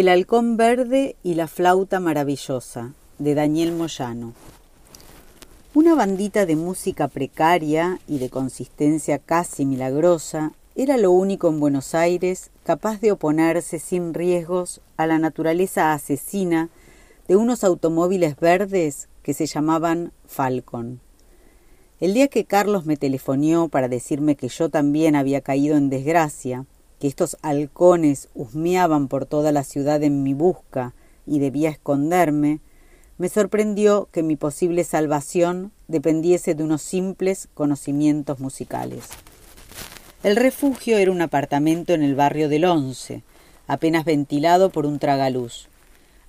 El 0.00 0.08
halcón 0.08 0.56
verde 0.56 1.14
y 1.22 1.34
la 1.34 1.46
flauta 1.46 2.00
maravillosa, 2.00 2.94
de 3.18 3.34
Daniel 3.34 3.72
Moyano. 3.72 4.32
Una 5.74 5.94
bandita 5.94 6.46
de 6.46 6.56
música 6.56 7.06
precaria 7.06 8.00
y 8.08 8.16
de 8.16 8.30
consistencia 8.30 9.18
casi 9.18 9.66
milagrosa 9.66 10.52
era 10.74 10.96
lo 10.96 11.10
único 11.10 11.50
en 11.50 11.60
Buenos 11.60 11.94
Aires 11.94 12.50
capaz 12.64 13.02
de 13.02 13.12
oponerse 13.12 13.78
sin 13.78 14.14
riesgos 14.14 14.80
a 14.96 15.06
la 15.06 15.18
naturaleza 15.18 15.92
asesina 15.92 16.70
de 17.28 17.36
unos 17.36 17.62
automóviles 17.62 18.40
verdes 18.40 19.06
que 19.22 19.34
se 19.34 19.44
llamaban 19.44 20.12
Falcon. 20.26 21.00
El 22.00 22.14
día 22.14 22.28
que 22.28 22.46
Carlos 22.46 22.86
me 22.86 22.96
telefonió 22.96 23.68
para 23.68 23.88
decirme 23.88 24.34
que 24.34 24.48
yo 24.48 24.70
también 24.70 25.14
había 25.14 25.42
caído 25.42 25.76
en 25.76 25.90
desgracia, 25.90 26.64
que 27.00 27.08
estos 27.08 27.38
halcones 27.42 28.28
husmeaban 28.34 29.08
por 29.08 29.24
toda 29.24 29.50
la 29.52 29.64
ciudad 29.64 30.02
en 30.02 30.22
mi 30.22 30.34
busca 30.34 30.92
y 31.26 31.38
debía 31.38 31.70
esconderme, 31.70 32.60
me 33.16 33.28
sorprendió 33.28 34.08
que 34.12 34.22
mi 34.22 34.36
posible 34.36 34.84
salvación 34.84 35.72
dependiese 35.88 36.54
de 36.54 36.62
unos 36.62 36.82
simples 36.82 37.48
conocimientos 37.54 38.38
musicales. 38.38 39.04
El 40.22 40.36
refugio 40.36 40.98
era 40.98 41.10
un 41.10 41.22
apartamento 41.22 41.94
en 41.94 42.02
el 42.02 42.14
barrio 42.14 42.50
del 42.50 42.66
Once, 42.66 43.22
apenas 43.66 44.04
ventilado 44.04 44.68
por 44.68 44.84
un 44.84 44.98
tragaluz. 44.98 45.68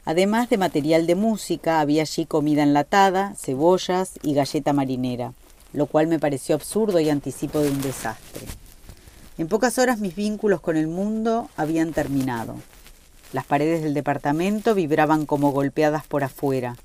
Además 0.05 0.49
de 0.49 0.57
material 0.57 1.05
de 1.05 1.15
música, 1.15 1.81
había 1.81 2.03
allí 2.03 2.25
comida 2.25 2.63
enlatada, 2.63 3.35
cebollas 3.35 4.13
y 4.23 4.33
galleta 4.33 4.71
marinera, 4.71 5.33
lo 5.73 5.85
cual 5.85 6.07
me 6.07 6.19
pareció 6.19 6.55
absurdo 6.55 7.01
y 7.01 7.09
anticipo 7.09 7.59
de 7.59 7.71
un 7.71 7.81
desastre. 7.81 8.60
En 9.41 9.47
pocas 9.47 9.79
horas 9.79 9.97
mis 9.97 10.15
vínculos 10.15 10.61
con 10.61 10.77
el 10.77 10.85
mundo 10.85 11.49
habían 11.57 11.93
terminado. 11.93 12.57
Las 13.33 13.43
paredes 13.43 13.81
del 13.81 13.95
departamento 13.95 14.75
vibraban 14.75 15.25
como 15.25 15.51
golpeadas 15.51 16.05
por 16.05 16.23
afuera. 16.23 16.75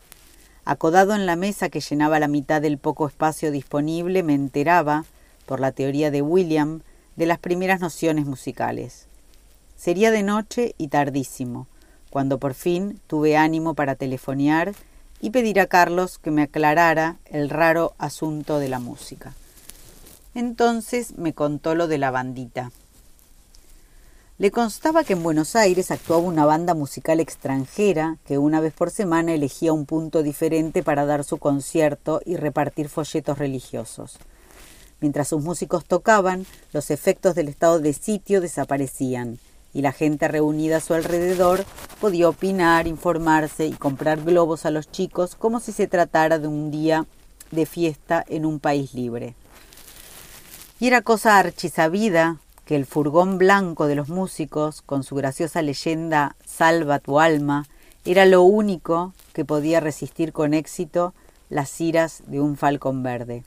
Acodado 0.65 1.15
en 1.15 1.27
la 1.27 1.37
mesa 1.37 1.69
que 1.69 1.81
llenaba 1.81 2.19
la 2.19 2.29
mitad 2.29 2.63
del 2.63 2.79
poco 2.79 3.07
espacio 3.07 3.51
disponible, 3.51 4.23
me 4.23 4.33
enteraba, 4.33 5.05
por 5.45 5.61
la 5.61 5.71
teoría 5.71 6.11
de 6.11 6.23
William, 6.23 6.81
de 7.15 7.27
las 7.27 7.39
primeras 7.39 7.81
nociones 7.81 8.25
musicales. 8.25 9.07
Sería 9.77 10.11
de 10.11 10.23
noche 10.23 10.75
y 10.79 10.89
tardísimo, 10.89 11.67
cuando 12.09 12.39
por 12.39 12.55
fin 12.55 13.03
tuve 13.07 13.37
ánimo 13.37 13.75
para 13.75 13.97
telefonear 13.97 14.73
y 15.21 15.29
pedir 15.29 15.61
a 15.61 15.67
Carlos 15.67 16.17
que 16.17 16.31
me 16.31 16.41
aclarara 16.41 17.19
el 17.27 17.51
raro 17.51 17.93
asunto 17.99 18.59
de 18.59 18.71
la 18.71 18.79
música. 18.79 19.35
Entonces 20.37 21.17
me 21.17 21.33
contó 21.33 21.75
lo 21.75 21.89
de 21.89 21.97
la 21.97 22.11
bandita. 22.11 22.71
Le 24.37 24.51
constaba 24.51 25.03
que 25.03 25.15
en 25.15 25.23
Buenos 25.23 25.57
Aires 25.57 25.91
actuaba 25.91 26.21
una 26.21 26.45
banda 26.45 26.75
musical 26.75 27.21
extranjera 27.21 28.19
que 28.27 28.37
una 28.37 28.61
vez 28.61 28.75
por 28.75 28.91
semana 28.91 29.33
elegía 29.33 29.73
un 29.73 29.87
punto 29.87 30.23
diferente 30.23 30.83
para 30.83 31.07
dar 31.07 31.25
su 31.25 31.39
concierto 31.39 32.21
y 32.27 32.37
repartir 32.37 32.91
folletos 32.91 33.39
religiosos. 33.39 34.19
Mientras 35.01 35.29
sus 35.29 35.43
músicos 35.43 35.87
tocaban, 35.87 36.45
los 36.75 36.91
efectos 36.91 37.35
del 37.35 37.49
estado 37.49 37.81
de 37.81 37.95
sitio 37.95 38.43
desaparecían 38.43 39.39
y 39.73 39.81
la 39.81 39.93
gente 39.93 40.29
reunida 40.29 40.77
a 40.77 40.81
su 40.81 40.93
alrededor 40.93 41.65
podía 41.99 42.29
opinar, 42.29 42.87
informarse 42.87 43.65
y 43.65 43.73
comprar 43.73 44.23
globos 44.23 44.67
a 44.67 44.71
los 44.71 44.91
chicos 44.91 45.35
como 45.35 45.61
si 45.61 45.73
se 45.73 45.87
tratara 45.87 46.39
de 46.39 46.47
un 46.47 46.71
día 46.71 47.07
de 47.53 47.65
fiesta 47.65 48.23
en 48.29 48.45
un 48.45 48.61
país 48.61 48.93
libre. 48.93 49.35
Y 50.79 50.89
era 50.89 51.01
cosa 51.01 51.39
archisabida 51.39 52.37
que 52.67 52.77
el 52.77 52.85
furgón 52.85 53.39
blanco 53.39 53.87
de 53.87 53.95
los 53.95 54.11
músicos, 54.11 54.83
con 54.83 55.05
su 55.05 55.15
graciosa 55.15 55.63
leyenda 55.63 56.37
Salva 56.45 56.99
tu 56.99 57.19
alma, 57.19 57.65
era 58.05 58.27
lo 58.27 58.43
único 58.43 59.15
que 59.33 59.47
podía 59.47 59.81
resistir 59.81 60.35
con 60.35 60.53
éxito 60.53 61.15
las 61.49 61.81
iras 61.81 62.23
de 62.27 62.41
un 62.41 62.59
falcón 62.59 63.03
verde, 63.03 63.43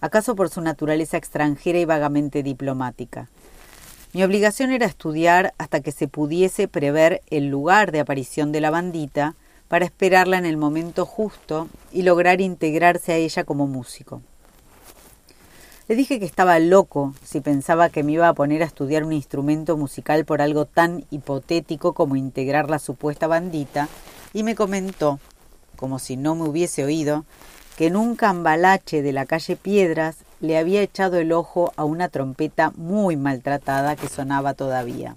acaso 0.00 0.34
por 0.34 0.48
su 0.48 0.60
naturaleza 0.60 1.16
extranjera 1.16 1.78
y 1.78 1.84
vagamente 1.84 2.42
diplomática. 2.42 3.28
Mi 4.12 4.24
obligación 4.24 4.72
era 4.72 4.86
estudiar 4.86 5.54
hasta 5.58 5.80
que 5.80 5.92
se 5.92 6.08
pudiese 6.08 6.66
prever 6.66 7.22
el 7.30 7.46
lugar 7.46 7.92
de 7.92 8.00
aparición 8.00 8.50
de 8.50 8.60
la 8.60 8.70
bandita 8.70 9.36
para 9.68 9.84
esperarla 9.84 10.36
en 10.36 10.46
el 10.46 10.56
momento 10.56 11.06
justo 11.06 11.68
y 11.92 12.02
lograr 12.02 12.40
integrarse 12.40 13.12
a 13.12 13.16
ella 13.16 13.44
como 13.44 13.68
músico. 13.68 14.20
Le 15.88 15.96
dije 15.96 16.20
que 16.20 16.24
estaba 16.24 16.58
loco 16.60 17.12
si 17.24 17.40
pensaba 17.40 17.88
que 17.88 18.04
me 18.04 18.12
iba 18.12 18.28
a 18.28 18.34
poner 18.34 18.62
a 18.62 18.66
estudiar 18.66 19.02
un 19.02 19.12
instrumento 19.12 19.76
musical 19.76 20.24
por 20.24 20.40
algo 20.40 20.64
tan 20.64 21.04
hipotético 21.10 21.92
como 21.92 22.14
integrar 22.14 22.70
la 22.70 22.78
supuesta 22.78 23.26
bandita, 23.26 23.88
y 24.32 24.44
me 24.44 24.54
comentó, 24.54 25.18
como 25.76 25.98
si 25.98 26.16
no 26.16 26.36
me 26.36 26.48
hubiese 26.48 26.84
oído, 26.84 27.24
que 27.76 27.88
en 27.88 27.96
un 27.96 28.14
cambalache 28.14 29.02
de 29.02 29.12
la 29.12 29.26
calle 29.26 29.56
Piedras 29.56 30.18
le 30.40 30.56
había 30.56 30.82
echado 30.82 31.18
el 31.18 31.32
ojo 31.32 31.72
a 31.76 31.84
una 31.84 32.08
trompeta 32.08 32.72
muy 32.76 33.16
maltratada 33.16 33.96
que 33.96 34.08
sonaba 34.08 34.54
todavía. 34.54 35.16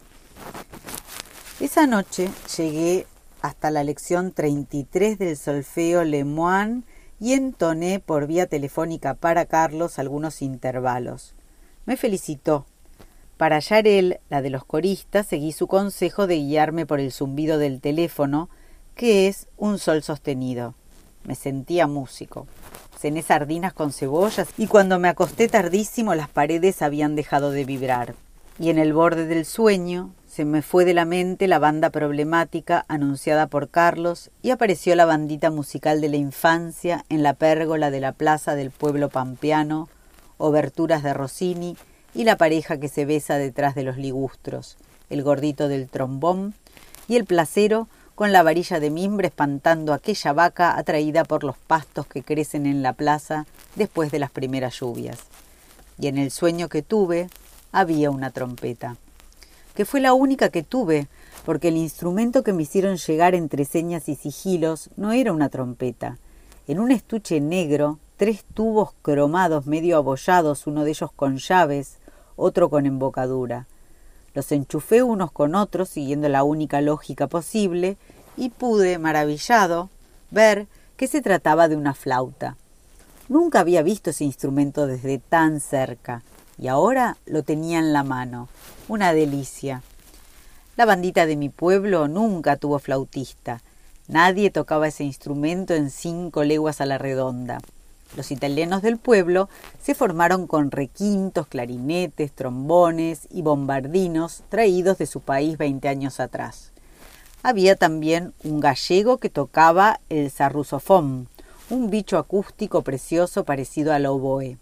Esa 1.60 1.86
noche 1.86 2.30
llegué 2.58 3.06
hasta 3.42 3.70
la 3.70 3.84
lección 3.84 4.32
33 4.32 5.20
del 5.20 5.38
solfeo 5.38 6.04
Lemoine 6.04 6.84
y 7.20 7.34
entoné 7.34 8.00
por 8.00 8.28
vía 8.28 8.48
telefónica 8.48 9.14
para 9.14 9.46
Carlos 9.46 10.00
algunos 10.00 10.42
intervalos. 10.42 11.34
Me 11.86 11.98
felicitó. 11.98 12.66
Para 13.38 13.60
él, 13.60 14.20
la 14.30 14.42
de 14.42 14.50
los 14.50 14.64
coristas, 14.64 15.28
seguí 15.28 15.52
su 15.52 15.68
consejo 15.68 16.26
de 16.26 16.38
guiarme 16.38 16.86
por 16.86 17.00
el 17.00 17.12
zumbido 17.12 17.58
del 17.58 17.82
teléfono, 17.82 18.50
que 18.96 19.28
es 19.28 19.48
un 19.58 19.78
sol 19.78 20.04
sostenido. 20.04 20.74
Me 21.26 21.36
sentía 21.36 21.86
músico. 21.88 22.48
Cené 22.98 23.22
sardinas 23.22 23.74
con 23.74 23.92
cebollas 23.92 24.48
y 24.58 24.68
cuando 24.68 25.00
me 25.00 25.10
acosté 25.10 25.50
tardísimo 25.50 26.16
las 26.16 26.30
paredes 26.30 26.82
habían 26.82 27.16
dejado 27.16 27.52
de 27.52 27.66
vibrar. 27.66 28.16
Y 28.58 28.70
en 28.70 28.80
el 28.80 28.94
borde 28.94 29.26
del 29.26 29.46
sueño, 29.46 30.14
se 30.36 30.44
me 30.44 30.62
fue 30.62 30.84
de 30.84 30.94
la 30.94 31.06
mente 31.06 31.48
la 31.48 31.60
banda 31.60 31.92
problemática 31.92 32.84
anunciada 32.90 33.48
por 33.48 33.70
Carlos 33.70 34.32
y 34.42 34.50
apareció 34.50 34.94
la 34.98 35.06
bandita 35.06 35.50
musical 35.50 36.02
de 36.02 36.10
la 36.10 36.18
infancia 36.18 37.06
en 37.08 37.24
la 37.24 37.36
pérgola 37.36 37.90
de 37.90 38.02
la 38.02 38.12
plaza 38.12 38.54
del 38.54 38.70
pueblo 38.70 39.08
pampeano, 39.08 39.88
oberturas 40.38 41.04
de 41.04 41.14
Rossini 41.14 41.78
y 42.14 42.26
la 42.26 42.36
pareja 42.36 42.78
que 42.82 42.90
se 42.90 43.06
besa 43.06 43.38
detrás 43.38 43.76
de 43.76 43.84
los 43.84 43.96
ligustros, 43.96 44.76
el 45.10 45.24
gordito 45.24 45.70
del 45.70 45.88
trombón 45.88 46.54
y 47.08 47.16
el 47.16 47.24
placero 47.24 47.88
con 48.14 48.34
la 48.34 48.44
varilla 48.44 48.82
de 48.82 48.90
mimbre 48.90 49.30
espantando 49.30 49.94
aquella 49.94 50.34
vaca 50.34 50.78
atraída 50.78 51.24
por 51.24 51.46
los 51.46 51.58
pastos 51.58 52.08
que 52.08 52.24
crecen 52.24 52.66
en 52.66 52.84
la 52.84 52.92
plaza 52.92 53.46
después 53.76 54.12
de 54.12 54.20
las 54.20 54.32
primeras 54.32 54.78
lluvias. 54.82 55.18
Y 55.98 56.08
en 56.08 56.18
el 56.18 56.30
sueño 56.30 56.68
que 56.68 56.82
tuve 56.82 57.30
había 57.72 58.12
una 58.12 58.32
trompeta 58.32 58.98
que 59.76 59.86
fue 59.86 60.00
la 60.00 60.14
única 60.14 60.50
que 60.50 60.64
tuve, 60.64 61.08
porque 61.46 61.68
el 61.68 61.78
instrumento 61.78 62.44
que 62.44 62.54
me 62.54 62.64
hicieron 62.64 62.98
llegar 62.98 63.36
entre 63.36 63.66
señas 63.66 64.10
y 64.10 64.16
sigilos 64.16 64.90
no 64.96 65.12
era 65.12 65.34
una 65.34 65.50
trompeta. 65.50 66.18
En 66.68 66.80
un 66.80 66.92
estuche 66.92 67.42
negro, 67.42 68.00
tres 68.18 68.46
tubos 68.54 68.94
cromados 69.02 69.68
medio 69.68 69.98
abollados, 69.98 70.66
uno 70.66 70.84
de 70.86 70.92
ellos 70.92 71.12
con 71.12 71.38
llaves, 71.38 71.98
otro 72.38 72.70
con 72.70 72.86
embocadura. 72.86 73.68
Los 74.34 74.52
enchufé 74.52 75.04
unos 75.04 75.32
con 75.32 75.56
otros, 75.56 75.90
siguiendo 75.90 76.30
la 76.30 76.44
única 76.44 76.82
lógica 76.82 77.28
posible, 77.28 77.98
y 78.38 78.50
pude, 78.50 78.98
maravillado, 78.98 79.90
ver 80.32 80.68
que 80.98 81.08
se 81.08 81.22
trataba 81.22 81.68
de 81.68 81.76
una 81.76 81.94
flauta. 81.94 82.58
Nunca 83.28 83.60
había 83.60 83.82
visto 83.82 84.10
ese 84.10 84.24
instrumento 84.24 84.88
desde 84.88 85.20
tan 85.20 85.60
cerca 85.60 86.24
y 86.58 86.68
ahora 86.68 87.18
lo 87.26 87.44
tenía 87.44 87.80
en 87.80 87.94
la 87.94 88.04
mano. 88.04 88.48
Una 88.88 89.14
delicia. 89.14 89.84
La 90.78 90.86
bandita 90.86 91.26
de 91.26 91.36
mi 91.36 91.50
pueblo 91.50 92.08
nunca 92.08 92.58
tuvo 92.58 92.80
flautista. 92.80 93.62
Nadie 94.08 94.52
tocaba 94.52 94.88
ese 94.88 95.04
instrumento 95.04 95.74
en 95.74 95.90
cinco 95.90 96.44
leguas 96.44 96.82
a 96.82 96.86
la 96.86 96.98
redonda. 96.98 97.60
Los 98.16 98.32
italianos 98.32 98.82
del 98.82 98.98
pueblo 98.98 99.50
se 99.82 99.96
formaron 99.96 100.48
con 100.48 100.72
requintos, 100.72 101.48
clarinetes, 101.48 102.32
trombones 102.32 103.28
y 103.32 103.42
bombardinos 103.42 104.44
traídos 104.50 104.98
de 104.98 105.08
su 105.08 105.22
país 105.22 105.58
veinte 105.58 105.88
años 105.90 106.20
atrás. 106.20 106.72
Había 107.42 107.76
también 107.76 108.34
un 108.44 108.60
gallego 108.60 109.18
que 109.18 109.30
tocaba 109.30 110.00
el 110.10 110.32
sarrusofón, 110.32 111.28
un 111.70 111.90
bicho 111.90 112.18
acústico 112.18 112.84
precioso 112.84 113.44
parecido 113.44 113.92
al 113.92 114.06
oboe 114.06 114.58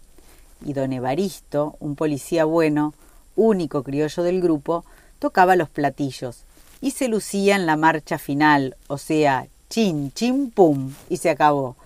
y 0.64 0.72
don 0.72 0.92
Evaristo, 0.92 1.76
un 1.80 1.96
policía 1.96 2.44
bueno, 2.44 2.94
único 3.36 3.82
criollo 3.82 4.22
del 4.22 4.40
grupo, 4.40 4.84
tocaba 5.18 5.56
los 5.56 5.68
platillos 5.68 6.44
y 6.80 6.90
se 6.90 7.08
lucía 7.08 7.56
en 7.56 7.66
la 7.66 7.76
marcha 7.76 8.18
final, 8.18 8.76
o 8.88 8.98
sea, 8.98 9.46
chin, 9.70 10.12
chin, 10.12 10.50
pum, 10.50 10.92
y 11.08 11.16
se 11.16 11.30
acabó. 11.30 11.76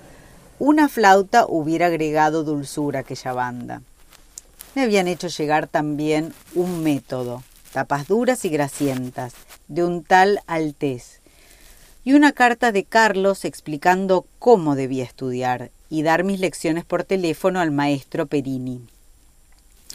Una 0.58 0.88
flauta 0.88 1.46
hubiera 1.46 1.86
agregado 1.86 2.42
dulzura 2.42 2.98
a 2.98 3.02
aquella 3.02 3.32
banda. 3.32 3.82
Me 4.74 4.82
habían 4.82 5.06
hecho 5.06 5.28
llegar 5.28 5.68
también 5.68 6.34
un 6.54 6.82
método, 6.82 7.44
tapas 7.72 8.08
duras 8.08 8.44
y 8.44 8.48
grasientas, 8.48 9.34
de 9.68 9.84
un 9.84 10.02
tal 10.02 10.40
altez, 10.46 11.20
y 12.02 12.14
una 12.14 12.32
carta 12.32 12.72
de 12.72 12.84
Carlos 12.84 13.44
explicando 13.44 14.26
cómo 14.38 14.74
debía 14.74 15.04
estudiar 15.04 15.70
y 15.90 16.02
dar 16.02 16.24
mis 16.24 16.40
lecciones 16.40 16.84
por 16.84 17.04
teléfono 17.04 17.60
al 17.60 17.70
maestro 17.70 18.26
Perini. 18.26 18.80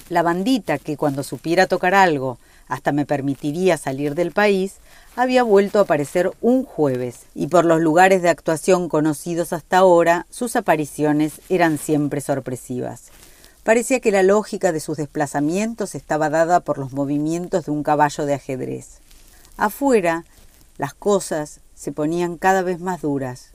La 0.10 0.22
bandita, 0.22 0.78
que 0.78 0.98
cuando 0.98 1.24
supiera 1.24 1.68
tocar 1.68 1.96
algo 1.96 2.38
hasta 2.68 2.92
me 2.92 3.06
permitiría 3.06 3.78
salir 3.78 4.16
del 4.16 4.32
país, 4.32 4.76
había 5.16 5.44
vuelto 5.44 5.80
a 5.80 5.84
aparecer 5.84 6.32
un 6.42 6.66
jueves, 6.66 7.22
y 7.36 7.48
por 7.48 7.66
los 7.66 7.82
lugares 7.82 8.22
de 8.22 8.30
actuación 8.30 8.90
conocidos 8.90 9.54
hasta 9.54 9.78
ahora, 9.78 10.26
sus 10.30 10.56
apariciones 10.56 11.42
eran 11.50 11.78
siempre 11.78 12.22
sorpresivas. 12.22 13.12
Parecía 13.64 14.00
que 14.00 14.12
la 14.12 14.24
lógica 14.24 14.72
de 14.72 14.80
sus 14.80 14.98
desplazamientos 14.98 15.96
estaba 15.96 16.30
dada 16.30 16.62
por 16.62 16.78
los 16.78 16.92
movimientos 16.94 17.66
de 17.66 17.72
un 17.72 17.84
caballo 17.84 18.26
de 18.26 18.34
ajedrez. 18.34 19.00
Afuera, 19.56 20.26
las 20.78 20.94
cosas 20.94 21.60
se 21.76 21.92
ponían 21.92 22.38
cada 22.38 22.62
vez 22.62 22.80
más 22.80 23.02
duras, 23.02 23.53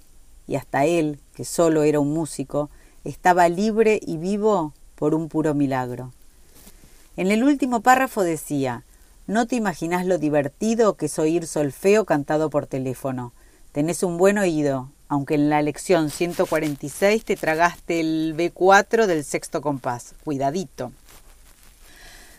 y 0.49 0.57
hasta 0.57 0.87
él, 0.87 1.21
que 1.35 1.45
solo 1.45 1.85
era 1.85 2.01
un 2.01 2.13
músico, 2.13 2.71
estaba 3.05 3.49
libre 3.49 4.01
y 4.05 4.17
vivo 4.17 4.73
por 4.97 5.15
un 5.15 5.29
puro 5.29 5.55
milagro. 5.55 6.13
En 7.17 7.31
el 7.31 7.45
último 7.45 7.81
párrafo 7.81 8.23
decía 8.23 8.83
No 9.27 9.47
te 9.47 9.55
imaginas 9.55 10.07
lo 10.07 10.19
divertido 10.19 10.95
que 10.95 11.07
es 11.07 11.19
oír 11.19 11.47
solfeo 11.47 12.05
cantado 12.05 12.51
por 12.51 12.67
teléfono. 12.67 13.33
Tenés 13.73 14.03
un 14.03 14.17
buen 14.17 14.39
oído, 14.39 14.89
aunque 15.09 15.35
en 15.35 15.51
la 15.51 15.63
lección 15.63 16.11
146 16.11 17.25
te 17.25 17.37
tragaste 17.37 18.01
el 18.01 18.35
B4 18.37 19.07
del 19.07 19.25
sexto 19.25 19.61
compás. 19.61 20.15
Cuidadito. 20.25 20.93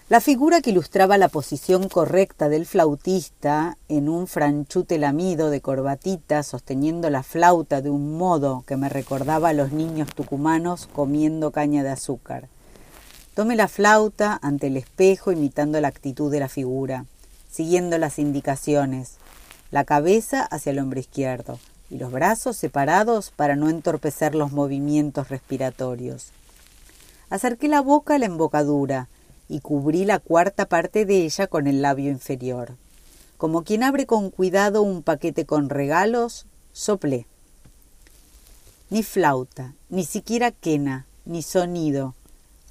La 0.09 0.21
figura 0.21 0.61
que 0.61 0.71
ilustraba 0.71 1.19
la 1.19 1.27
posición 1.27 1.87
correcta 1.87 2.49
del 2.49 2.65
flautista 2.65 3.77
en 3.89 4.09
un 4.09 4.25
franchute 4.25 4.97
lamido 4.97 5.51
de 5.51 5.61
corbatita 5.61 6.41
sosteniendo 6.41 7.11
la 7.11 7.21
flauta 7.21 7.83
de 7.83 7.91
un 7.91 8.17
modo 8.17 8.63
que 8.65 8.75
me 8.75 8.89
recordaba 8.89 9.49
a 9.49 9.53
los 9.53 9.71
niños 9.71 10.09
tucumanos 10.15 10.87
comiendo 10.87 11.51
caña 11.51 11.83
de 11.83 11.91
azúcar. 11.91 12.47
Tomé 13.35 13.55
la 13.55 13.67
flauta 13.67 14.39
ante 14.41 14.65
el 14.65 14.77
espejo 14.77 15.31
imitando 15.31 15.79
la 15.79 15.89
actitud 15.89 16.31
de 16.31 16.39
la 16.39 16.49
figura, 16.49 17.05
siguiendo 17.51 17.99
las 17.99 18.17
indicaciones, 18.17 19.17
la 19.69 19.83
cabeza 19.83 20.41
hacia 20.41 20.71
el 20.71 20.79
hombro 20.79 20.99
izquierdo 20.99 21.59
y 21.91 21.99
los 21.99 22.11
brazos 22.11 22.57
separados 22.57 23.29
para 23.29 23.55
no 23.55 23.69
entorpecer 23.69 24.33
los 24.33 24.51
movimientos 24.51 25.29
respiratorios. 25.29 26.31
Acerqué 27.29 27.67
la 27.67 27.81
boca 27.81 28.15
a 28.15 28.17
la 28.17 28.25
embocadura, 28.25 29.07
y 29.49 29.59
cubrí 29.59 30.05
la 30.05 30.19
cuarta 30.19 30.67
parte 30.67 31.05
de 31.05 31.25
ella 31.25 31.47
con 31.47 31.67
el 31.67 31.81
labio 31.81 32.11
inferior. 32.11 32.75
Como 33.37 33.63
quien 33.63 33.83
abre 33.83 34.05
con 34.05 34.29
cuidado 34.29 34.83
un 34.83 35.01
paquete 35.01 35.45
con 35.45 35.69
regalos, 35.69 36.45
soplé. 36.71 37.25
Ni 38.89 39.03
flauta, 39.03 39.73
ni 39.89 40.05
siquiera 40.05 40.51
quena, 40.51 41.07
ni 41.25 41.41
sonido. 41.41 42.15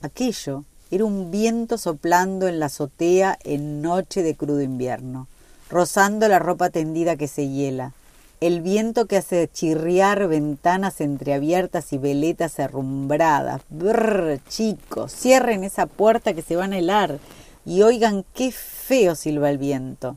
Aquello 0.01 0.65
era 0.91 1.05
un 1.05 1.31
viento 1.31 1.77
soplando 1.77 2.49
en 2.49 2.61
la 2.61 2.67
azotea 2.67 3.39
en 3.45 3.83
noche 3.83 4.23
de 4.23 4.35
crudo 4.35 4.63
invierno, 4.63 5.27
rozando 5.69 6.29
la 6.29 6.39
ropa 6.39 6.71
tendida 6.71 7.17
que 7.17 7.29
se 7.29 7.49
hiela, 7.49 7.93
el 8.41 8.61
viento 8.61 9.07
que 9.07 9.17
hace 9.17 9.49
chirriar 9.49 10.29
ventanas 10.29 11.01
entreabiertas 11.01 11.93
y 11.93 11.99
veletas 11.99 12.59
herrumbradas. 12.59 13.63
Brr, 13.69 14.41
chicos, 14.49 15.13
cierren 15.13 15.65
esa 15.65 15.87
puerta 15.87 16.35
que 16.35 16.43
se 16.43 16.57
van 16.57 16.73
a 16.73 16.79
helar 16.79 17.19
y 17.65 17.83
oigan 17.83 18.25
qué 18.35 18.53
feo 18.53 19.15
silba 19.15 19.51
el 19.51 19.59
viento. 19.59 20.17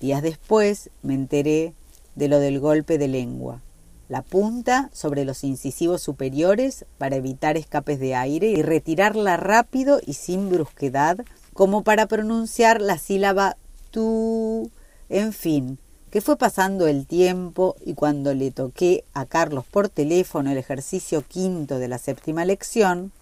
Días 0.00 0.22
después 0.22 0.90
me 1.02 1.14
enteré 1.14 1.74
de 2.14 2.28
lo 2.28 2.38
del 2.38 2.60
golpe 2.60 2.96
de 2.96 3.08
lengua. 3.08 3.60
La 4.08 4.22
punta 4.22 4.88
sobre 4.92 5.24
los 5.24 5.42
incisivos 5.42 6.00
superiores 6.00 6.86
para 6.96 7.16
evitar 7.16 7.56
escapes 7.56 7.98
de 7.98 8.14
aire 8.14 8.50
y 8.50 8.62
retirarla 8.62 9.36
rápido 9.36 10.00
y 10.06 10.12
sin 10.12 10.48
brusquedad 10.48 11.24
como 11.54 11.82
para 11.82 12.06
pronunciar 12.06 12.80
la 12.80 12.98
sílaba 12.98 13.56
tú. 13.90 14.70
En 15.08 15.32
fin, 15.32 15.78
que 16.16 16.22
fue 16.22 16.38
pasando 16.38 16.86
el 16.86 17.06
tiempo 17.06 17.76
y 17.84 17.92
cuando 17.92 18.32
le 18.32 18.50
toqué 18.50 19.04
a 19.12 19.26
Carlos 19.26 19.66
por 19.70 19.90
teléfono 19.90 20.50
el 20.50 20.56
ejercicio 20.56 21.20
quinto 21.20 21.78
de 21.78 21.88
la 21.88 21.98
séptima 21.98 22.46
lección, 22.46 23.12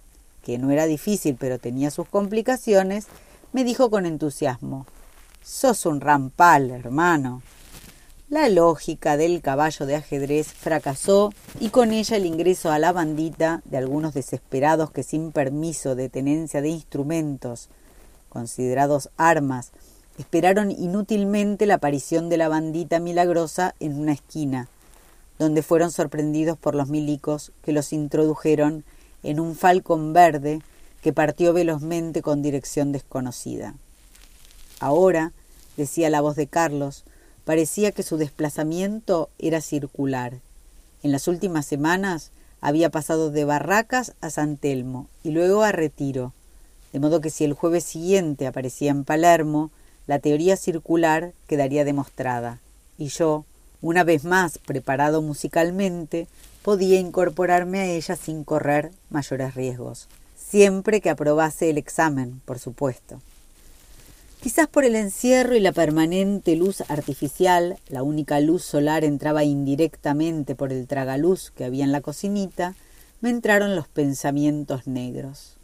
que 0.45 0.57
no 0.57 0.71
era 0.71 0.85
difícil 0.85 1.35
pero 1.37 1.59
tenía 1.59 1.91
sus 1.91 2.07
complicaciones, 2.07 3.07
me 3.51 3.65
dijo 3.65 3.89
con 3.89 4.05
entusiasmo, 4.05 4.85
Sos 5.43 5.85
un 5.85 5.99
rampal, 5.99 6.71
hermano. 6.71 7.41
La 8.29 8.47
lógica 8.47 9.17
del 9.17 9.41
caballo 9.41 9.85
de 9.85 9.95
ajedrez 9.95 10.47
fracasó 10.53 11.33
y 11.59 11.71
con 11.71 11.91
ella 11.91 12.15
el 12.15 12.25
ingreso 12.25 12.71
a 12.71 12.79
la 12.79 12.93
bandita 12.93 13.61
de 13.65 13.75
algunos 13.75 14.13
desesperados 14.13 14.91
que 14.91 15.03
sin 15.03 15.33
permiso 15.33 15.95
de 15.95 16.07
tenencia 16.07 16.61
de 16.61 16.69
instrumentos, 16.69 17.67
considerados 18.29 19.09
armas, 19.17 19.73
esperaron 20.17 20.71
inútilmente 20.71 21.65
la 21.65 21.75
aparición 21.75 22.29
de 22.29 22.37
la 22.37 22.47
bandita 22.47 22.99
milagrosa 22.99 23.75
en 23.79 23.99
una 23.99 24.13
esquina, 24.13 24.67
donde 25.39 25.61
fueron 25.61 25.91
sorprendidos 25.91 26.57
por 26.57 26.75
los 26.75 26.87
milicos 26.87 27.51
que 27.63 27.73
los 27.73 27.91
introdujeron 27.91 28.83
en 29.23 29.39
un 29.39 29.55
falcón 29.55 30.13
verde 30.13 30.61
que 31.01 31.13
partió 31.13 31.53
velozmente 31.53 32.21
con 32.21 32.41
dirección 32.41 32.91
desconocida. 32.91 33.75
Ahora, 34.79 35.33
decía 35.77 36.09
la 36.09 36.21
voz 36.21 36.35
de 36.35 36.47
Carlos, 36.47 37.03
parecía 37.43 37.91
que 37.91 38.03
su 38.03 38.17
desplazamiento 38.17 39.29
era 39.37 39.61
circular. 39.61 40.39
En 41.03 41.11
las 41.11 41.27
últimas 41.27 41.65
semanas 41.65 42.31
había 42.61 42.89
pasado 42.89 43.29
de 43.29 43.45
Barracas 43.45 44.13
a 44.21 44.29
San 44.29 44.57
Telmo 44.57 45.07
y 45.23 45.31
luego 45.31 45.63
a 45.63 45.71
Retiro, 45.71 46.33
de 46.93 46.99
modo 46.99 47.21
que 47.21 47.29
si 47.29 47.43
el 47.43 47.53
jueves 47.53 47.83
siguiente 47.83 48.47
aparecía 48.47 48.89
en 48.89 49.03
Palermo, 49.03 49.69
la 50.07 50.19
teoría 50.19 50.57
circular 50.57 51.33
quedaría 51.47 51.83
demostrada, 51.83 52.59
y 52.97 53.07
yo, 53.07 53.45
una 53.81 54.03
vez 54.03 54.23
más 54.23 54.57
preparado 54.59 55.21
musicalmente, 55.21 56.27
podía 56.61 56.99
incorporarme 56.99 57.79
a 57.79 57.85
ella 57.85 58.15
sin 58.15 58.43
correr 58.43 58.91
mayores 59.09 59.55
riesgos, 59.55 60.07
siempre 60.35 61.01
que 61.01 61.09
aprobase 61.09 61.69
el 61.69 61.77
examen, 61.77 62.41
por 62.45 62.59
supuesto. 62.59 63.21
Quizás 64.41 64.67
por 64.67 64.85
el 64.85 64.95
encierro 64.95 65.55
y 65.55 65.59
la 65.59 65.71
permanente 65.71 66.55
luz 66.55 66.81
artificial, 66.87 67.77
la 67.89 68.03
única 68.03 68.39
luz 68.39 68.63
solar 68.63 69.03
entraba 69.03 69.43
indirectamente 69.43 70.53
por 70.53 70.71
el 70.71 70.85
tragaluz 70.85 71.49
que 71.49 71.65
había 71.65 71.83
en 71.83 71.91
la 71.91 72.01
cocinita, 72.01 72.75
me 73.21 73.31
entraron 73.31 73.75
los 73.75 73.87
pensamientos 73.87 74.85
negros. 74.85 75.55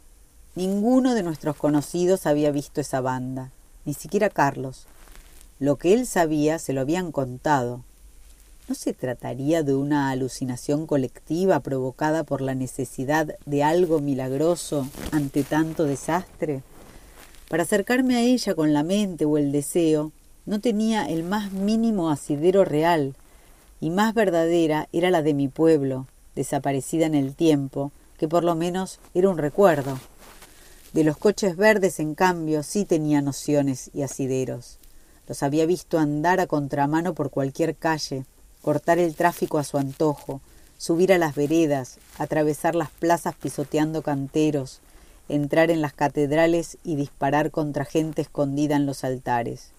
Ninguno 0.56 1.14
de 1.14 1.22
nuestros 1.22 1.56
conocidos 1.56 2.26
había 2.26 2.50
visto 2.50 2.80
esa 2.80 3.00
banda, 3.00 3.52
ni 3.84 3.94
siquiera 3.94 4.30
Carlos. 4.30 4.86
Lo 5.58 5.76
que 5.76 5.94
él 5.94 6.06
sabía 6.06 6.58
se 6.58 6.72
lo 6.72 6.80
habían 6.80 7.12
contado. 7.12 7.84
¿No 8.68 8.74
se 8.74 8.92
trataría 8.92 9.62
de 9.62 9.74
una 9.74 10.10
alucinación 10.10 10.86
colectiva 10.86 11.60
provocada 11.60 12.24
por 12.24 12.40
la 12.40 12.54
necesidad 12.54 13.36
de 13.44 13.62
algo 13.62 14.00
milagroso 14.00 14.88
ante 15.10 15.42
tanto 15.42 15.84
desastre? 15.84 16.62
Para 17.48 17.64
acercarme 17.64 18.16
a 18.16 18.22
ella 18.22 18.54
con 18.54 18.72
la 18.72 18.82
mente 18.82 19.24
o 19.24 19.36
el 19.36 19.52
deseo, 19.52 20.12
no 20.46 20.60
tenía 20.60 21.06
el 21.06 21.22
más 21.22 21.52
mínimo 21.52 22.10
asidero 22.10 22.64
real, 22.64 23.14
y 23.80 23.90
más 23.90 24.14
verdadera 24.14 24.88
era 24.92 25.10
la 25.10 25.22
de 25.22 25.34
mi 25.34 25.48
pueblo, 25.48 26.06
desaparecida 26.34 27.06
en 27.06 27.14
el 27.14 27.34
tiempo, 27.34 27.92
que 28.16 28.28
por 28.28 28.44
lo 28.44 28.54
menos 28.54 29.00
era 29.12 29.28
un 29.28 29.38
recuerdo. 29.38 29.98
De 30.92 31.04
los 31.04 31.16
coches 31.16 31.56
verdes, 31.56 32.00
en 32.00 32.14
cambio, 32.14 32.62
sí 32.62 32.84
tenía 32.84 33.22
nociones 33.22 33.90
y 33.94 34.02
asideros. 34.02 34.78
Los 35.26 35.42
había 35.42 35.64
visto 35.64 35.98
andar 35.98 36.38
a 36.38 36.46
contramano 36.46 37.14
por 37.14 37.30
cualquier 37.30 37.74
calle, 37.74 38.26
cortar 38.60 38.98
el 38.98 39.14
tráfico 39.14 39.58
a 39.58 39.64
su 39.64 39.78
antojo, 39.78 40.42
subir 40.76 41.12
a 41.14 41.18
las 41.18 41.34
veredas, 41.34 41.96
atravesar 42.18 42.74
las 42.74 42.90
plazas 42.90 43.34
pisoteando 43.36 44.02
canteros, 44.02 44.80
entrar 45.30 45.70
en 45.70 45.80
las 45.80 45.94
catedrales 45.94 46.76
y 46.84 46.96
disparar 46.96 47.50
contra 47.50 47.86
gente 47.86 48.20
escondida 48.20 48.76
en 48.76 48.84
los 48.84 49.02
altares. 49.02 49.70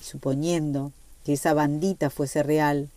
Suponiendo 0.00 0.92
que 1.22 1.34
esa 1.34 1.52
bandita 1.52 2.08
fuese 2.08 2.42
real, 2.42 2.88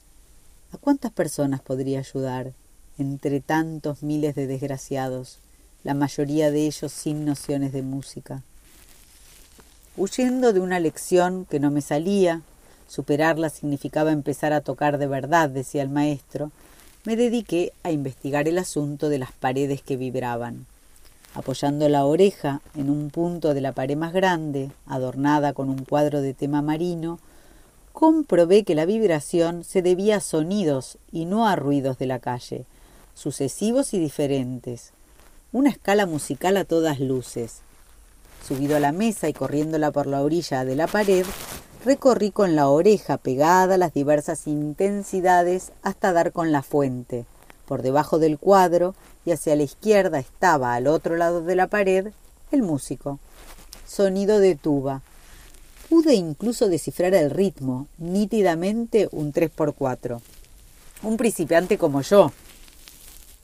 ¿a 0.72 0.78
cuántas 0.78 1.12
personas 1.12 1.60
podría 1.60 2.00
ayudar 2.00 2.54
entre 2.98 3.42
tantos 3.42 4.02
miles 4.02 4.34
de 4.34 4.48
desgraciados? 4.48 5.40
La 5.84 5.94
mayoría 5.94 6.52
de 6.52 6.66
ellos 6.66 6.92
sin 6.92 7.25
nociones 7.25 7.74
de 7.74 7.82
música. 7.82 8.42
Huyendo 9.96 10.54
de 10.54 10.60
una 10.60 10.80
lección 10.80 11.46
que 11.46 11.60
no 11.60 11.70
me 11.70 11.82
salía, 11.82 12.42
superarla 12.88 13.50
significaba 13.50 14.12
empezar 14.12 14.54
a 14.54 14.62
tocar 14.62 14.98
de 14.98 15.08
verdad, 15.08 15.50
decía 15.50 15.84
el 15.84 15.90
maestro, 15.90 16.52
me 17.06 17.16
dediqué 17.16 17.74
a 17.84 17.92
investigar 17.92 18.48
el 18.48 18.58
asunto 18.58 19.10
de 19.10 19.20
las 19.20 19.34
paredes 19.34 19.82
que 19.82 19.98
vibraban. 19.98 20.66
Apoyando 21.36 21.90
la 21.90 22.06
oreja 22.06 22.62
en 22.75 22.90
un 22.90 23.10
punto 23.10 23.54
de 23.54 23.62
la 23.62 23.72
pared 23.72 23.98
más 23.98 24.13
grande, 24.13 24.72
adornada 24.86 25.54
con 25.54 25.70
un 25.70 25.84
cuadro 25.84 26.22
de 26.22 26.34
tema 26.34 26.62
marino, 26.62 27.20
comprobé 27.92 28.63
que 28.63 28.75
la 28.75 28.86
vibración 28.86 29.63
se 29.63 29.82
debía 29.82 30.18
a 30.18 30.22
sonidos 30.22 30.98
y 31.12 31.25
no 31.25 31.48
a 31.48 31.56
ruidos 31.56 31.98
de 31.98 32.06
la 32.06 32.20
calle, 32.20 32.66
sucesivos 33.16 33.94
y 33.94 34.00
diferentes. 34.00 34.92
Una 35.53 35.69
escala 35.69 36.07
musical 36.07 36.57
a 36.57 36.65
todas 36.65 37.00
luces. 37.00 37.60
Subido 38.48 38.75
a 38.75 38.79
la 38.79 38.91
mesa 38.91 39.29
y 39.29 39.33
corriéndola 39.33 39.91
por 39.91 40.07
la 40.07 40.24
orilla 40.24 40.65
de 40.65 40.75
la 40.75 40.88
pared, 40.88 41.27
recorrí 41.86 42.31
con 42.31 42.55
la 42.55 42.69
oreja 42.69 43.17
pegada 43.17 43.77
las 43.77 43.93
diversas 43.93 44.48
intensidades 44.48 45.72
hasta 45.83 46.12
dar 46.12 46.31
con 46.31 46.51
la 46.51 46.63
fuente. 46.63 47.25
Por 47.67 47.83
debajo 47.83 48.17
del 48.17 48.39
cuadro 48.39 48.95
y 49.25 49.31
hacia 49.31 49.55
la 49.55 49.62
izquierda 49.62 50.17
estaba 50.17 50.74
al 50.74 50.88
otro 50.88 51.17
lado 51.17 51.43
de 51.43 51.55
la 51.55 51.67
pared 51.67 52.07
el 52.51 52.63
músico. 52.63 53.19
Sonido 53.86 54.39
de 54.39 54.55
tuba, 54.55 55.03
Pude 55.88 56.15
incluso 56.15 56.69
descifrar 56.69 57.13
el 57.13 57.29
ritmo, 57.29 57.86
nítidamente 58.00 59.07
un 59.12 59.31
3x4. 59.31 60.19
Un 61.03 61.17
principiante 61.17 61.77
como 61.77 62.01
yo, 62.01 62.31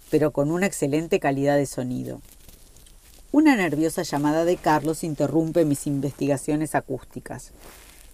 pero 0.09 0.31
con 0.31 0.51
una 0.51 0.65
excelente 0.65 1.19
calidad 1.19 1.57
de 1.57 1.65
sonido. 1.65 2.21
Una 3.31 3.55
nerviosa 3.55 4.01
llamada 4.01 4.43
de 4.43 4.57
Carlos 4.57 5.03
interrumpe 5.03 5.63
mis 5.63 5.85
investigaciones 5.85 6.73
acústicas. 6.73 7.51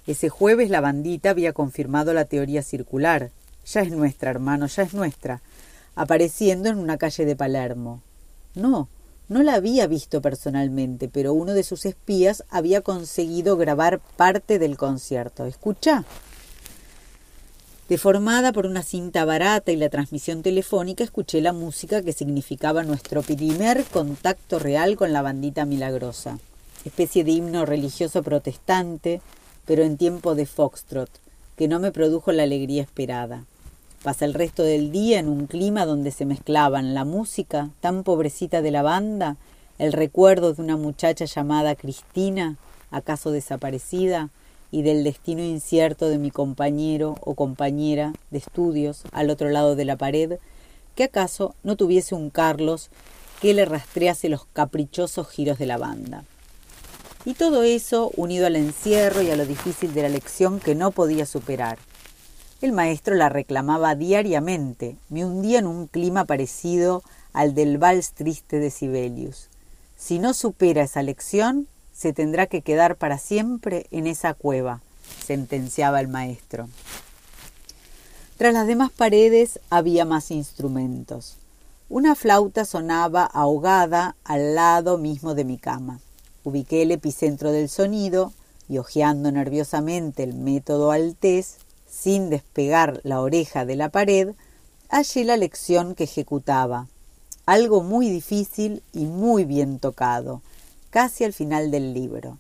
Ese 0.07 0.29
jueves 0.29 0.69
la 0.69 0.81
bandita 0.81 1.29
había 1.29 1.53
confirmado 1.53 2.13
la 2.13 2.25
teoría 2.25 2.61
circular. 2.61 3.31
Ya 3.65 3.81
es 3.81 3.91
nuestra, 3.91 4.29
hermano, 4.29 4.67
ya 4.67 4.83
es 4.83 4.93
nuestra. 4.93 5.41
Apareciendo 5.95 6.69
en 6.69 6.77
una 6.77 6.97
calle 6.97 7.25
de 7.25 7.35
Palermo. 7.35 8.01
No, 8.55 8.89
no 9.27 9.41
la 9.41 9.55
había 9.55 9.87
visto 9.87 10.21
personalmente, 10.21 11.07
pero 11.07 11.33
uno 11.33 11.53
de 11.53 11.63
sus 11.63 11.85
espías 11.85 12.43
había 12.49 12.81
conseguido 12.81 13.57
grabar 13.57 13.99
parte 14.17 14.59
del 14.59 14.77
concierto. 14.77 15.45
Escucha. 15.45 16.03
Deformada 17.87 18.51
por 18.51 18.65
una 18.65 18.81
cinta 18.81 19.25
barata 19.25 19.71
y 19.71 19.75
la 19.75 19.89
transmisión 19.89 20.41
telefónica, 20.41 21.03
escuché 21.03 21.39
la 21.39 21.53
música 21.53 22.01
que 22.01 22.13
significaba 22.13 22.81
nuestro 22.81 23.21
primer 23.21 23.83
contacto 23.83 24.57
real 24.57 24.95
con 24.95 25.13
la 25.13 25.21
bandita 25.21 25.65
milagrosa. 25.65 26.39
Especie 26.83 27.23
de 27.23 27.33
himno 27.33 27.63
religioso 27.63 28.23
protestante, 28.23 29.21
pero 29.65 29.83
en 29.83 29.97
tiempo 29.97 30.33
de 30.33 30.47
foxtrot, 30.47 31.11
que 31.57 31.67
no 31.67 31.79
me 31.79 31.91
produjo 31.91 32.31
la 32.31 32.41
alegría 32.41 32.81
esperada. 32.81 33.43
Pasa 34.01 34.25
el 34.25 34.33
resto 34.33 34.63
del 34.63 34.91
día 34.91 35.19
en 35.19 35.29
un 35.29 35.45
clima 35.45 35.85
donde 35.85 36.09
se 36.09 36.25
mezclaban 36.25 36.95
la 36.95 37.05
música 37.05 37.69
tan 37.81 38.03
pobrecita 38.03 38.63
de 38.63 38.71
la 38.71 38.81
banda, 38.81 39.37
el 39.77 39.93
recuerdo 39.93 40.53
de 40.53 40.61
una 40.63 40.75
muchacha 40.75 41.25
llamada 41.25 41.75
Cristina, 41.75 42.55
acaso 42.89 43.29
desaparecida, 43.29 44.29
y 44.71 44.81
del 44.81 45.03
destino 45.03 45.43
incierto 45.43 46.09
de 46.09 46.17
mi 46.17 46.31
compañero 46.31 47.15
o 47.21 47.35
compañera 47.35 48.13
de 48.31 48.37
estudios 48.37 49.03
al 49.11 49.29
otro 49.29 49.49
lado 49.49 49.75
de 49.75 49.85
la 49.85 49.95
pared, 49.95 50.39
que 50.95 51.05
acaso 51.05 51.55
no 51.63 51.75
tuviese 51.75 52.15
un 52.15 52.29
Carlos 52.29 52.89
que 53.41 53.53
le 53.53 53.65
rastrease 53.65 54.29
los 54.29 54.45
caprichosos 54.45 55.27
giros 55.29 55.57
de 55.59 55.65
la 55.65 55.77
banda. 55.77 56.23
Y 57.25 57.33
todo 57.33 57.63
eso 57.63 58.11
unido 58.15 58.45
al 58.45 58.55
encierro 58.55 59.21
y 59.21 59.31
a 59.31 59.35
lo 59.35 59.45
difícil 59.45 59.93
de 59.93 60.03
la 60.03 60.09
lección 60.09 60.59
que 60.59 60.75
no 60.75 60.91
podía 60.91 61.25
superar. 61.25 61.79
El 62.61 62.71
maestro 62.71 63.15
la 63.15 63.29
reclamaba 63.29 63.95
diariamente, 63.95 64.95
me 65.09 65.25
hundía 65.25 65.59
en 65.59 65.67
un 65.67 65.87
clima 65.87 66.25
parecido 66.25 67.03
al 67.33 67.53
del 67.53 67.77
vals 67.77 68.13
triste 68.13 68.59
de 68.59 68.71
Sibelius. 68.71 69.49
Si 69.97 70.19
no 70.19 70.33
supera 70.33 70.83
esa 70.83 71.03
lección, 71.03 71.67
se 71.95 72.13
tendrá 72.13 72.47
que 72.47 72.61
quedar 72.61 72.97
para 72.97 73.17
siempre 73.17 73.87
en 73.89 74.05
esa 74.05 74.33
cueva, 74.33 74.81
sentenciaba 75.25 76.01
el 76.01 76.07
maestro. 76.07 76.67
Tras 78.37 78.53
las 78.53 78.67
demás 78.67 78.91
paredes 78.91 79.61
había 79.69 80.03
más 80.03 80.29
instrumentos. 80.29 81.37
Una 81.87 82.15
flauta 82.15 82.65
sonaba 82.65 83.23
ahogada 83.23 84.15
al 84.25 84.55
lado 84.55 84.97
mismo 84.97 85.35
de 85.35 85.45
mi 85.45 85.57
cama. 85.57 86.01
Ubiqué 86.43 86.81
el 86.81 86.91
epicentro 86.91 87.51
del 87.51 87.69
sonido 87.69 88.33
y, 88.67 88.77
hojeando 88.77 89.31
nerviosamente 89.31 90.23
el 90.23 90.33
método 90.33 90.91
Altés, 90.91 91.57
sin 91.87 92.29
despegar 92.29 92.99
la 93.03 93.21
oreja 93.21 93.63
de 93.65 93.77
la 93.77 93.89
pared, 93.89 94.33
hallé 94.89 95.23
la 95.23 95.37
lección 95.37 95.95
que 95.95 96.03
ejecutaba, 96.03 96.87
algo 97.45 97.83
muy 97.83 98.09
difícil 98.09 98.83
y 98.91 99.05
muy 99.05 99.45
bien 99.45 99.79
tocado, 99.79 100.41
casi 100.95 101.25
al 101.25 101.33
final 101.33 101.71
del 101.71 101.93
libro. 101.93 102.37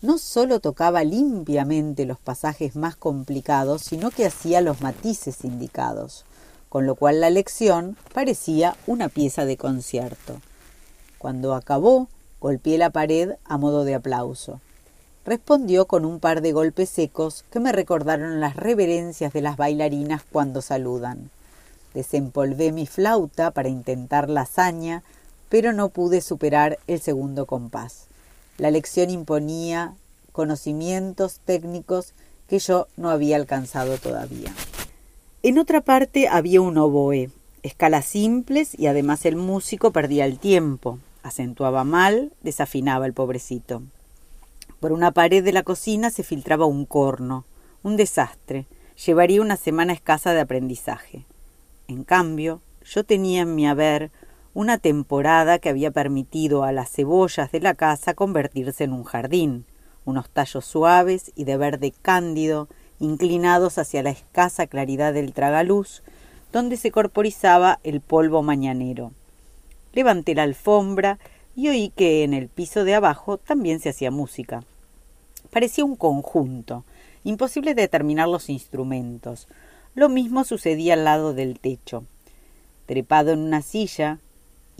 No 0.00 0.18
sólo 0.18 0.60
tocaba 0.60 1.02
limpiamente 1.02 2.06
los 2.06 2.20
pasajes 2.20 2.76
más 2.76 2.94
complicados, 2.94 3.82
sino 3.82 4.12
que 4.12 4.26
hacía 4.26 4.60
los 4.60 4.80
matices 4.80 5.44
indicados, 5.44 6.24
con 6.68 6.86
lo 6.86 6.94
cual 6.94 7.20
la 7.20 7.30
lección 7.30 7.96
parecía 8.14 8.76
una 8.86 9.08
pieza 9.08 9.44
de 9.44 9.56
concierto. 9.56 10.40
Cuando 11.18 11.52
acabó, 11.52 12.06
golpeé 12.40 12.78
la 12.78 12.90
pared 12.90 13.32
a 13.44 13.58
modo 13.58 13.82
de 13.82 13.96
aplauso 13.96 14.60
respondió 15.24 15.86
con 15.86 16.04
un 16.04 16.20
par 16.20 16.42
de 16.42 16.52
golpes 16.52 16.90
secos 16.90 17.44
que 17.50 17.60
me 17.60 17.72
recordaron 17.72 18.38
las 18.40 18.54
reverencias 18.54 19.32
de 19.32 19.42
las 19.42 19.56
bailarinas 19.56 20.22
cuando 20.22 20.62
saludan. 20.62 21.30
Desempolvé 21.92 22.70
mi 22.70 22.86
flauta 22.86 23.50
para 23.50 23.68
intentar 23.68 24.30
la 24.30 24.42
hazaña, 24.42 25.02
pero 25.50 25.74
no 25.74 25.90
pude 25.90 26.22
superar 26.22 26.78
el 26.86 27.00
segundo 27.02 27.44
compás. 27.44 28.06
La 28.56 28.70
lección 28.70 29.10
imponía 29.10 29.94
conocimientos 30.32 31.40
técnicos 31.44 32.14
que 32.48 32.58
yo 32.58 32.88
no 32.96 33.10
había 33.10 33.36
alcanzado 33.36 33.98
todavía. 33.98 34.54
En 35.42 35.58
otra 35.58 35.82
parte 35.82 36.28
había 36.28 36.60
un 36.60 36.78
oboe, 36.78 37.30
escalas 37.62 38.06
simples 38.06 38.78
y 38.78 38.86
además 38.86 39.26
el 39.26 39.36
músico 39.36 39.90
perdía 39.90 40.24
el 40.24 40.38
tiempo, 40.38 40.98
acentuaba 41.22 41.84
mal, 41.84 42.32
desafinaba 42.42 43.06
el 43.06 43.12
pobrecito. 43.12 43.82
Por 44.78 44.92
una 44.92 45.10
pared 45.10 45.44
de 45.44 45.52
la 45.52 45.62
cocina 45.62 46.10
se 46.10 46.22
filtraba 46.22 46.64
un 46.64 46.86
corno, 46.86 47.44
un 47.82 47.96
desastre. 47.96 48.66
Llevaría 49.04 49.40
una 49.40 49.56
semana 49.56 49.92
escasa 49.92 50.32
de 50.32 50.40
aprendizaje. 50.40 51.24
En 51.88 52.04
cambio, 52.04 52.60
yo 52.84 53.04
tenía 53.04 53.42
en 53.42 53.54
mi 53.54 53.66
haber 53.66 54.10
una 54.52 54.78
temporada 54.78 55.58
que 55.58 55.68
había 55.68 55.90
permitido 55.90 56.64
a 56.64 56.72
las 56.72 56.90
cebollas 56.90 57.52
de 57.52 57.60
la 57.60 57.74
casa 57.74 58.14
convertirse 58.14 58.84
en 58.84 58.92
un 58.92 59.04
jardín, 59.04 59.64
unos 60.04 60.28
tallos 60.28 60.64
suaves 60.64 61.32
y 61.36 61.44
de 61.44 61.56
verde 61.56 61.92
cándido, 62.02 62.68
inclinados 62.98 63.78
hacia 63.78 64.02
la 64.02 64.10
escasa 64.10 64.66
claridad 64.66 65.14
del 65.14 65.32
tragaluz, 65.32 66.02
donde 66.52 66.76
se 66.76 66.90
corporizaba 66.90 67.78
el 67.84 68.00
polvo 68.00 68.42
mañanero. 68.42 69.12
Levanté 69.92 70.34
la 70.34 70.42
alfombra 70.42 71.18
y 71.54 71.68
oí 71.68 71.90
que 71.90 72.24
en 72.24 72.34
el 72.34 72.48
piso 72.48 72.84
de 72.84 72.94
abajo 72.94 73.38
también 73.38 73.80
se 73.80 73.90
hacía 73.90 74.10
música. 74.10 74.64
Parecía 75.50 75.84
un 75.84 75.96
conjunto, 75.96 76.84
imposible 77.24 77.74
determinar 77.74 78.28
los 78.28 78.48
instrumentos. 78.50 79.46
Lo 79.94 80.08
mismo 80.08 80.44
sucedía 80.44 80.94
al 80.94 81.04
lado 81.04 81.34
del 81.34 81.58
techo. 81.58 82.04
Trepado 82.86 83.32
en 83.32 83.40
una 83.40 83.62
silla, 83.62 84.18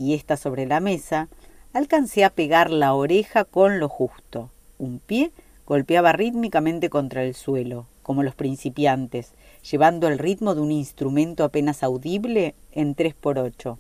y 0.01 0.15
ésta 0.15 0.39
sobre 0.39 0.65
la 0.65 0.81
mesa, 0.81 1.29
alcancé 1.75 2.25
a 2.25 2.31
pegar 2.31 2.71
la 2.71 2.95
oreja 2.95 3.45
con 3.45 3.79
lo 3.79 3.91
justo. 3.91 4.51
Un 4.79 4.99
pie 4.99 5.31
golpeaba 5.67 6.13
rítmicamente 6.13 6.89
contra 6.89 7.23
el 7.23 7.35
suelo, 7.35 7.87
como 8.03 8.23
los 8.23 8.35
principiantes, 8.35 9.35
llevando 9.71 10.09
el 10.09 10.19
ritmo 10.19 10.55
de 10.55 10.63
un 10.63 10.73
instrumento 10.73 11.45
apenas 11.45 11.83
audible 11.83 12.55
en 12.73 12.95
tres 12.95 13.15
por 13.15 13.39
ocho. 13.39 13.79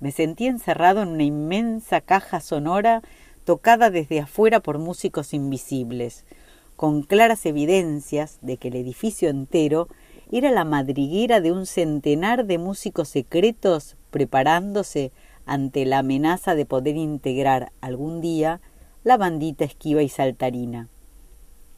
Me 0.00 0.10
sentí 0.10 0.48
encerrado 0.48 1.02
en 1.02 1.10
una 1.10 1.22
inmensa 1.22 2.00
caja 2.00 2.40
sonora 2.40 3.02
tocada 3.44 3.90
desde 3.90 4.18
afuera 4.18 4.58
por 4.58 4.80
músicos 4.80 5.32
invisibles, 5.32 6.24
con 6.74 7.02
claras 7.02 7.46
evidencias 7.46 8.38
de 8.42 8.56
que 8.56 8.68
el 8.68 8.74
edificio 8.74 9.28
entero 9.28 9.86
era 10.32 10.50
la 10.50 10.64
madriguera 10.64 11.40
de 11.40 11.52
un 11.52 11.66
centenar 11.66 12.46
de 12.46 12.58
músicos 12.58 13.08
secretos 13.08 13.96
preparándose 14.10 15.12
ante 15.46 15.84
la 15.84 15.98
amenaza 16.00 16.54
de 16.54 16.66
poder 16.66 16.96
integrar 16.96 17.72
algún 17.80 18.20
día 18.20 18.60
la 19.04 19.16
bandita 19.16 19.64
esquiva 19.64 20.02
y 20.02 20.08
saltarina. 20.08 20.88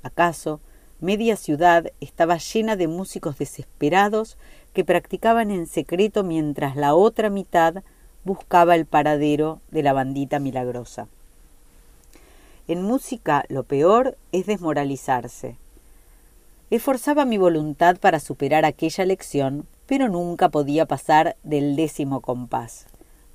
¿Acaso 0.02 0.60
media 1.00 1.36
ciudad 1.36 1.92
estaba 2.00 2.38
llena 2.38 2.74
de 2.74 2.88
músicos 2.88 3.38
desesperados 3.38 4.36
que 4.72 4.84
practicaban 4.84 5.50
en 5.50 5.66
secreto 5.66 6.24
mientras 6.24 6.74
la 6.74 6.94
otra 6.94 7.30
mitad 7.30 7.82
buscaba 8.24 8.74
el 8.74 8.86
paradero 8.86 9.60
de 9.70 9.82
la 9.82 9.92
bandita 9.92 10.38
milagrosa? 10.38 11.06
En 12.66 12.82
música 12.82 13.44
lo 13.48 13.62
peor 13.62 14.16
es 14.32 14.46
desmoralizarse. 14.46 15.56
Esforzaba 16.70 17.24
mi 17.24 17.38
voluntad 17.38 17.96
para 17.96 18.20
superar 18.20 18.66
aquella 18.66 19.06
lección, 19.06 19.66
pero 19.86 20.08
nunca 20.08 20.50
podía 20.50 20.84
pasar 20.84 21.36
del 21.42 21.76
décimo 21.76 22.20
compás, 22.20 22.86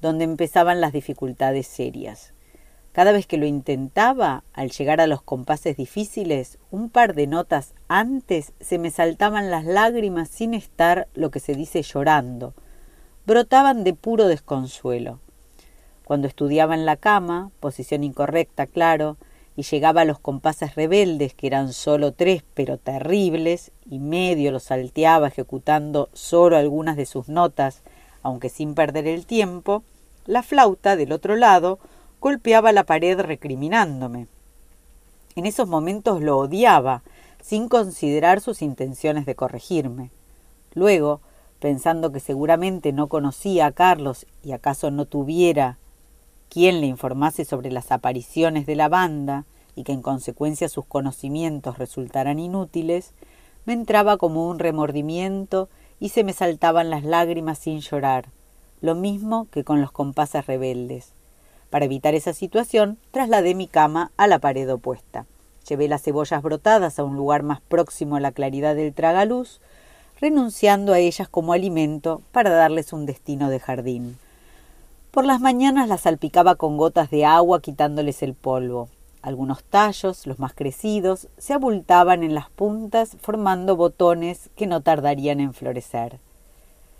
donde 0.03 0.25
empezaban 0.25 0.81
las 0.81 0.91
dificultades 0.91 1.65
serias. 1.65 2.33
Cada 2.91 3.13
vez 3.13 3.25
que 3.25 3.38
lo 3.38 3.48
intentaba, 3.48 4.43
al 4.53 4.69
llegar 4.69 5.00
a 5.01 5.07
los 5.07 5.24
compases 5.24 5.77
difíciles, 5.77 6.60
un 6.69 6.89
par 6.89 7.15
de 7.15 7.25
notas 7.25 7.74
antes 7.88 8.51
se 8.60 8.77
me 8.77 8.91
saltaban 8.91 9.50
las 9.50 9.65
lágrimas 9.65 10.27
sin 10.27 10.53
estar 10.53 11.07
lo 11.15 11.31
que 11.31 11.39
se 11.39 11.55
dice 11.55 11.81
llorando. 11.81 12.53
Brotaban 13.25 13.86
de 13.86 13.93
puro 13.93 14.27
desconsuelo. 14.27 15.19
Cuando 16.03 16.27
estudiaba 16.27 16.75
en 16.75 16.86
la 16.86 16.98
cama, 16.98 17.50
posición 17.62 18.03
incorrecta, 18.03 18.67
claro, 18.67 19.17
y 19.55 19.63
llegaba 19.63 20.01
a 20.01 20.05
los 20.05 20.19
compases 20.19 20.75
rebeldes, 20.75 21.33
que 21.33 21.48
eran 21.48 21.72
solo 21.72 22.12
tres, 22.12 22.43
pero 22.53 22.77
terribles, 22.77 23.72
y 23.89 24.00
medio 24.00 24.51
los 24.51 24.63
salteaba 24.63 25.29
ejecutando 25.29 26.10
solo 26.12 26.57
algunas 26.57 26.98
de 26.98 27.05
sus 27.05 27.29
notas, 27.29 27.83
aunque 28.22 28.50
sin 28.50 28.75
perder 28.75 29.07
el 29.07 29.25
tiempo, 29.25 29.83
la 30.25 30.44
flauta, 30.44 30.96
del 30.96 31.12
otro 31.12 31.36
lado, 31.36 31.80
golpeaba 32.22 32.72
la 32.72 32.86
pared 32.86 33.20
recriminándome. 33.20 34.27
En 35.36 35.46
esos 35.46 35.68
momentos 35.68 36.22
lo 36.22 36.38
odiaba, 36.38 37.03
sin 37.42 37.68
considerar 37.68 38.39
sus 38.39 38.62
intenciones 38.62 39.25
de 39.25 39.36
corregirme. 39.36 40.12
Luego, 40.74 41.22
pensando 41.60 42.12
que 42.12 42.20
seguramente 42.20 42.94
no 42.94 43.08
conocía 43.08 43.65
a 43.65 43.72
Carlos 43.72 44.25
y 44.44 44.51
acaso 44.51 44.92
no 44.92 45.06
tuviera 45.06 45.77
quien 46.50 46.82
le 46.82 46.88
informase 46.88 47.46
sobre 47.46 47.72
las 47.72 47.92
apariciones 47.92 48.65
de 48.65 48.75
la 48.75 48.88
banda 48.88 49.46
y 49.75 49.84
que 49.84 49.92
en 49.92 50.01
consecuencia 50.01 50.70
sus 50.70 50.86
conocimientos 50.86 51.77
resultaran 51.77 52.38
inútiles, 52.38 53.13
me 53.65 53.74
entraba 53.74 54.18
como 54.18 54.48
un 54.48 54.60
remordimiento 54.60 55.68
y 56.00 56.10
se 56.10 56.24
me 56.24 56.34
saltaban 56.34 56.89
las 56.89 57.03
lágrimas 57.03 57.58
sin 57.58 57.80
llorar, 57.80 58.27
lo 58.84 58.96
mismo 58.96 59.48
que 59.50 59.63
con 59.63 59.80
los 59.80 59.94
compases 59.94 60.46
rebeldes. 60.46 61.13
Para 61.70 61.86
evitar 61.86 62.16
esa 62.16 62.34
situación, 62.34 62.98
trasladé 63.12 63.56
mi 63.56 63.66
cama 63.66 64.12
a 64.18 64.28
la 64.28 64.40
pared 64.40 64.70
opuesta. 64.72 65.25
Llevé 65.70 65.88
las 65.88 66.04
cebollas 66.04 66.44
brotadas 66.44 67.00
a 67.00 67.06
un 67.06 67.16
lugar 67.16 67.44
más 67.44 67.62
próximo 67.62 68.18
a 68.18 68.20
la 68.20 68.34
claridad 68.34 68.75
del 68.75 68.94
tragaluz, 68.94 69.62
renunciando 70.20 70.92
a 70.92 71.00
ellas 71.00 71.30
como 71.30 71.54
alimento 71.54 72.22
para 72.34 72.50
darles 72.50 72.92
un 72.92 73.06
destino 73.06 73.50
de 73.50 73.62
jardín. 73.62 74.18
Por 75.12 75.24
las 75.24 75.40
mañanas 75.40 75.88
las 75.88 76.02
salpicaba 76.02 76.56
con 76.56 76.75
gotas 76.75 77.10
de 77.10 77.24
agua 77.24 77.62
quitándoles 77.62 78.22
el 78.22 78.34
polvo. 78.34 78.90
Algunos 79.22 79.63
tallos, 79.63 80.28
los 80.28 80.40
más 80.40 80.54
crecidos, 80.54 81.30
se 81.38 81.54
abultaban 81.54 82.22
en 82.22 82.36
las 82.36 82.50
puntas 82.50 83.16
formando 83.22 83.78
botones 83.78 84.50
que 84.58 84.68
no 84.68 84.82
tardarían 84.82 85.40
en 85.40 85.54
florecer. 85.54 86.20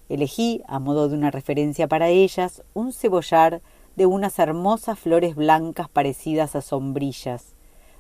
Elegí, 0.10 0.62
a 0.68 0.80
modo 0.80 1.10
de 1.10 1.16
una 1.16 1.32
referencia 1.32 1.88
para 1.88 2.10
ellas, 2.10 2.64
un 2.74 2.94
cebollar 2.94 3.62
de 3.96 4.06
unas 4.06 4.40
hermosas 4.40 5.00
flores 5.00 5.36
blancas 5.36 5.90
parecidas 5.90 6.56
a 6.56 6.62
sombrillas, 6.62 7.54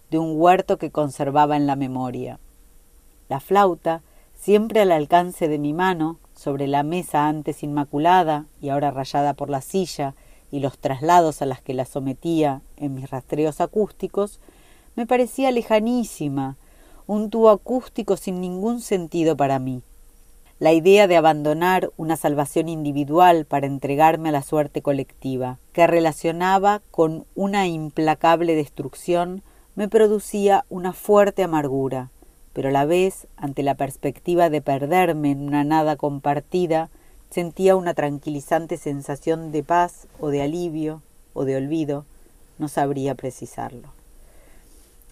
de 0.09 0.19
un 0.19 0.39
huerto 0.39 0.77
que 0.77 0.91
conservaba 0.91 1.55
en 1.55 1.67
la 1.67 1.75
memoria. 1.75 2.39
La 3.29 3.39
flauta, 3.39 4.01
siempre 4.33 4.81
al 4.81 4.91
alcance 4.91 5.47
de 5.47 5.59
mi 5.59 5.73
mano, 5.73 6.19
sobre 6.35 6.67
la 6.67 6.83
mesa 6.83 7.27
antes 7.27 7.63
inmaculada 7.63 8.45
y 8.61 8.69
ahora 8.69 8.91
rayada 8.91 9.33
por 9.33 9.49
la 9.49 9.61
silla 9.61 10.15
y 10.51 10.59
los 10.59 10.77
traslados 10.77 11.41
a 11.41 11.45
las 11.45 11.61
que 11.61 11.73
la 11.73 11.85
sometía 11.85 12.61
en 12.77 12.93
mis 12.95 13.09
rastreos 13.09 13.61
acústicos, 13.61 14.39
me 14.95 15.07
parecía 15.07 15.51
lejanísima, 15.51 16.57
un 17.07 17.29
tubo 17.29 17.49
acústico 17.49 18.17
sin 18.17 18.41
ningún 18.41 18.81
sentido 18.81 19.35
para 19.35 19.57
mí. 19.59 19.81
La 20.59 20.71
idea 20.71 21.07
de 21.07 21.17
abandonar 21.17 21.91
una 21.97 22.15
salvación 22.15 22.69
individual 22.69 23.45
para 23.45 23.65
entregarme 23.65 24.29
a 24.29 24.31
la 24.33 24.43
suerte 24.43 24.81
colectiva, 24.81 25.57
que 25.73 25.87
relacionaba 25.87 26.81
con 26.91 27.25
una 27.35 27.67
implacable 27.67 28.55
destrucción, 28.55 29.41
me 29.75 29.89
producía 29.89 30.65
una 30.69 30.93
fuerte 30.93 31.43
amargura, 31.43 32.11
pero 32.53 32.69
a 32.69 32.71
la 32.71 32.85
vez, 32.85 33.27
ante 33.35 33.63
la 33.63 33.75
perspectiva 33.75 34.51
de 34.51 34.61
perderme 34.61 35.31
en 35.31 35.41
una 35.41 35.63
nada 35.63 35.95
compartida, 35.95 36.89
sentía 37.31 37.75
una 37.75 37.95
tranquilizante 37.95 38.77
sensación 38.77 39.51
de 39.51 39.63
paz 39.63 40.07
o 40.19 40.29
de 40.29 40.43
alivio 40.43 41.01
o 41.33 41.45
de 41.45 41.55
olvido, 41.55 42.05
no 42.59 42.67
sabría 42.67 43.15
precisarlo. 43.15 43.89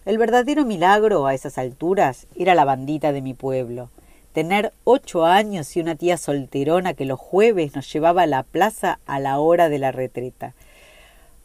El 0.04 0.18
verdadero 0.18 0.64
milagro 0.64 1.26
a 1.26 1.34
esas 1.34 1.58
alturas 1.58 2.28
era 2.36 2.54
la 2.54 2.64
bandita 2.64 3.12
de 3.12 3.22
mi 3.22 3.34
pueblo, 3.34 3.90
tener 4.32 4.72
ocho 4.84 5.24
años 5.26 5.76
y 5.76 5.80
una 5.80 5.94
tía 5.94 6.16
solterona 6.16 6.94
que 6.94 7.04
los 7.04 7.20
jueves 7.20 7.74
nos 7.74 7.92
llevaba 7.92 8.22
a 8.22 8.26
la 8.26 8.42
plaza 8.42 8.98
a 9.06 9.20
la 9.20 9.38
hora 9.38 9.68
de 9.68 9.78
la 9.78 9.92
retreta. 9.92 10.54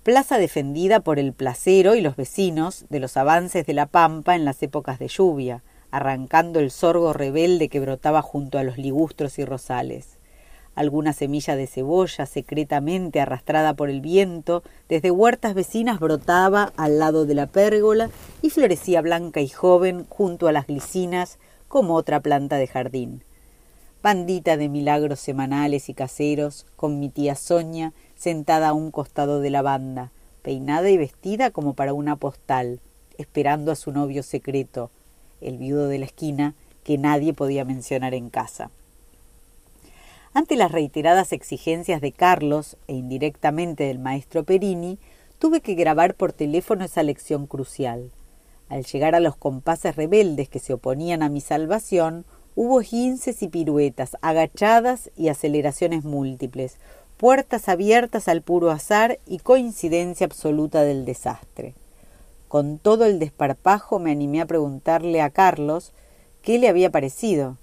Plaza 0.04 0.38
defendida 0.38 1.02
por 1.02 1.20
el 1.20 1.34
placero 1.34 1.96
y 1.96 2.02
los 2.02 2.16
vecinos 2.16 2.86
de 2.90 3.02
los 3.02 3.18
avances 3.18 3.66
de 3.66 3.74
la 3.74 3.88
pampa 3.88 4.36
en 4.36 4.46
las 4.46 4.64
épocas 4.64 5.00
de 5.00 5.10
lluvia, 5.10 5.64
arrancando 5.92 6.60
el 6.60 6.72
sorgo 6.72 7.12
rebelde 7.12 7.70
que 7.70 7.82
brotaba 7.82 8.22
junto 8.22 8.58
a 8.58 8.64
los 8.64 8.78
ligustros 8.78 9.38
y 9.38 9.46
rosales. 9.46 10.18
Alguna 10.76 11.12
semilla 11.12 11.56
de 11.56 11.66
cebolla, 11.66 12.26
secretamente 12.26 13.20
arrastrada 13.20 13.74
por 13.74 13.90
el 13.90 14.00
viento, 14.00 14.64
desde 14.88 15.10
huertas 15.10 15.56
vecinas 15.56 16.00
brotaba 16.00 16.72
al 16.78 17.00
lado 17.00 17.26
de 17.26 17.34
la 17.34 17.48
pérgola 17.48 18.10
y 18.42 18.52
florecía 18.52 19.02
blanca 19.02 19.42
y 19.42 19.50
joven 19.50 20.06
junto 20.08 20.48
a 20.48 20.52
las 20.52 20.68
glicinas 20.68 21.40
como 21.68 21.96
otra 21.96 22.20
planta 22.20 22.58
de 22.58 22.68
jardín. 22.68 23.24
Bandita 24.04 24.58
de 24.58 24.70
milagros 24.70 25.20
semanales 25.20 25.90
y 25.90 25.94
caseros, 25.94 26.66
con 26.76 27.00
mi 27.00 27.10
tía 27.10 27.36
Soña 27.36 27.94
sentada 28.16 28.70
a 28.70 28.74
un 28.74 28.92
costado 28.92 29.42
de 29.42 29.50
la 29.50 29.62
banda, 29.62 30.12
peinada 30.44 30.90
y 30.90 30.98
vestida 30.98 31.52
como 31.52 31.74
para 31.74 31.94
una 31.94 32.16
postal, 32.16 32.80
esperando 33.18 33.72
a 33.72 33.76
su 33.76 33.92
novio 33.92 34.24
secreto, 34.24 34.92
el 35.42 35.58
viudo 35.58 35.88
de 35.88 35.98
la 36.00 36.06
esquina, 36.06 36.54
que 36.84 36.98
nadie 36.98 37.34
podía 37.34 37.66
mencionar 37.66 38.14
en 38.14 38.30
casa. 38.30 38.72
Ante 40.34 40.56
las 40.56 40.72
reiteradas 40.72 41.34
exigencias 41.34 42.00
de 42.00 42.12
Carlos 42.12 42.78
e 42.88 42.94
indirectamente 42.94 43.86
del 43.86 44.00
maestro 44.00 44.44
Perini, 44.44 45.00
tuve 45.40 45.62
que 45.62 45.76
grabar 45.76 46.16
por 46.16 46.32
teléfono 46.32 46.86
esa 46.86 47.04
lección 47.04 47.48
crucial. 47.48 48.12
Al 48.70 48.84
llegar 48.86 49.16
a 49.16 49.20
los 49.20 49.36
compases 49.36 49.96
rebeldes 49.96 50.50
que 50.50 50.60
se 50.60 50.74
oponían 50.74 51.24
a 51.24 51.30
mi 51.30 51.42
salvación, 51.42 52.26
hubo 52.56 52.82
ginces 52.82 53.42
y 53.44 53.48
piruetas, 53.48 54.18
agachadas 54.22 55.10
y 55.16 55.30
aceleraciones 55.30 56.04
múltiples, 56.04 56.78
puertas 57.18 57.70
abiertas 57.70 58.28
al 58.28 58.42
puro 58.42 58.72
azar 58.72 59.20
y 59.26 59.40
coincidencia 59.40 60.26
absoluta 60.26 60.82
del 60.84 61.06
desastre. 61.06 61.76
Con 62.48 62.78
todo 62.78 63.06
el 63.06 63.20
desparpajo 63.20 64.00
me 64.00 64.12
animé 64.12 64.42
a 64.42 64.46
preguntarle 64.46 65.22
a 65.22 65.30
Carlos 65.30 65.94
qué 66.42 66.60
le 66.60 66.70
había 66.70 66.92
parecido. 66.92 67.58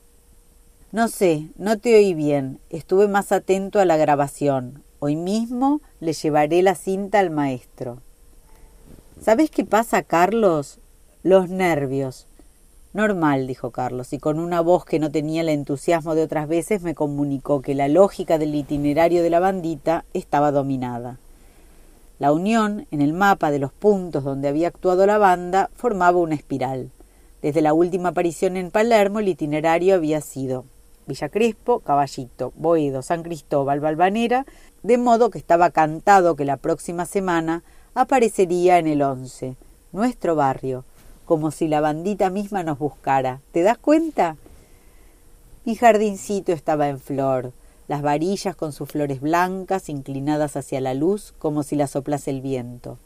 No 0.93 1.09
sé, 1.09 1.49
no 1.57 1.79
te 1.79 1.97
oí 1.97 2.15
bien, 2.15 2.61
estuve 2.71 3.09
más 3.09 3.33
atento 3.33 3.81
a 3.81 3.85
la 3.85 3.97
grabación. 3.97 4.85
Hoy 5.01 5.17
mismo 5.17 5.81
le 6.01 6.13
llevaré 6.13 6.63
la 6.63 6.75
cinta 6.75 7.19
al 7.19 7.31
maestro. 7.31 7.99
¿Sabes 9.21 9.51
qué 9.51 9.65
pasa, 9.65 10.03
Carlos? 10.03 10.79
Los 11.25 11.49
nervios. 11.49 12.27
Normal, 12.93 13.47
dijo 13.47 13.71
Carlos, 13.71 14.13
y 14.13 14.19
con 14.19 14.39
una 14.39 14.61
voz 14.61 14.85
que 14.85 14.99
no 14.99 15.11
tenía 15.11 15.41
el 15.41 15.49
entusiasmo 15.49 16.15
de 16.15 16.23
otras 16.23 16.49
veces 16.49 16.83
me 16.83 16.95
comunicó 16.95 17.63
que 17.63 17.75
la 17.75 17.89
lógica 17.89 18.37
del 18.37 18.55
itinerario 18.55 19.23
de 19.23 19.31
la 19.31 19.41
bandita 19.41 20.05
estaba 20.13 20.53
dominada. 20.53 21.17
La 22.19 22.31
unión, 22.31 22.87
en 22.91 23.01
el 23.01 23.15
mapa 23.15 23.51
de 23.51 23.59
los 23.59 23.73
puntos 23.73 24.23
donde 24.23 24.49
había 24.49 24.69
actuado 24.69 25.07
la 25.07 25.17
banda, 25.17 25.71
formaba 25.75 26.19
una 26.19 26.35
espiral. 26.35 26.91
Desde 27.41 27.63
la 27.63 27.73
última 27.73 28.11
aparición 28.11 28.59
en 28.59 28.71
Palermo, 28.71 29.21
el 29.21 29.29
itinerario 29.29 29.95
había 29.95 30.21
sido 30.21 30.67
Villa 31.07 31.31
Crespo, 31.31 31.81
Caballito, 31.81 32.53
Boedo, 32.55 33.01
San 33.01 33.23
Cristóbal, 33.23 33.81
Valvanera, 33.81 34.45
de 34.83 34.99
modo 34.99 35.31
que 35.31 35.39
estaba 35.39 35.71
cantado 35.71 36.37
que 36.37 36.45
la 36.45 36.59
próxima 36.59 37.07
semana 37.07 37.65
aparecería 37.95 38.79
en 38.79 38.89
el 38.89 39.01
once, 39.01 39.57
nuestro 39.91 40.37
barrio, 40.37 40.85
como 41.25 41.51
si 41.51 41.69
la 41.69 41.81
bandita 41.81 42.31
misma 42.31 42.63
nos 42.63 42.79
buscara. 42.79 43.41
¿Te 43.53 43.63
das 43.63 43.79
cuenta? 43.79 44.37
Mi 45.65 45.77
jardincito 45.77 46.53
estaba 46.53 46.89
en 46.89 47.01
flor, 47.01 47.53
las 47.89 48.03
varillas 48.03 48.57
con 48.57 48.73
sus 48.73 48.91
flores 48.91 49.21
blancas 49.21 49.89
inclinadas 49.89 50.57
hacia 50.57 50.81
la 50.81 50.95
luz 50.95 51.35
como 51.39 51.63
si 51.63 51.77
las 51.77 51.91
soplase 51.91 52.31
el 52.31 52.41
viento, 52.41 52.99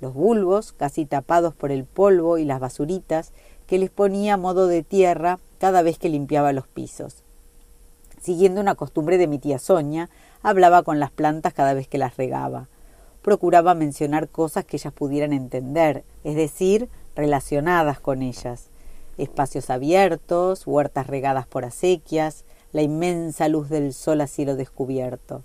los 0.00 0.14
bulbos 0.14 0.72
casi 0.72 1.06
tapados 1.06 1.54
por 1.54 1.70
el 1.72 1.84
polvo 1.84 2.38
y 2.38 2.44
las 2.44 2.60
basuritas 2.60 3.32
que 3.66 3.78
les 3.78 3.90
ponía 3.90 4.34
a 4.34 4.38
modo 4.38 4.66
de 4.66 4.82
tierra 4.82 5.38
cada 5.58 5.82
vez 5.82 5.98
que 5.98 6.08
limpiaba 6.08 6.52
los 6.52 6.66
pisos. 6.66 7.22
Siguiendo 8.20 8.60
una 8.60 8.74
costumbre 8.74 9.18
de 9.18 9.26
mi 9.26 9.38
tía 9.38 9.58
Soña, 9.58 10.10
hablaba 10.42 10.82
con 10.82 11.00
las 11.00 11.10
plantas 11.10 11.54
cada 11.54 11.74
vez 11.74 11.88
que 11.88 11.98
las 11.98 12.16
regaba. 12.16 12.68
Procuraba 13.22 13.74
mencionar 13.74 14.28
cosas 14.28 14.64
que 14.64 14.76
ellas 14.76 14.92
pudieran 14.92 15.32
entender, 15.32 16.04
es 16.24 16.36
decir, 16.36 16.88
relacionadas 17.16 17.98
con 17.98 18.22
ellas. 18.22 18.68
Espacios 19.18 19.70
abiertos, 19.70 20.66
huertas 20.66 21.06
regadas 21.06 21.46
por 21.46 21.64
acequias, 21.64 22.44
la 22.72 22.82
inmensa 22.82 23.48
luz 23.48 23.68
del 23.68 23.92
sol 23.94 24.20
a 24.20 24.26
cielo 24.26 24.54
descubierto. 24.54 25.42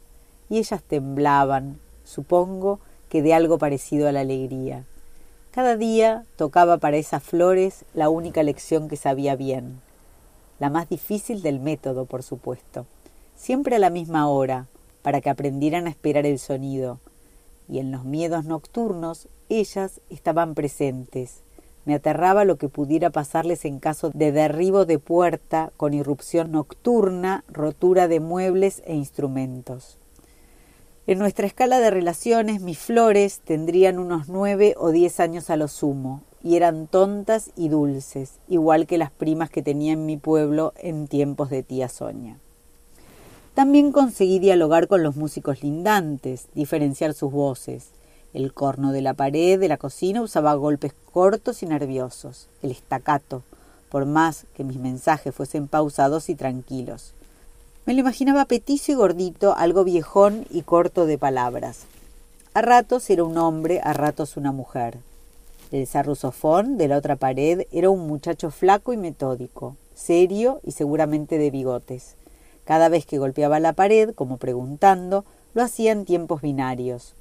Y 0.50 0.58
ellas 0.58 0.84
temblaban, 0.84 1.80
supongo 2.04 2.80
que 3.10 3.22
de 3.22 3.34
algo 3.34 3.58
parecido 3.58 4.08
a 4.08 4.12
la 4.12 4.20
alegría. 4.20 4.86
Cada 5.52 5.76
día 5.76 6.26
tocaba 6.36 6.78
para 6.78 6.98
esas 6.98 7.24
flores 7.24 7.84
la 7.94 8.10
única 8.10 8.44
lección 8.44 8.88
que 8.88 8.96
sabía 8.96 9.36
bien, 9.36 9.82
la 10.60 10.70
más 10.70 10.88
difícil 10.88 11.42
del 11.42 11.60
método, 11.60 12.06
por 12.06 12.24
supuesto, 12.24 12.86
siempre 13.36 13.76
a 13.76 13.80
la 13.80 13.90
misma 13.90 14.30
hora, 14.30 14.68
para 15.02 15.20
que 15.20 15.30
aprendieran 15.30 15.88
a 15.88 15.90
esperar 15.90 16.26
el 16.26 16.40
sonido, 16.40 17.00
y 17.68 17.80
en 17.80 17.92
los 17.92 18.06
miedos 18.06 18.46
nocturnos 18.46 19.28
ellas 19.50 20.00
estaban 20.10 20.54
presentes. 20.54 21.42
Me 21.86 21.96
aterraba 21.96 22.46
lo 22.46 22.58
que 22.58 22.70
pudiera 22.70 23.10
pasarles 23.10 23.66
en 23.66 23.80
caso 23.80 24.12
de 24.14 24.32
derribo 24.32 24.86
de 24.86 25.00
puerta 25.00 25.72
con 25.78 25.94
irrupción 25.94 26.52
nocturna, 26.52 27.44
rotura 27.48 28.08
de 28.08 28.20
muebles 28.20 28.84
e 28.86 28.96
instrumentos. 28.96 29.98
En 31.08 31.18
nuestra 31.18 31.48
escala 31.48 31.80
de 31.80 31.90
relaciones, 31.90 32.62
mis 32.62 32.78
flores 32.78 33.42
tendrían 33.44 33.98
unos 33.98 34.30
nueve 34.30 34.76
o 34.78 34.92
diez 34.92 35.20
años 35.20 35.50
a 35.50 35.58
lo 35.58 35.68
sumo, 35.68 36.22
y 36.44 36.56
eran 36.56 36.88
tontas 36.88 37.52
y 37.56 37.70
dulces, 37.70 38.40
igual 38.48 38.86
que 38.86 38.98
las 38.98 39.12
primas 39.12 39.50
que 39.50 39.64
tenía 39.64 39.94
en 39.94 40.06
mi 40.06 40.18
pueblo 40.18 40.74
en 40.78 41.08
tiempos 41.08 41.50
de 41.50 41.64
tía 41.64 41.90
Soña. 41.90 42.38
También 43.54 43.92
conseguí 43.92 44.40
dialogar 44.40 44.88
con 44.88 45.04
los 45.04 45.16
músicos 45.16 45.62
lindantes, 45.64 46.48
diferenciar 46.54 47.14
sus 47.14 47.32
voces. 47.32 47.90
El 48.34 48.54
corno 48.54 48.92
de 48.92 49.02
la 49.02 49.14
pared 49.14 49.60
de 49.60 49.68
la 49.68 49.78
cocina 49.78 50.22
usaba 50.22 50.54
golpes 50.54 50.94
cortos 51.12 51.64
y 51.64 51.66
nerviosos, 51.66 52.48
el 52.62 52.72
estacato, 52.72 53.44
por 53.90 54.06
más 54.06 54.46
que 54.56 54.64
mis 54.64 54.78
mensajes 54.78 55.36
fuesen 55.36 55.68
pausados 55.68 56.30
y 56.30 56.36
tranquilos. 56.36 57.14
Me 57.86 57.94
lo 57.94 58.00
imaginaba 58.00 58.46
petizo 58.46 58.94
y 58.94 58.96
gordito, 58.96 59.54
algo 59.56 59.84
viejón 59.84 60.46
y 60.50 60.62
corto 60.62 61.06
de 61.06 61.18
palabras. 61.18 61.82
A 62.54 62.62
ratos 62.62 63.10
era 63.10 63.24
un 63.24 63.38
hombre, 63.38 63.82
a 63.84 63.92
ratos 63.92 64.38
una 64.38 64.52
mujer. 64.52 64.98
El 65.72 65.88
sarrusofón 65.88 66.78
de 66.78 66.88
la 66.88 66.98
otra 66.98 67.16
pared 67.16 67.66
era 67.72 67.90
un 67.90 68.08
muchacho 68.08 68.52
flaco 68.52 68.94
y 68.94 68.98
metódico, 68.98 69.76
serio 69.96 70.62
y 70.64 70.72
seguramente 70.72 71.38
de 71.38 71.50
bigotes. 71.50 72.16
Cada 72.66 72.88
vez 72.88 73.06
que 73.06 73.18
golpeaba 73.18 73.60
la 73.60 73.74
pared, 73.74 74.14
como 74.14 74.38
preguntando, 74.38 75.26
lo 75.54 75.64
hacía 75.64 75.92
en 75.92 76.06
tiempos 76.06 76.42
binarios. 76.42 77.14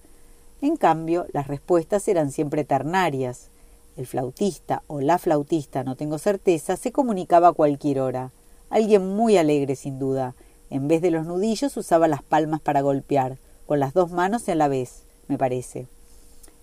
En 0.63 0.77
cambio, 0.77 1.27
las 1.33 1.49
respuestas 1.49 2.07
eran 2.09 2.33
siempre 2.33 2.65
ternarias. 2.65 3.49
El 3.97 4.07
flautista 4.07 4.83
o 4.89 5.01
la 5.01 5.19
flautista, 5.19 5.85
no 5.85 5.97
tengo 5.97 6.19
certeza, 6.19 6.77
se 6.77 6.93
comunicaba 6.93 7.49
a 7.49 7.53
cualquier 7.53 8.01
hora. 8.01 8.31
Alguien 8.69 9.07
muy 9.17 9.39
alegre, 9.39 9.75
sin 9.75 9.99
duda, 9.99 10.35
en 10.69 10.87
vez 10.87 11.01
de 11.03 11.11
los 11.11 11.27
nudillos 11.27 11.77
usaba 11.77 12.09
las 12.09 12.23
palmas 12.23 12.61
para 12.61 12.83
golpear, 12.83 13.39
con 13.67 13.81
las 13.81 13.95
dos 13.95 14.11
manos 14.11 14.49
a 14.49 14.55
la 14.55 14.69
vez, 14.69 15.05
me 15.29 15.39
parece. 15.39 15.87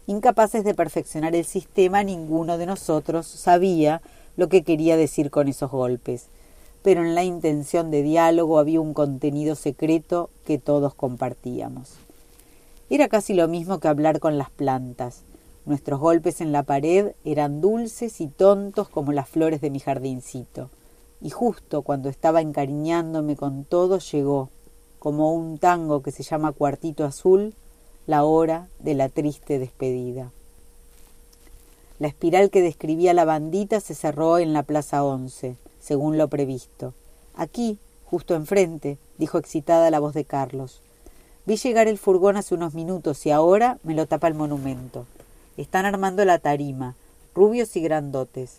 Incapaces 0.06 0.64
de 0.64 0.74
perfeccionar 0.74 1.36
el 1.36 1.44
sistema, 1.44 2.04
ninguno 2.04 2.58
de 2.58 2.66
nosotros 2.66 3.28
sabía 3.28 4.02
lo 4.38 4.48
que 4.48 4.64
quería 4.64 4.96
decir 4.96 5.32
con 5.32 5.48
esos 5.48 5.72
golpes, 5.72 6.28
pero 6.84 7.04
en 7.04 7.16
la 7.16 7.24
intención 7.24 7.92
de 7.92 8.04
diálogo 8.04 8.60
había 8.60 8.80
un 8.80 8.94
contenido 8.94 9.56
secreto 9.56 10.30
que 10.46 10.60
todos 10.60 10.94
compartíamos. 10.94 12.07
Era 12.90 13.08
casi 13.08 13.34
lo 13.34 13.48
mismo 13.48 13.80
que 13.80 13.88
hablar 13.88 14.20
con 14.20 14.38
las 14.38 14.50
plantas. 14.50 15.24
Nuestros 15.66 16.00
golpes 16.00 16.42
en 16.42 16.52
la 16.52 16.64
pared 16.64 17.14
eran 17.26 17.62
dulces 17.62 18.22
y 18.22 18.28
tontos 18.28 18.90
como 18.90 19.12
las 19.12 19.28
flores 19.28 19.62
de 19.62 19.70
mi 19.70 19.80
jardincito 19.80 20.70
y 21.22 21.30
justo 21.30 21.82
cuando 21.82 22.10
estaba 22.10 22.42
encariñándome 22.42 23.36
con 23.36 23.64
todo 23.64 24.00
llegó, 24.00 24.50
como 25.00 25.34
un 25.34 25.58
tango 25.58 26.02
que 26.02 26.12
se 26.12 26.24
llama 26.24 26.52
Cuartito 26.52 27.06
Azul, 27.06 27.54
la 28.06 28.24
hora 28.24 28.68
de 28.80 28.94
la 28.94 29.10
triste 29.10 29.60
despedida. 29.60 30.32
La 32.00 32.08
espiral 32.08 32.50
que 32.50 32.62
describía 32.62 33.14
la 33.14 33.26
bandita 33.26 33.80
se 33.80 33.96
cerró 33.96 34.38
en 34.38 34.54
la 34.54 34.64
Plaza 34.64 35.04
Once, 35.04 35.58
según 35.80 36.18
lo 36.18 36.28
previsto. 36.28 36.94
Aquí, 37.34 37.80
justo 38.06 38.36
enfrente, 38.36 38.98
dijo 39.18 39.40
excitada 39.40 39.90
la 39.90 40.00
voz 40.00 40.14
de 40.14 40.26
Carlos. 40.26 40.82
Vi 41.48 41.56
llegar 41.56 41.88
el 41.88 41.98
furgón 41.98 42.36
hace 42.36 42.56
unos 42.56 42.74
minutos 42.74 43.26
y 43.26 43.32
ahora 43.32 43.80
me 43.84 43.96
lo 43.96 44.06
tapa 44.06 44.28
el 44.28 44.34
monumento. 44.34 45.06
Están 45.56 45.86
armando 45.86 46.26
la 46.26 46.40
tarima, 46.40 46.96
rubios 47.34 47.74
y 47.78 47.80
grandotes. 47.80 48.58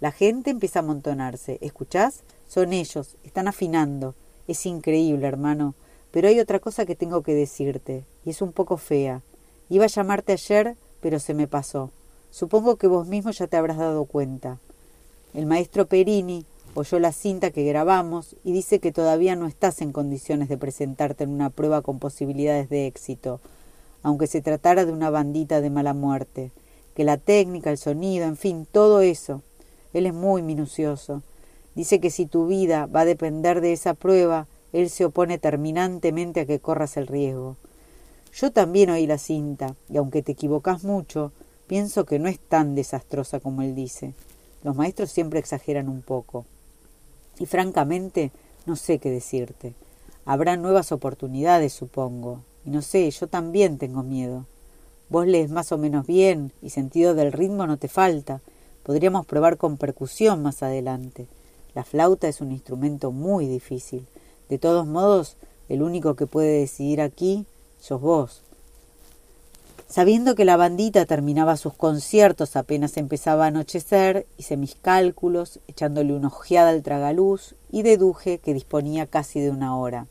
La 0.00 0.12
gente 0.12 0.50
empieza 0.50 0.80
a 0.80 0.82
amontonarse. 0.82 1.56
¿Escuchás? 1.62 2.20
Son 2.46 2.74
ellos. 2.74 3.16
Están 3.24 3.48
afinando. 3.48 4.14
Es 4.48 4.66
increíble, 4.66 5.26
hermano. 5.26 5.74
Pero 6.10 6.28
hay 6.28 6.38
otra 6.38 6.58
cosa 6.58 6.84
que 6.84 6.94
tengo 6.94 7.22
que 7.22 7.32
decirte, 7.32 8.04
y 8.26 8.30
es 8.30 8.42
un 8.42 8.52
poco 8.52 8.76
fea. 8.76 9.22
Iba 9.70 9.86
a 9.86 9.88
llamarte 9.88 10.32
ayer, 10.32 10.76
pero 11.00 11.20
se 11.20 11.32
me 11.32 11.48
pasó. 11.48 11.90
Supongo 12.30 12.76
que 12.76 12.86
vos 12.86 13.06
mismo 13.06 13.30
ya 13.30 13.46
te 13.46 13.56
habrás 13.56 13.78
dado 13.78 14.04
cuenta. 14.04 14.58
El 15.32 15.46
maestro 15.46 15.86
Perini 15.86 16.44
oyó 16.76 16.98
la 16.98 17.12
cinta 17.12 17.50
que 17.50 17.64
grabamos 17.64 18.36
y 18.44 18.52
dice 18.52 18.80
que 18.80 18.92
todavía 18.92 19.34
no 19.34 19.46
estás 19.46 19.80
en 19.80 19.92
condiciones 19.92 20.50
de 20.50 20.58
presentarte 20.58 21.24
en 21.24 21.30
una 21.30 21.48
prueba 21.48 21.80
con 21.80 21.98
posibilidades 21.98 22.68
de 22.68 22.86
éxito, 22.86 23.40
aunque 24.02 24.26
se 24.26 24.42
tratara 24.42 24.84
de 24.84 24.92
una 24.92 25.08
bandita 25.08 25.62
de 25.62 25.70
mala 25.70 25.94
muerte, 25.94 26.52
que 26.94 27.04
la 27.04 27.16
técnica, 27.16 27.70
el 27.70 27.78
sonido, 27.78 28.26
en 28.26 28.36
fin, 28.36 28.66
todo 28.70 29.00
eso, 29.00 29.42
él 29.94 30.04
es 30.04 30.12
muy 30.12 30.42
minucioso. 30.42 31.22
Dice 31.74 31.98
que 31.98 32.10
si 32.10 32.26
tu 32.26 32.46
vida 32.46 32.84
va 32.86 33.00
a 33.00 33.06
depender 33.06 33.62
de 33.62 33.72
esa 33.72 33.94
prueba, 33.94 34.46
él 34.74 34.90
se 34.90 35.06
opone 35.06 35.38
terminantemente 35.38 36.40
a 36.40 36.46
que 36.46 36.60
corras 36.60 36.98
el 36.98 37.06
riesgo. 37.06 37.56
Yo 38.34 38.52
también 38.52 38.90
oí 38.90 39.06
la 39.06 39.16
cinta, 39.16 39.76
y 39.88 39.96
aunque 39.96 40.22
te 40.22 40.32
equivocas 40.32 40.84
mucho, 40.84 41.32
pienso 41.66 42.04
que 42.04 42.18
no 42.18 42.28
es 42.28 42.38
tan 42.38 42.74
desastrosa 42.74 43.40
como 43.40 43.62
él 43.62 43.74
dice. 43.74 44.12
Los 44.62 44.76
maestros 44.76 45.10
siempre 45.10 45.38
exageran 45.40 45.88
un 45.88 46.02
poco. 46.02 46.44
Y 47.38 47.46
francamente, 47.46 48.32
no 48.66 48.76
sé 48.76 48.98
qué 48.98 49.10
decirte. 49.10 49.74
Habrá 50.24 50.56
nuevas 50.56 50.92
oportunidades, 50.92 51.72
supongo. 51.72 52.42
Y 52.64 52.70
no 52.70 52.82
sé, 52.82 53.10
yo 53.10 53.26
también 53.26 53.78
tengo 53.78 54.02
miedo. 54.02 54.46
Vos 55.08 55.26
lees 55.26 55.50
más 55.50 55.70
o 55.72 55.78
menos 55.78 56.06
bien, 56.06 56.52
y 56.62 56.70
sentido 56.70 57.14
del 57.14 57.32
ritmo 57.32 57.66
no 57.66 57.76
te 57.76 57.88
falta, 57.88 58.40
Podríamos 58.86 59.26
probar 59.26 59.56
con 59.56 59.78
percusión 59.78 60.42
más 60.42 60.62
adelante. 60.62 61.26
La 61.74 61.82
flauta 61.82 62.28
es 62.28 62.40
un 62.40 62.52
instrumento 62.52 63.10
muy 63.10 63.48
difícil. 63.48 64.06
De 64.48 64.58
todos 64.58 64.86
modos, 64.86 65.36
el 65.68 65.82
único 65.82 66.14
que 66.14 66.28
puede 66.28 66.60
decidir 66.60 67.00
aquí 67.00 67.46
sos 67.80 68.00
vos. 68.00 68.42
Sabiendo 69.88 70.34
que 70.34 70.44
la 70.44 70.56
bandita 70.56 71.06
terminaba 71.06 71.56
sus 71.56 71.72
conciertos 71.72 72.56
apenas 72.56 72.96
empezaba 72.96 73.44
a 73.44 73.48
anochecer, 73.48 74.26
hice 74.36 74.56
mis 74.56 74.74
cálculos, 74.74 75.60
echándole 75.68 76.12
una 76.12 76.26
ojeada 76.26 76.70
al 76.70 76.82
tragaluz, 76.82 77.54
y 77.70 77.82
deduje 77.82 78.38
que 78.38 78.52
disponía 78.52 79.06
casi 79.06 79.40
de 79.40 79.50
una 79.50 79.76
hora. 79.76 80.06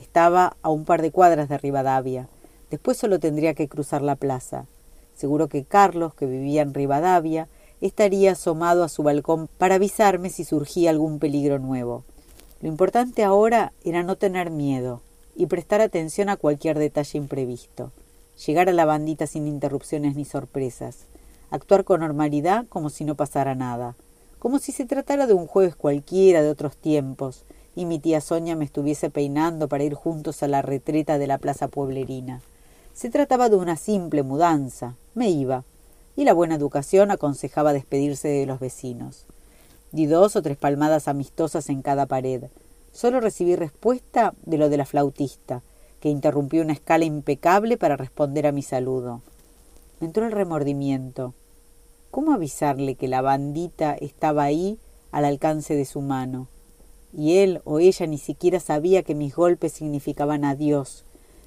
Estaba 0.00 0.56
a 0.62 0.70
un 0.70 0.86
par 0.86 1.02
de 1.02 1.10
cuadras 1.10 1.50
de 1.50 1.58
Rivadavia. 1.58 2.28
Después 2.70 2.96
solo 2.96 3.20
tendría 3.20 3.52
que 3.52 3.68
cruzar 3.68 4.00
la 4.00 4.16
plaza. 4.16 4.64
Seguro 5.14 5.48
que 5.48 5.64
Carlos, 5.64 6.14
que 6.14 6.24
vivía 6.24 6.62
en 6.62 6.72
Rivadavia, 6.72 7.46
estaría 7.82 8.32
asomado 8.32 8.84
a 8.84 8.88
su 8.88 9.02
balcón 9.02 9.48
para 9.58 9.74
avisarme 9.74 10.30
si 10.30 10.44
surgía 10.44 10.90
algún 10.90 11.18
peligro 11.18 11.58
nuevo. 11.58 12.04
Lo 12.62 12.68
importante 12.68 13.22
ahora 13.22 13.72
era 13.84 14.02
no 14.02 14.16
tener 14.16 14.50
miedo 14.50 15.02
y 15.36 15.46
prestar 15.46 15.82
atención 15.82 16.30
a 16.30 16.36
cualquier 16.36 16.78
detalle 16.78 17.18
imprevisto, 17.18 17.92
llegar 18.46 18.68
a 18.68 18.72
la 18.72 18.84
bandita 18.84 19.26
sin 19.26 19.46
interrupciones 19.46 20.16
ni 20.16 20.24
sorpresas, 20.24 21.06
actuar 21.50 21.84
con 21.84 22.00
normalidad 22.00 22.66
como 22.68 22.90
si 22.90 23.04
no 23.04 23.14
pasara 23.14 23.54
nada, 23.54 23.96
como 24.38 24.58
si 24.58 24.72
se 24.72 24.86
tratara 24.86 25.26
de 25.26 25.34
un 25.34 25.46
jueves 25.46 25.76
cualquiera 25.76 26.42
de 26.42 26.48
otros 26.48 26.76
tiempos, 26.76 27.44
y 27.76 27.84
mi 27.84 27.98
tía 27.98 28.20
Sonia 28.20 28.56
me 28.56 28.64
estuviese 28.64 29.10
peinando 29.10 29.68
para 29.68 29.84
ir 29.84 29.94
juntos 29.94 30.42
a 30.42 30.48
la 30.48 30.62
retreta 30.62 31.18
de 31.18 31.26
la 31.26 31.38
plaza 31.38 31.68
pueblerina. 31.68 32.40
Se 32.94 33.10
trataba 33.10 33.48
de 33.48 33.56
una 33.56 33.76
simple 33.76 34.22
mudanza. 34.22 34.96
Me 35.14 35.30
iba, 35.30 35.64
y 36.16 36.24
la 36.24 36.32
buena 36.32 36.56
educación 36.56 37.10
aconsejaba 37.10 37.72
despedirse 37.72 38.28
de 38.28 38.46
los 38.46 38.60
vecinos. 38.60 39.26
Di 39.92 40.06
dos 40.06 40.36
o 40.36 40.42
tres 40.42 40.56
palmadas 40.56 41.08
amistosas 41.08 41.68
en 41.68 41.82
cada 41.82 42.06
pared. 42.06 42.44
Solo 42.92 43.20
recibí 43.20 43.56
respuesta 43.56 44.34
de 44.44 44.58
lo 44.58 44.68
de 44.68 44.76
la 44.76 44.86
flautista, 44.86 45.62
que 46.00 46.08
interrumpió 46.08 46.62
una 46.62 46.72
escala 46.72 47.04
impecable 47.04 47.76
para 47.76 47.96
responder 47.96 48.46
a 48.46 48.52
mi 48.52 48.62
saludo. 48.62 49.20
Me 50.00 50.06
entró 50.06 50.26
el 50.26 50.32
remordimiento. 50.32 51.34
¿Cómo 52.10 52.32
avisarle 52.32 52.94
que 52.94 53.06
la 53.06 53.20
bandita 53.20 53.94
estaba 53.94 54.44
ahí 54.44 54.78
al 55.12 55.24
alcance 55.24 55.76
de 55.76 55.84
su 55.84 56.00
mano? 56.00 56.48
Y 57.12 57.38
él 57.38 57.60
o 57.64 57.80
ella 57.80 58.06
ni 58.06 58.18
siquiera 58.18 58.60
sabía 58.60 59.02
que 59.02 59.14
mis 59.14 59.34
golpes 59.34 59.72
significaban 59.72 60.44
adiós, 60.44 61.04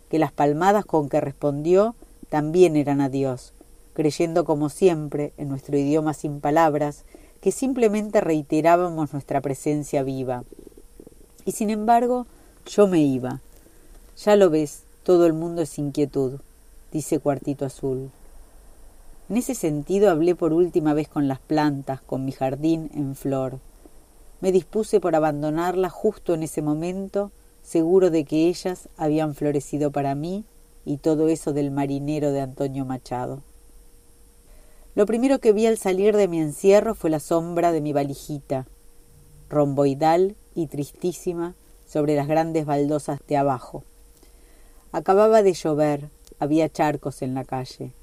que 0.09 0.19
las 0.19 0.31
palmadas 0.31 0.85
con 0.85 1.09
que 1.09 1.19
respondió 1.19 1.95
también 2.29 2.75
eran 2.75 3.01
adiós, 3.01 3.53
creyendo 3.93 4.45
como 4.45 4.69
siempre, 4.69 5.33
en 5.37 5.49
nuestro 5.49 5.77
idioma 5.77 6.13
sin 6.13 6.39
palabras, 6.39 7.05
que 7.41 7.51
simplemente 7.51 8.21
reiterábamos 8.21 9.13
nuestra 9.13 9.41
presencia 9.41 10.03
viva. 10.03 10.43
Y 11.45 11.53
sin 11.53 11.69
embargo, 11.69 12.25
yo 12.65 12.87
me 12.87 13.01
iba. 13.01 13.41
Ya 14.17 14.35
lo 14.35 14.49
ves, 14.49 14.83
todo 15.03 15.25
el 15.25 15.33
mundo 15.33 15.63
es 15.63 15.79
inquietud. 15.79 16.39
dice 16.91 17.19
Cuartito 17.19 17.65
Azul. 17.65 18.11
En 19.27 19.37
ese 19.37 19.55
sentido 19.55 20.11
hablé 20.11 20.35
por 20.35 20.53
última 20.53 20.93
vez 20.93 21.07
con 21.07 21.27
las 21.27 21.39
plantas, 21.39 22.01
con 22.01 22.23
mi 22.23 22.31
jardín 22.31 22.91
en 22.93 23.15
flor. 23.15 23.59
Me 24.41 24.51
dispuse 24.51 24.99
por 24.99 25.15
abandonarlas 25.15 25.91
justo 25.91 26.35
en 26.35 26.43
ese 26.43 26.61
momento, 26.61 27.31
seguro 27.63 28.11
de 28.11 28.25
que 28.25 28.47
ellas 28.47 28.89
habían 28.97 29.33
florecido 29.33 29.91
para 29.91 30.13
mí 30.13 30.43
y 30.85 30.97
todo 30.97 31.27
eso 31.27 31.51
del 31.51 31.71
marinero 31.71 32.31
de 32.31 32.41
Antonio 32.41 32.85
Machado. 32.85 33.41
Lo 34.93 35.07
primero 35.07 35.39
que 35.39 35.53
vi 35.53 35.65
al 35.65 35.77
salir 35.79 36.15
de 36.15 36.27
mi 36.27 36.39
encierro 36.39 36.93
fue 36.93 37.09
la 37.09 37.19
sombra 37.19 37.71
de 37.71 37.81
mi 37.81 37.93
valijita, 37.93 38.67
romboidal 39.49 40.35
y 40.53 40.67
tristísima, 40.67 41.55
sobre 41.87 42.15
las 42.15 42.27
grandes 42.27 42.65
baldosas 42.65 43.19
de 43.27 43.37
abajo. 43.37 43.83
Acababa 44.93 45.41
de 45.41 45.53
llover, 45.53 46.11
había 46.37 46.69
charcos 46.69 47.23
en 47.23 47.33
la 47.33 47.45
calle. 47.45 47.93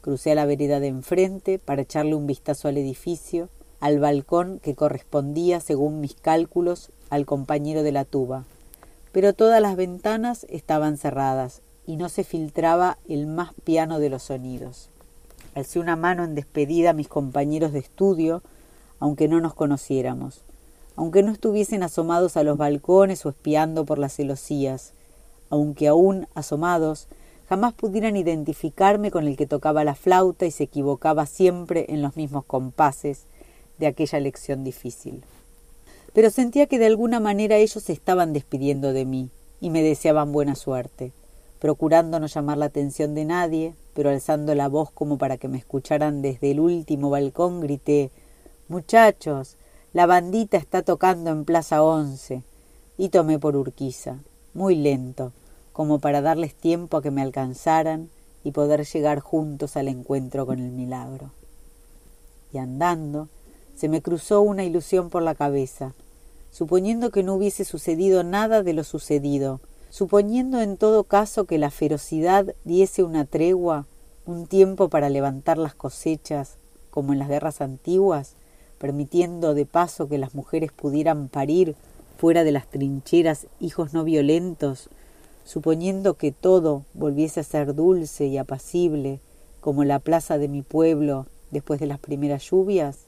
Crucé 0.00 0.32
a 0.32 0.34
la 0.34 0.46
vereda 0.46 0.80
de 0.80 0.86
enfrente 0.86 1.58
para 1.58 1.82
echarle 1.82 2.14
un 2.14 2.26
vistazo 2.26 2.68
al 2.68 2.78
edificio, 2.78 3.50
al 3.80 3.98
balcón 3.98 4.58
que 4.58 4.74
correspondía, 4.74 5.60
según 5.60 6.00
mis 6.00 6.14
cálculos, 6.14 6.90
al 7.10 7.26
compañero 7.26 7.82
de 7.82 7.92
la 7.92 8.06
tuba. 8.06 8.44
Pero 9.12 9.34
todas 9.34 9.60
las 9.60 9.76
ventanas 9.76 10.46
estaban 10.48 10.96
cerradas 10.96 11.60
y 11.86 11.96
no 11.96 12.08
se 12.08 12.24
filtraba 12.24 12.96
el 13.06 13.26
más 13.26 13.52
piano 13.64 13.98
de 13.98 14.08
los 14.08 14.22
sonidos. 14.22 14.88
Alcé 15.54 15.80
una 15.80 15.96
mano 15.96 16.24
en 16.24 16.34
despedida 16.34 16.90
a 16.90 16.94
mis 16.94 17.08
compañeros 17.08 17.74
de 17.74 17.80
estudio, 17.80 18.42
aunque 19.00 19.28
no 19.28 19.42
nos 19.42 19.52
conociéramos, 19.52 20.40
aunque 20.96 21.22
no 21.22 21.30
estuviesen 21.30 21.82
asomados 21.82 22.38
a 22.38 22.42
los 22.42 22.56
balcones 22.56 23.26
o 23.26 23.28
espiando 23.28 23.84
por 23.84 23.98
las 23.98 24.14
celosías, 24.14 24.94
aunque 25.50 25.88
aún 25.88 26.26
asomados 26.34 27.08
jamás 27.48 27.72
pudieran 27.72 28.16
identificarme 28.16 29.10
con 29.10 29.26
el 29.26 29.36
que 29.36 29.46
tocaba 29.46 29.84
la 29.84 29.94
flauta 29.94 30.46
y 30.46 30.50
se 30.50 30.64
equivocaba 30.64 31.26
siempre 31.26 31.86
en 31.88 32.02
los 32.02 32.16
mismos 32.16 32.44
compases 32.44 33.24
de 33.78 33.86
aquella 33.86 34.20
lección 34.20 34.64
difícil. 34.64 35.24
Pero 36.12 36.30
sentía 36.30 36.66
que 36.66 36.78
de 36.78 36.86
alguna 36.86 37.20
manera 37.20 37.56
ellos 37.56 37.82
se 37.82 37.92
estaban 37.92 38.32
despidiendo 38.32 38.92
de 38.92 39.04
mí 39.04 39.30
y 39.60 39.70
me 39.70 39.82
deseaban 39.82 40.32
buena 40.32 40.54
suerte 40.54 41.12
procurando 41.58 42.20
no 42.20 42.26
llamar 42.26 42.58
la 42.58 42.66
atención 42.66 43.14
de 43.14 43.24
nadie, 43.24 43.74
pero 43.94 44.10
alzando 44.10 44.54
la 44.54 44.68
voz 44.68 44.90
como 44.90 45.18
para 45.18 45.36
que 45.36 45.48
me 45.48 45.58
escucharan 45.58 46.22
desde 46.22 46.52
el 46.52 46.60
último 46.60 47.10
balcón, 47.10 47.60
grité 47.60 48.10
Muchachos, 48.68 49.56
la 49.92 50.06
bandita 50.06 50.56
está 50.56 50.82
tocando 50.82 51.30
en 51.30 51.44
Plaza 51.44 51.82
Once. 51.82 52.42
Y 52.98 53.08
tomé 53.08 53.38
por 53.38 53.56
Urquiza, 53.56 54.18
muy 54.54 54.74
lento, 54.74 55.32
como 55.72 55.98
para 55.98 56.20
darles 56.20 56.54
tiempo 56.54 56.96
a 56.96 57.02
que 57.02 57.10
me 57.10 57.22
alcanzaran 57.22 58.10
y 58.44 58.52
poder 58.52 58.84
llegar 58.84 59.20
juntos 59.20 59.76
al 59.76 59.88
encuentro 59.88 60.46
con 60.46 60.58
el 60.58 60.70
milagro. 60.70 61.30
Y 62.52 62.58
andando, 62.58 63.28
se 63.76 63.88
me 63.88 64.02
cruzó 64.02 64.40
una 64.40 64.64
ilusión 64.64 65.10
por 65.10 65.22
la 65.22 65.34
cabeza, 65.34 65.94
suponiendo 66.50 67.10
que 67.10 67.22
no 67.22 67.34
hubiese 67.34 67.64
sucedido 67.64 68.24
nada 68.24 68.62
de 68.62 68.72
lo 68.72 68.84
sucedido, 68.84 69.60
suponiendo 69.90 70.60
en 70.60 70.76
todo 70.76 71.04
caso 71.04 71.44
que 71.44 71.58
la 71.58 71.70
ferocidad 71.70 72.54
diese 72.64 73.02
una 73.02 73.24
tregua, 73.24 73.86
un 74.26 74.46
tiempo 74.46 74.88
para 74.88 75.08
levantar 75.08 75.58
las 75.58 75.74
cosechas, 75.74 76.56
como 76.90 77.12
en 77.12 77.18
las 77.18 77.28
guerras 77.28 77.60
antiguas, 77.60 78.34
permitiendo 78.78 79.54
de 79.54 79.66
paso 79.66 80.08
que 80.08 80.18
las 80.18 80.34
mujeres 80.34 80.72
pudieran 80.72 81.28
parir 81.28 81.76
fuera 82.18 82.42
de 82.42 82.50
las 82.50 82.66
trincheras 82.66 83.46
hijos 83.60 83.94
no 83.94 84.02
violentos, 84.02 84.90
suponiendo 85.44 86.14
que 86.14 86.32
todo 86.32 86.82
volviese 86.92 87.40
a 87.40 87.44
ser 87.44 87.76
dulce 87.76 88.26
y 88.26 88.38
apacible, 88.38 89.20
como 89.60 89.84
la 89.84 90.00
plaza 90.00 90.36
de 90.36 90.48
mi 90.48 90.62
pueblo 90.62 91.26
después 91.52 91.78
de 91.78 91.86
las 91.86 92.00
primeras 92.00 92.42
lluvias, 92.50 92.98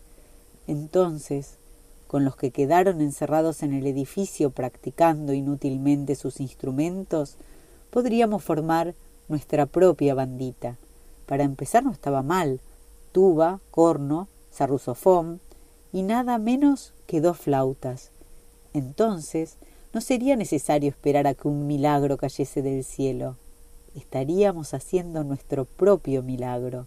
entonces 0.68 1.58
con 2.06 2.24
los 2.24 2.36
que 2.36 2.52
quedaron 2.52 3.00
encerrados 3.00 3.64
en 3.64 3.72
el 3.72 3.86
edificio 3.86 4.50
practicando 4.50 5.32
inútilmente 5.32 6.14
sus 6.14 6.40
instrumentos, 6.40 7.36
podríamos 7.90 8.44
formar 8.44 8.94
nuestra 9.28 9.66
propia 9.66 10.14
bandita. 10.14 10.76
Para 11.26 11.42
empezar 11.42 11.82
no 11.82 11.90
estaba 11.90 12.22
mal, 12.22 12.60
tuba, 13.10 13.60
corno, 13.72 14.28
sarrusofón 14.52 15.40
y 15.92 16.02
nada 16.02 16.38
menos 16.38 16.94
que 17.06 17.20
dos 17.20 17.38
flautas. 17.38 18.12
Entonces 18.74 19.56
no 19.92 20.00
sería 20.00 20.36
necesario 20.36 20.88
esperar 20.88 21.26
a 21.26 21.34
que 21.34 21.48
un 21.48 21.66
milagro 21.66 22.16
cayese 22.16 22.62
del 22.62 22.84
cielo. 22.84 23.36
Estaríamos 23.96 24.74
haciendo 24.74 25.24
nuestro 25.24 25.64
propio 25.64 26.22
milagro. 26.22 26.86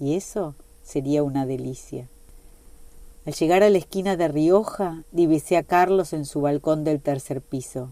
Y 0.00 0.14
eso 0.14 0.54
sería 0.82 1.22
una 1.22 1.44
delicia. 1.44 2.08
Al 3.26 3.34
llegar 3.34 3.62
a 3.62 3.68
la 3.68 3.76
esquina 3.76 4.16
de 4.16 4.28
Rioja, 4.28 5.04
divisé 5.12 5.58
a 5.58 5.62
Carlos 5.62 6.14
en 6.14 6.24
su 6.24 6.40
balcón 6.40 6.84
del 6.84 7.00
tercer 7.00 7.42
piso. 7.42 7.90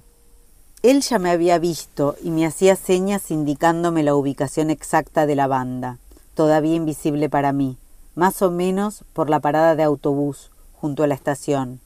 Él 0.83 1.03
ya 1.03 1.18
me 1.18 1.31
había 1.31 1.59
visto 1.59 2.16
y 2.22 2.31
me 2.31 2.46
hacía 2.46 2.77
señas 2.77 3.31
indicándome 3.31 4.03
la 4.03 4.14
ubicación 4.14 4.70
exacta 4.70 5.27
de 5.27 5.35
la 5.35 5.46
banda, 5.46 5.99
todavía 6.35 6.75
invisible 6.75 7.29
para 7.29 7.53
mí, 7.53 7.77
más 8.14 8.40
o 8.40 8.51
menos 8.51 9.05
por 9.12 9.29
la 9.29 9.40
parada 9.40 9.75
de 9.75 9.83
autobús, 9.83 10.51
junto 10.72 11.03
a 11.03 11.07
la 11.07 11.14
estación. 11.14 11.81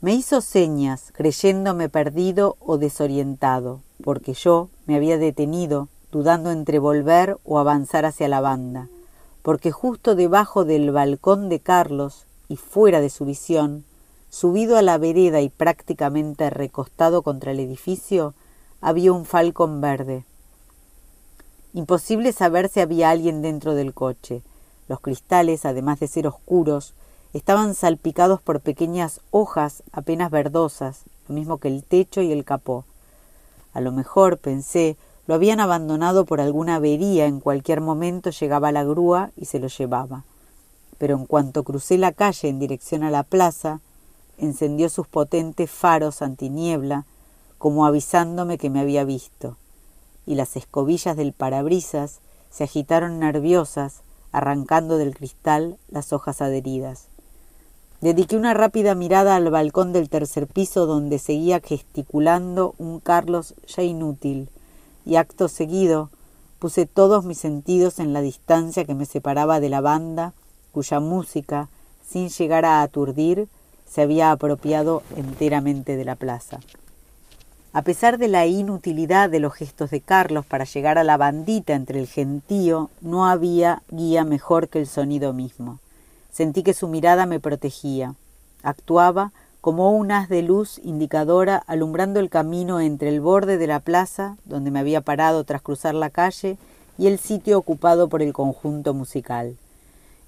Me 0.00 0.14
hizo 0.14 0.40
señas, 0.40 1.10
creyéndome 1.12 1.88
perdido 1.88 2.56
o 2.60 2.78
desorientado, 2.78 3.80
porque 4.04 4.32
yo 4.32 4.68
me 4.86 4.94
había 4.94 5.18
detenido, 5.18 5.88
dudando 6.12 6.52
entre 6.52 6.78
volver 6.78 7.36
o 7.44 7.58
avanzar 7.58 8.06
hacia 8.06 8.28
la 8.28 8.40
banda, 8.40 8.88
porque 9.42 9.72
justo 9.72 10.14
debajo 10.14 10.64
del 10.64 10.92
balcón 10.92 11.48
de 11.48 11.58
Carlos 11.58 12.26
y 12.46 12.54
fuera 12.54 13.00
de 13.00 13.10
su 13.10 13.24
visión, 13.24 13.84
subido 14.30 14.76
a 14.76 14.82
la 14.82 14.98
vereda 14.98 15.40
y 15.40 15.48
prácticamente 15.48 16.48
recostado 16.48 17.22
contra 17.22 17.50
el 17.50 17.58
edificio, 17.58 18.34
había 18.80 19.12
un 19.12 19.24
falcón 19.24 19.80
verde. 19.80 20.24
Imposible 21.74 22.32
saber 22.32 22.68
si 22.68 22.78
había 22.78 23.10
alguien 23.10 23.42
dentro 23.42 23.74
del 23.74 23.94
coche. 23.94 24.42
Los 24.86 25.00
cristales, 25.00 25.64
además 25.64 25.98
de 25.98 26.06
ser 26.06 26.28
oscuros, 26.28 26.94
estaban 27.32 27.74
salpicados 27.74 28.40
por 28.40 28.60
pequeñas 28.60 29.20
hojas 29.30 29.82
apenas 29.92 30.30
verdosas, 30.30 31.02
lo 31.28 31.34
mismo 31.34 31.58
que 31.58 31.68
el 31.68 31.84
techo 31.84 32.22
y 32.22 32.32
el 32.32 32.44
capó. 32.44 32.84
A 33.72 33.80
lo 33.80 33.92
mejor, 33.92 34.38
pensé, 34.38 34.96
lo 35.26 35.34
habían 35.34 35.60
abandonado 35.60 36.24
por 36.24 36.40
alguna 36.40 36.76
avería, 36.76 37.26
en 37.26 37.40
cualquier 37.40 37.80
momento 37.80 38.30
llegaba 38.30 38.72
la 38.72 38.84
grúa 38.84 39.30
y 39.36 39.44
se 39.44 39.58
lo 39.58 39.68
llevaba 39.68 40.24
pero 40.98 41.16
en 41.16 41.26
cuanto 41.26 41.62
crucé 41.62 41.96
la 41.96 42.12
calle 42.12 42.48
en 42.48 42.58
dirección 42.58 43.04
a 43.04 43.10
la 43.10 43.22
plaza, 43.22 43.80
encendió 44.36 44.88
sus 44.88 45.06
potentes 45.06 45.70
faros 45.70 46.22
antiniebla, 46.22 47.06
como 47.56 47.86
avisándome 47.86 48.58
que 48.58 48.70
me 48.70 48.80
había 48.80 49.04
visto, 49.04 49.56
y 50.26 50.34
las 50.34 50.56
escobillas 50.56 51.16
del 51.16 51.32
parabrisas 51.32 52.20
se 52.50 52.64
agitaron 52.64 53.20
nerviosas, 53.20 54.02
arrancando 54.32 54.98
del 54.98 55.14
cristal 55.14 55.78
las 55.88 56.12
hojas 56.12 56.42
adheridas. 56.42 57.06
Dediqué 58.00 58.36
una 58.36 58.54
rápida 58.54 58.94
mirada 58.94 59.34
al 59.34 59.50
balcón 59.50 59.92
del 59.92 60.08
tercer 60.08 60.46
piso 60.46 60.86
donde 60.86 61.18
seguía 61.18 61.60
gesticulando 61.60 62.76
un 62.78 63.00
Carlos 63.00 63.56
ya 63.66 63.82
inútil, 63.82 64.48
y 65.04 65.16
acto 65.16 65.48
seguido 65.48 66.08
puse 66.60 66.86
todos 66.86 67.24
mis 67.24 67.38
sentidos 67.38 67.98
en 67.98 68.12
la 68.12 68.20
distancia 68.20 68.84
que 68.84 68.94
me 68.94 69.04
separaba 69.04 69.58
de 69.58 69.68
la 69.68 69.80
banda 69.80 70.32
cuya 70.70 71.00
música, 71.00 71.68
sin 72.06 72.28
llegar 72.28 72.64
a 72.64 72.82
aturdir, 72.82 73.48
se 73.84 74.02
había 74.02 74.30
apropiado 74.30 75.02
enteramente 75.16 75.96
de 75.96 76.04
la 76.04 76.14
plaza. 76.14 76.60
A 77.72 77.82
pesar 77.82 78.16
de 78.18 78.28
la 78.28 78.46
inutilidad 78.46 79.28
de 79.28 79.40
los 79.40 79.54
gestos 79.54 79.90
de 79.90 80.00
Carlos 80.00 80.46
para 80.46 80.64
llegar 80.64 80.98
a 80.98 81.04
la 81.04 81.16
bandita 81.16 81.74
entre 81.74 81.98
el 81.98 82.06
gentío, 82.06 82.90
no 83.00 83.26
había 83.26 83.82
guía 83.90 84.24
mejor 84.24 84.68
que 84.68 84.78
el 84.78 84.86
sonido 84.86 85.32
mismo. 85.32 85.80
Sentí 86.30 86.62
que 86.62 86.74
su 86.74 86.88
mirada 86.88 87.26
me 87.26 87.40
protegía. 87.40 88.14
Actuaba 88.62 89.32
como 89.60 89.90
un 89.92 90.12
haz 90.12 90.28
de 90.28 90.42
luz 90.42 90.80
indicadora 90.84 91.62
alumbrando 91.66 92.20
el 92.20 92.30
camino 92.30 92.80
entre 92.80 93.08
el 93.08 93.20
borde 93.20 93.58
de 93.58 93.66
la 93.66 93.80
plaza, 93.80 94.36
donde 94.44 94.70
me 94.70 94.78
había 94.78 95.00
parado 95.00 95.44
tras 95.44 95.62
cruzar 95.62 95.94
la 95.94 96.10
calle, 96.10 96.56
y 96.96 97.06
el 97.06 97.18
sitio 97.18 97.58
ocupado 97.58 98.08
por 98.08 98.22
el 98.22 98.32
conjunto 98.32 98.94
musical. 98.94 99.56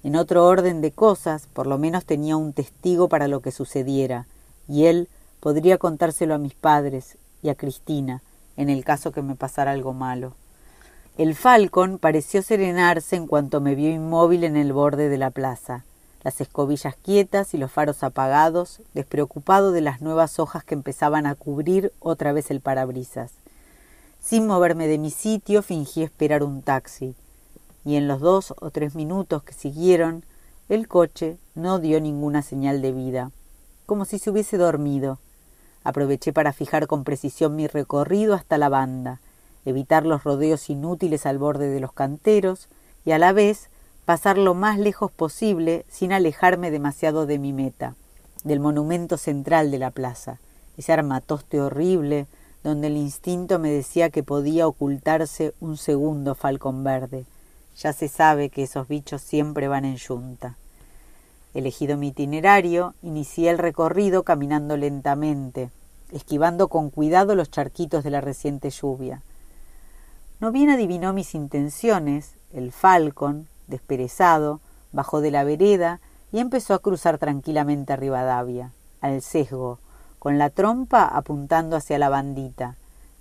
En 0.03 0.15
otro 0.15 0.45
orden 0.45 0.81
de 0.81 0.91
cosas, 0.91 1.47
por 1.53 1.67
lo 1.67 1.77
menos 1.77 2.05
tenía 2.05 2.37
un 2.37 2.53
testigo 2.53 3.07
para 3.07 3.27
lo 3.27 3.41
que 3.41 3.51
sucediera, 3.51 4.25
y 4.67 4.85
él 4.85 5.09
podría 5.39 5.77
contárselo 5.77 6.33
a 6.33 6.39
mis 6.39 6.53
padres 6.53 7.17
y 7.41 7.49
a 7.49 7.55
Cristina, 7.55 8.21
en 8.57 8.69
el 8.69 8.83
caso 8.83 9.11
que 9.11 9.21
me 9.21 9.35
pasara 9.35 9.71
algo 9.71 9.93
malo. 9.93 10.33
El 11.17 11.35
falcón 11.35 11.99
pareció 11.99 12.41
serenarse 12.41 13.15
en 13.15 13.27
cuanto 13.27 13.59
me 13.59 13.75
vio 13.75 13.89
inmóvil 13.89 14.43
en 14.43 14.55
el 14.55 14.71
borde 14.71 15.09
de 15.09 15.17
la 15.17 15.29
plaza, 15.29 15.83
las 16.23 16.39
escobillas 16.41 16.95
quietas 16.95 17.53
y 17.53 17.57
los 17.57 17.71
faros 17.71 18.03
apagados, 18.03 18.81
despreocupado 18.93 19.71
de 19.71 19.81
las 19.81 20.01
nuevas 20.01 20.39
hojas 20.39 20.63
que 20.63 20.75
empezaban 20.75 21.25
a 21.25 21.35
cubrir 21.35 21.91
otra 21.99 22.31
vez 22.31 22.51
el 22.51 22.61
parabrisas. 22.61 23.31
Sin 24.19 24.45
moverme 24.45 24.87
de 24.87 24.99
mi 24.99 25.09
sitio, 25.09 25.63
fingí 25.63 26.03
esperar 26.03 26.43
un 26.43 26.61
taxi. 26.61 27.15
y 27.83 27.95
en 27.95 28.07
los 28.07 28.19
dos 28.19 28.53
o 28.59 28.69
tres 28.69 28.93
minutos 28.93 29.41
que 29.41 29.53
siguieron, 29.53 30.23
el 30.69 30.87
coche 30.87 31.37
no 31.55 31.79
dio 31.79 31.99
ninguna 31.99 32.43
señal 32.43 32.83
de 32.83 32.91
vida, 32.91 33.31
como 33.87 34.05
si 34.05 34.19
se 34.19 34.29
hubiese 34.29 34.57
dormido. 34.57 35.17
Aproveché 35.83 36.31
para 36.31 36.53
fijar 36.53 36.85
con 36.85 37.03
precisión 37.03 37.55
mi 37.55 37.65
recorrido 37.65 38.35
hasta 38.35 38.59
la 38.59 38.69
banda, 38.69 39.19
evitar 39.65 40.05
los 40.05 40.23
rodeos 40.23 40.69
inútiles 40.69 41.25
al 41.25 41.39
borde 41.39 41.69
de 41.69 41.79
los 41.79 41.91
canteros 41.91 42.69
y 43.03 43.13
a 43.13 43.17
la 43.17 43.33
vez 43.33 43.70
pasar 44.11 44.37
lo 44.37 44.53
más 44.53 44.77
lejos 44.77 45.09
posible 45.09 45.85
sin 45.87 46.11
alejarme 46.11 46.69
demasiado 46.69 47.25
de 47.25 47.39
mi 47.39 47.53
meta, 47.53 47.95
del 48.43 48.59
monumento 48.59 49.15
central 49.15 49.71
de 49.71 49.79
la 49.79 49.89
plaza, 49.89 50.37
ese 50.75 50.91
armatoste 50.91 51.61
horrible 51.61 52.27
donde 52.61 52.87
el 52.87 52.97
instinto 52.97 53.57
me 53.57 53.71
decía 53.71 54.09
que 54.09 54.21
podía 54.21 54.67
ocultarse 54.67 55.53
un 55.61 55.77
segundo 55.77 56.35
falcón 56.35 56.83
verde. 56.83 57.23
Ya 57.77 57.93
se 57.93 58.09
sabe 58.09 58.49
que 58.49 58.63
esos 58.63 58.89
bichos 58.89 59.21
siempre 59.21 59.69
van 59.69 59.85
en 59.85 59.95
yunta. 59.95 60.57
Elegido 61.53 61.95
mi 61.95 62.09
itinerario, 62.09 62.95
inicié 63.01 63.49
el 63.49 63.59
recorrido 63.59 64.23
caminando 64.23 64.75
lentamente, 64.75 65.69
esquivando 66.11 66.67
con 66.67 66.89
cuidado 66.89 67.33
los 67.33 67.49
charquitos 67.49 68.03
de 68.03 68.09
la 68.09 68.19
reciente 68.19 68.71
lluvia. 68.71 69.21
No 70.41 70.51
bien 70.51 70.69
adivinó 70.69 71.13
mis 71.13 71.33
intenciones, 71.33 72.35
el 72.51 72.73
falcón, 72.73 73.47
desperezado, 73.71 74.59
bajó 74.91 75.21
de 75.21 75.31
la 75.31 75.43
vereda 75.43 75.99
y 76.31 76.39
empezó 76.39 76.75
a 76.75 76.79
cruzar 76.79 77.17
tranquilamente 77.17 77.93
a 77.93 77.95
Rivadavia, 77.95 78.71
al 79.01 79.23
sesgo, 79.23 79.79
con 80.19 80.37
la 80.37 80.51
trompa 80.51 81.05
apuntando 81.05 81.75
hacia 81.75 81.97
la 81.97 82.09
bandita, 82.09 82.75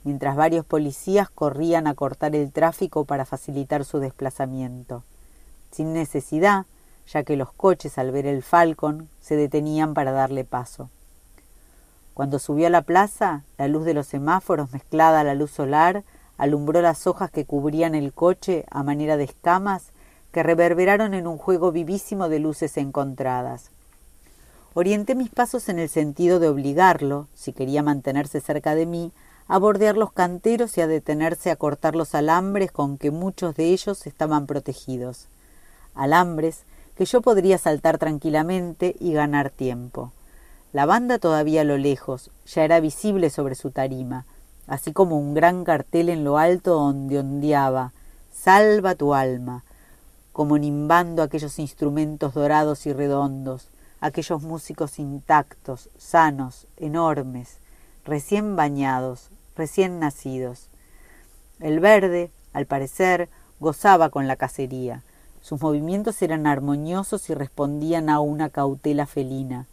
mientras 0.05 0.37
varios 0.37 0.67
policías 0.67 1.31
corrían 1.31 1.87
a 1.87 1.95
cortar 1.95 2.37
el 2.37 2.53
tráfico 2.53 3.07
para 3.07 3.25
facilitar 3.25 3.87
su 3.87 3.99
desplazamiento. 3.99 5.03
Sin 5.71 5.95
necesidad, 5.95 6.67
ya 7.07 7.23
que 7.23 7.37
los 7.37 7.53
coches 7.53 7.97
al 7.97 8.13
ver 8.13 8.27
el 8.27 8.43
Falcon 8.43 9.09
se 9.21 9.37
detenían 9.37 9.95
para 9.95 10.13
darle 10.13 10.45
paso. 10.45 10.91
Cuando 12.15 12.39
subió 12.39 12.67
a 12.67 12.71
la 12.71 12.83
plaza, 12.83 13.45
la 13.57 13.67
luz 13.67 13.85
de 13.85 13.95
los 13.95 14.07
semáforos 14.07 14.73
mezclada 14.73 15.21
a 15.21 15.25
la 15.25 15.35
luz 15.35 15.51
solar 15.51 16.05
alumbró 16.37 16.83
las 16.83 17.07
hojas 17.07 17.31
que 17.31 17.45
cubrían 17.45 17.95
el 17.95 18.13
coche 18.13 18.65
a 18.71 18.83
manera 18.83 19.17
de 19.17 19.25
escamas 19.25 19.93
que 20.33 20.43
reverberaron 20.43 21.15
en 21.15 21.27
un 21.27 21.39
juego 21.39 21.73
vivísimo 21.73 22.29
de 22.29 22.39
luces 22.39 22.77
encontradas. 22.77 23.71
Orienté 24.75 25.15
mis 25.15 25.31
pasos 25.31 25.69
en 25.69 25.79
el 25.79 25.89
sentido 25.89 26.39
de 26.39 26.49
obligarlo, 26.49 27.27
si 27.35 27.53
quería 27.53 27.83
mantenerse 27.83 28.41
cerca 28.41 28.75
de 28.75 28.87
mí, 28.87 29.13
a 29.49 29.59
bordear 29.59 29.97
los 29.97 30.13
canteros 30.13 30.79
y 30.79 30.81
a 30.81 30.87
detenerse 30.87 31.51
a 31.51 31.57
cortar 31.57 31.97
los 31.97 32.15
alambres 32.15 32.71
con 32.71 32.99
que 32.99 33.11
muchos 33.11 33.57
de 33.57 33.65
ellos 33.65 34.07
estaban 34.07 34.47
protegidos. 34.47 35.27
Alambres 35.97 36.63
que 36.95 37.05
yo 37.05 37.21
podría 37.21 37.59
saltar 37.59 37.99
tranquilamente 37.99 38.95
y 39.01 39.13
ganar 39.13 39.51
tiempo. 39.51 40.13
La 40.73 40.87
banda 40.87 41.19
todavía 41.19 41.63
a 41.63 41.65
lo 41.65 41.79
lejos, 41.79 42.31
ya 42.47 42.63
era 42.63 42.79
visible 42.79 43.31
sobre 43.31 43.57
su 43.57 43.73
tarima, 43.73 44.25
así 44.69 44.93
como 44.93 45.19
un 45.19 45.35
gran 45.35 45.65
cartel 45.65 46.11
en 46.11 46.23
lo 46.23 46.39
alto 46.39 46.75
donde 46.75 47.19
ondeaba 47.19 47.93
Salva 48.33 48.95
tu 48.95 49.15
alma, 49.15 49.65
como 50.33 50.59
nimbando 50.59 51.23
aquellos 51.23 51.59
instrumentos 51.59 52.35
dorados 52.35 52.87
y 52.87 52.93
redondos, 52.93 53.69
aquellos 54.01 54.43
músicos 54.43 54.99
intactos, 54.99 55.91
sanos, 55.99 56.67
enormes, 56.77 57.59
recién 58.05 58.57
bañados, 58.57 59.31
recién 59.57 59.99
nacidos. 60.01 60.69
El 61.59 61.81
verde, 61.81 62.31
al 62.53 62.67
parecer, 62.67 63.29
gozaba 63.59 64.09
con 64.09 64.27
la 64.27 64.37
cacería. 64.37 65.03
Sus 65.43 65.61
movimientos 65.61 66.21
eran 66.23 66.47
armoniosos 66.47 67.29
y 67.31 67.35
respondían 67.35 68.09
a 68.09 68.21
una 68.21 68.49
cautela 68.49 69.07
felina. 69.07 69.67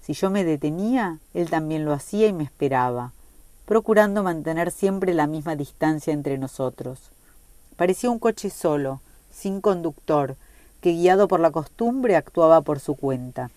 Si 0.00 0.14
yo 0.14 0.30
me 0.30 0.44
detenía, 0.44 1.18
él 1.32 1.48
también 1.48 1.84
lo 1.84 1.92
hacía 1.92 2.26
y 2.26 2.32
me 2.32 2.44
esperaba, 2.44 3.12
procurando 3.66 4.22
mantener 4.22 4.70
siempre 4.70 5.14
la 5.14 5.26
misma 5.26 5.54
distancia 5.54 6.12
entre 6.12 6.38
nosotros. 6.38 7.10
Parecía 7.76 8.10
un 8.10 8.18
coche 8.18 8.50
solo, 8.50 9.00
sin 9.32 9.60
conductor, 9.60 10.36
que 10.80 10.92
guiado 10.92 11.28
por 11.28 11.40
la 11.40 11.50
costumbre 11.50 12.16
actuaba 12.16 12.60
por 12.60 12.80
su 12.80 12.94
cuenta. 12.94 13.50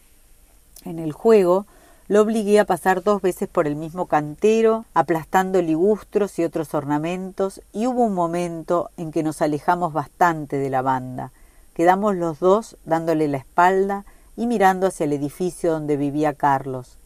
En 0.84 1.00
el 1.00 1.12
juego 1.12 1.66
lo 2.08 2.22
obligué 2.22 2.60
a 2.60 2.66
pasar 2.66 3.02
dos 3.02 3.22
veces 3.22 3.50
por 3.50 3.66
el 3.66 3.76
mismo 3.76 4.06
cantero, 4.06 4.86
aplastando 4.94 5.62
ligustros 5.62 6.38
y 6.38 6.44
otros 6.44 6.76
ornamentos, 6.76 7.62
y 7.74 7.88
hubo 7.88 8.04
un 8.04 8.14
momento 8.14 8.92
en 8.96 9.12
que 9.12 9.24
nos 9.24 9.42
alejamos 9.42 9.92
bastante 9.92 10.58
de 10.58 10.70
la 10.70 10.84
banda. 10.84 11.32
Quedamos 11.74 12.16
los 12.16 12.40
dos 12.40 12.78
dándole 12.86 13.28
la 13.28 13.38
espalda 13.38 14.06
y 14.38 14.46
mirando 14.46 14.88
hacia 14.88 15.06
el 15.06 15.14
edificio 15.14 15.72
donde 15.72 15.98
vivía 15.98 16.34
Carlos, 16.34 16.98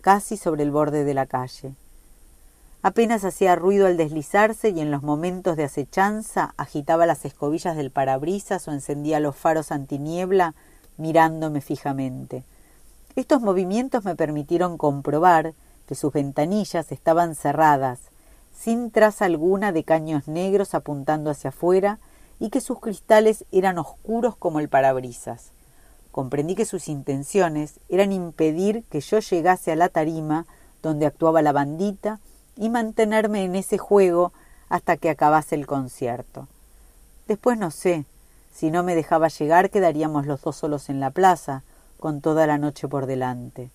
casi 0.00 0.36
sobre 0.36 0.62
el 0.62 0.70
borde 0.70 1.02
de 1.02 1.14
la 1.14 1.26
calle. 1.26 1.74
Apenas 2.84 3.24
hacía 3.24 3.56
ruido 3.56 3.86
al 3.86 3.96
deslizarse 3.96 4.68
y 4.68 4.80
en 4.80 4.90
los 4.90 5.02
momentos 5.02 5.56
de 5.56 5.64
acechanza 5.64 6.52
agitaba 6.58 7.06
las 7.06 7.24
escobillas 7.24 7.78
del 7.78 7.90
parabrisas 7.90 8.68
o 8.68 8.72
encendía 8.72 9.20
los 9.20 9.34
faros 9.34 9.72
antiniebla 9.72 10.54
mirándome 10.98 11.62
fijamente. 11.62 12.44
Estos 13.16 13.40
movimientos 13.40 14.04
me 14.04 14.16
permitieron 14.16 14.76
comprobar 14.76 15.54
que 15.86 15.94
sus 15.94 16.12
ventanillas 16.12 16.92
estaban 16.92 17.34
cerradas, 17.34 18.00
sin 18.54 18.90
traza 18.90 19.24
alguna 19.24 19.72
de 19.72 19.82
caños 19.82 20.28
negros 20.28 20.74
apuntando 20.74 21.30
hacia 21.30 21.48
afuera, 21.48 22.00
y 22.38 22.50
que 22.50 22.60
sus 22.60 22.80
cristales 22.80 23.46
eran 23.50 23.78
oscuros 23.78 24.36
como 24.36 24.60
el 24.60 24.68
parabrisas. 24.68 25.52
Comprendí 26.12 26.54
que 26.54 26.66
sus 26.66 26.88
intenciones 26.88 27.80
eran 27.88 28.12
impedir 28.12 28.84
que 28.90 29.00
yo 29.00 29.20
llegase 29.20 29.72
a 29.72 29.76
la 29.76 29.88
tarima 29.88 30.44
donde 30.82 31.06
actuaba 31.06 31.40
la 31.40 31.52
bandita 31.52 32.20
y 32.56 32.68
mantenerme 32.68 33.44
en 33.44 33.56
ese 33.56 33.78
juego 33.78 34.32
hasta 34.68 34.96
que 34.96 35.10
acabase 35.10 35.54
el 35.54 35.66
concierto. 35.66 36.48
Después 37.26 37.58
no 37.58 37.70
sé, 37.70 38.04
si 38.52 38.70
no 38.70 38.82
me 38.82 38.94
dejaba 38.94 39.28
llegar 39.28 39.70
quedaríamos 39.70 40.26
los 40.26 40.42
dos 40.42 40.56
solos 40.56 40.88
en 40.88 41.00
la 41.00 41.10
plaza, 41.10 41.62
con 41.98 42.20
toda 42.20 42.46
la 42.46 42.58
noche 42.58 42.86
por 42.86 43.06
delante. 43.06 43.70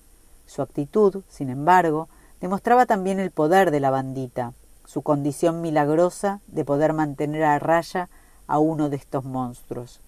Su 0.46 0.62
actitud, 0.62 1.24
sin 1.30 1.50
embargo, 1.50 2.10
demostraba 2.42 2.86
también 2.86 3.20
el 3.20 3.32
poder 3.32 3.72
de 3.72 3.80
la 3.80 3.90
bandita, 3.90 4.54
su 4.86 5.02
condición 5.02 5.62
milagrosa 5.62 6.42
de 6.48 6.66
poder 6.66 6.94
mantener 6.94 7.44
a 7.44 7.60
raya 7.60 8.10
a 8.48 8.60
uno 8.60 8.90
de 8.90 8.98
estos 8.98 9.24
monstruos. 9.26 10.02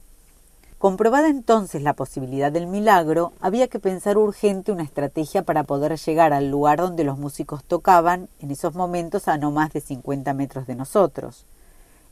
Comprobada 0.82 1.30
entonces 1.30 1.84
la 1.84 1.94
posibilidad 1.94 2.52
del 2.52 2.66
milagro, 2.66 3.34
había 3.40 3.68
que 3.68 3.78
pensar 3.78 4.18
urgente 4.18 4.72
una 4.72 4.82
estrategia 4.82 5.44
para 5.44 5.64
poder 5.64 5.96
llegar 6.00 6.34
al 6.34 6.50
lugar 6.50 6.80
donde 6.80 7.04
los 7.04 7.20
músicos 7.20 7.64
tocaban, 7.64 8.30
en 8.40 8.50
esos 8.50 8.74
momentos 8.74 9.28
a 9.28 9.38
no 9.38 9.52
más 9.52 9.72
de 9.74 9.82
cincuenta 9.82 10.34
metros 10.34 10.66
de 10.66 10.74
nosotros. 10.74 11.46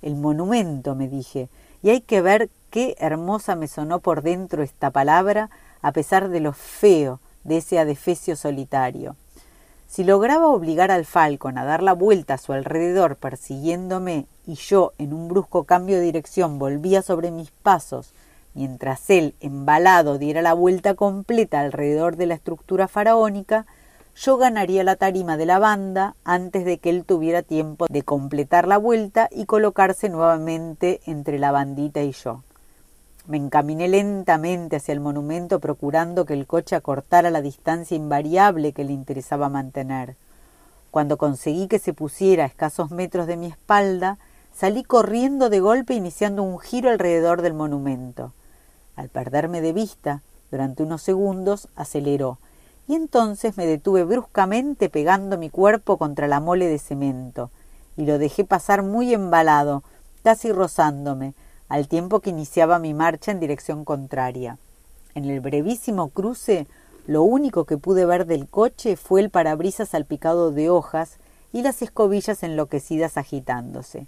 El 0.03 0.17
monumento, 0.17 0.93
me 0.93 1.07
dije, 1.07 1.49
y 1.81 1.89
hay 1.89 2.01
que 2.01 2.21
ver 2.21 2.51
qué 2.69 2.95
hermosa 2.99 3.55
me 3.55 3.67
sonó 3.67 4.01
por 4.01 4.21
dentro 4.21 4.61
esta 4.61 4.91
palabra 4.91 5.49
a 5.81 5.91
pesar 5.91 6.29
de 6.29 6.39
lo 6.39 6.53
feo 6.53 7.19
de 7.43 7.57
ese 7.57 7.79
adefesio 7.79 8.35
solitario. 8.35 9.15
Si 9.87 10.03
lograba 10.03 10.49
obligar 10.49 10.91
al 10.91 11.05
falcón 11.05 11.57
a 11.57 11.65
dar 11.65 11.81
la 11.81 11.93
vuelta 11.93 12.35
a 12.35 12.37
su 12.37 12.53
alrededor 12.53 13.15
persiguiéndome 13.15 14.27
y 14.45 14.53
yo 14.53 14.93
en 14.99 15.11
un 15.11 15.27
brusco 15.27 15.63
cambio 15.63 15.95
de 15.95 16.03
dirección 16.03 16.59
volvía 16.59 17.01
sobre 17.01 17.31
mis 17.31 17.49
pasos, 17.49 18.13
mientras 18.59 19.09
él, 19.09 19.35
embalado, 19.39 20.17
diera 20.17 20.41
la 20.41 20.51
vuelta 20.51 20.93
completa 20.93 21.61
alrededor 21.61 22.17
de 22.17 22.25
la 22.25 22.33
estructura 22.33 22.89
faraónica, 22.89 23.65
yo 24.17 24.35
ganaría 24.35 24.83
la 24.83 24.97
tarima 24.97 25.37
de 25.37 25.45
la 25.45 25.59
banda 25.59 26.17
antes 26.25 26.65
de 26.65 26.77
que 26.77 26.89
él 26.89 27.05
tuviera 27.05 27.41
tiempo 27.41 27.85
de 27.89 28.03
completar 28.03 28.67
la 28.67 28.77
vuelta 28.77 29.29
y 29.31 29.45
colocarse 29.45 30.09
nuevamente 30.09 30.99
entre 31.05 31.39
la 31.39 31.53
bandita 31.53 32.01
y 32.01 32.11
yo. 32.11 32.43
Me 33.27 33.37
encaminé 33.37 33.87
lentamente 33.87 34.75
hacia 34.75 34.91
el 34.91 34.99
monumento 34.99 35.61
procurando 35.61 36.25
que 36.25 36.33
el 36.33 36.45
coche 36.45 36.75
acortara 36.75 37.29
la 37.29 37.41
distancia 37.41 37.95
invariable 37.95 38.73
que 38.73 38.83
le 38.83 38.91
interesaba 38.91 39.47
mantener. 39.47 40.17
Cuando 40.91 41.17
conseguí 41.17 41.69
que 41.69 41.79
se 41.79 41.93
pusiera 41.93 42.43
a 42.43 42.47
escasos 42.47 42.91
metros 42.91 43.25
de 43.25 43.37
mi 43.37 43.45
espalda, 43.45 44.17
salí 44.53 44.83
corriendo 44.83 45.49
de 45.49 45.61
golpe 45.61 45.93
iniciando 45.93 46.43
un 46.43 46.59
giro 46.59 46.89
alrededor 46.89 47.41
del 47.41 47.53
monumento. 47.53 48.33
Al 48.99 49.07
perderme 49.07 49.61
de 49.61 49.71
vista, 49.71 50.23
durante 50.51 50.83
unos 50.83 51.01
segundos, 51.01 51.69
aceleró, 51.77 52.37
y 52.85 52.95
entonces 52.95 53.55
me 53.55 53.65
detuve 53.65 54.03
bruscamente 54.03 54.89
pegando 54.89 55.37
mi 55.37 55.49
cuerpo 55.49 55.95
contra 55.95 56.27
la 56.27 56.41
mole 56.41 56.67
de 56.67 56.79
cemento, 56.79 57.49
y 57.95 58.05
lo 58.05 58.17
dejé 58.17 58.43
pasar 58.43 58.83
muy 58.83 59.13
embalado, 59.13 59.83
casi 60.21 60.51
rozándome, 60.51 61.33
al 61.69 61.87
tiempo 61.87 62.19
que 62.19 62.31
iniciaba 62.31 62.77
mi 62.77 62.93
marcha 62.93 63.31
en 63.31 63.39
dirección 63.39 63.85
contraria. 63.85 64.57
En 65.15 65.23
el 65.23 65.39
brevísimo 65.39 66.09
cruce, 66.09 66.67
lo 67.07 67.23
único 67.23 67.63
que 67.63 67.77
pude 67.77 68.05
ver 68.05 68.25
del 68.25 68.49
coche 68.49 68.97
fue 68.97 69.21
el 69.21 69.29
parabrisas 69.29 69.87
salpicado 69.87 70.51
de 70.51 70.69
hojas 70.69 71.19
y 71.53 71.61
las 71.61 71.81
escobillas 71.81 72.43
enloquecidas 72.43 73.15
agitándose. 73.15 74.07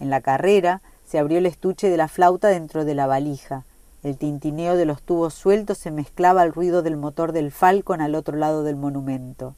En 0.00 0.08
la 0.08 0.22
carrera 0.22 0.80
se 1.06 1.18
abrió 1.18 1.36
el 1.36 1.44
estuche 1.44 1.90
de 1.90 1.98
la 1.98 2.08
flauta 2.08 2.48
dentro 2.48 2.86
de 2.86 2.94
la 2.94 3.06
valija. 3.06 3.64
El 4.04 4.18
tintineo 4.18 4.76
de 4.76 4.84
los 4.84 5.00
tubos 5.00 5.32
sueltos 5.32 5.78
se 5.78 5.90
mezclaba 5.90 6.42
al 6.42 6.52
ruido 6.52 6.82
del 6.82 6.98
motor 6.98 7.32
del 7.32 7.50
Falcon 7.50 8.02
al 8.02 8.14
otro 8.14 8.36
lado 8.36 8.62
del 8.62 8.76
monumento. 8.76 9.54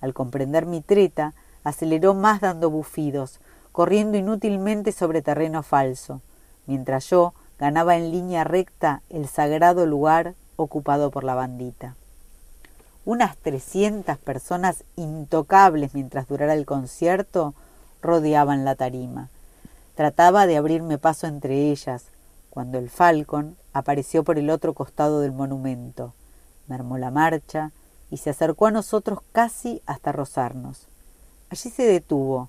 Al 0.00 0.14
comprender 0.14 0.64
mi 0.64 0.80
treta, 0.80 1.34
aceleró 1.64 2.14
más 2.14 2.40
dando 2.40 2.70
bufidos, 2.70 3.40
corriendo 3.72 4.16
inútilmente 4.16 4.92
sobre 4.92 5.22
terreno 5.22 5.64
falso, 5.64 6.20
mientras 6.66 7.10
yo 7.10 7.34
ganaba 7.58 7.96
en 7.96 8.12
línea 8.12 8.44
recta 8.44 9.02
el 9.10 9.26
sagrado 9.26 9.86
lugar 9.86 10.34
ocupado 10.54 11.10
por 11.10 11.24
la 11.24 11.34
bandita. 11.34 11.96
Unas 13.04 13.36
trescientas 13.36 14.18
personas 14.18 14.84
intocables 14.94 15.94
mientras 15.94 16.28
durara 16.28 16.54
el 16.54 16.64
concierto 16.64 17.54
rodeaban 18.02 18.64
la 18.64 18.76
tarima. 18.76 19.30
Trataba 19.96 20.46
de 20.46 20.58
abrirme 20.58 20.96
paso 20.96 21.26
entre 21.26 21.72
ellas, 21.72 22.04
cuando 22.50 22.78
el 22.78 22.88
Falcon 22.88 23.56
apareció 23.74 24.24
por 24.24 24.38
el 24.38 24.48
otro 24.48 24.72
costado 24.72 25.20
del 25.20 25.32
monumento, 25.32 26.14
mermó 26.68 26.96
la 26.96 27.10
marcha 27.10 27.72
y 28.10 28.16
se 28.16 28.30
acercó 28.30 28.66
a 28.66 28.70
nosotros 28.70 29.18
casi 29.32 29.82
hasta 29.84 30.12
rozarnos. 30.12 30.86
Allí 31.50 31.70
se 31.70 31.82
detuvo. 31.82 32.48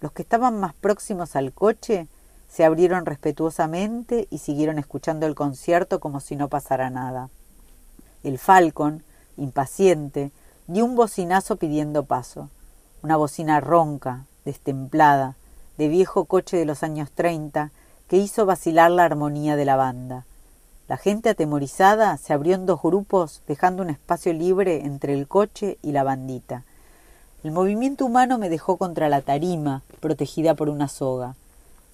Los 0.00 0.12
que 0.12 0.22
estaban 0.22 0.58
más 0.58 0.72
próximos 0.74 1.36
al 1.36 1.52
coche 1.52 2.06
se 2.48 2.64
abrieron 2.64 3.04
respetuosamente 3.04 4.28
y 4.30 4.38
siguieron 4.38 4.78
escuchando 4.78 5.26
el 5.26 5.34
concierto 5.34 6.00
como 6.00 6.20
si 6.20 6.36
no 6.36 6.48
pasara 6.48 6.90
nada. 6.90 7.28
El 8.22 8.38
Falcon, 8.38 9.02
impaciente, 9.36 10.30
dio 10.68 10.84
un 10.84 10.94
bocinazo 10.94 11.56
pidiendo 11.56 12.04
paso. 12.04 12.50
Una 13.02 13.16
bocina 13.16 13.60
ronca, 13.60 14.26
destemplada, 14.44 15.34
de 15.76 15.88
viejo 15.88 16.24
coche 16.24 16.56
de 16.56 16.64
los 16.64 16.82
años 16.82 17.10
treinta, 17.10 17.72
que 18.08 18.16
hizo 18.16 18.46
vacilar 18.46 18.90
la 18.92 19.04
armonía 19.04 19.56
de 19.56 19.64
la 19.64 19.76
banda. 19.76 20.24
La 20.88 20.96
gente 20.96 21.30
atemorizada 21.30 22.16
se 22.16 22.32
abrió 22.32 22.54
en 22.54 22.64
dos 22.64 22.80
grupos, 22.80 23.42
dejando 23.48 23.82
un 23.82 23.90
espacio 23.90 24.32
libre 24.32 24.84
entre 24.84 25.14
el 25.14 25.26
coche 25.26 25.78
y 25.82 25.92
la 25.92 26.04
bandita. 26.04 26.62
El 27.42 27.50
movimiento 27.50 28.06
humano 28.06 28.38
me 28.38 28.48
dejó 28.48 28.76
contra 28.76 29.08
la 29.08 29.20
tarima, 29.20 29.82
protegida 30.00 30.54
por 30.54 30.68
una 30.68 30.88
soga. 30.88 31.34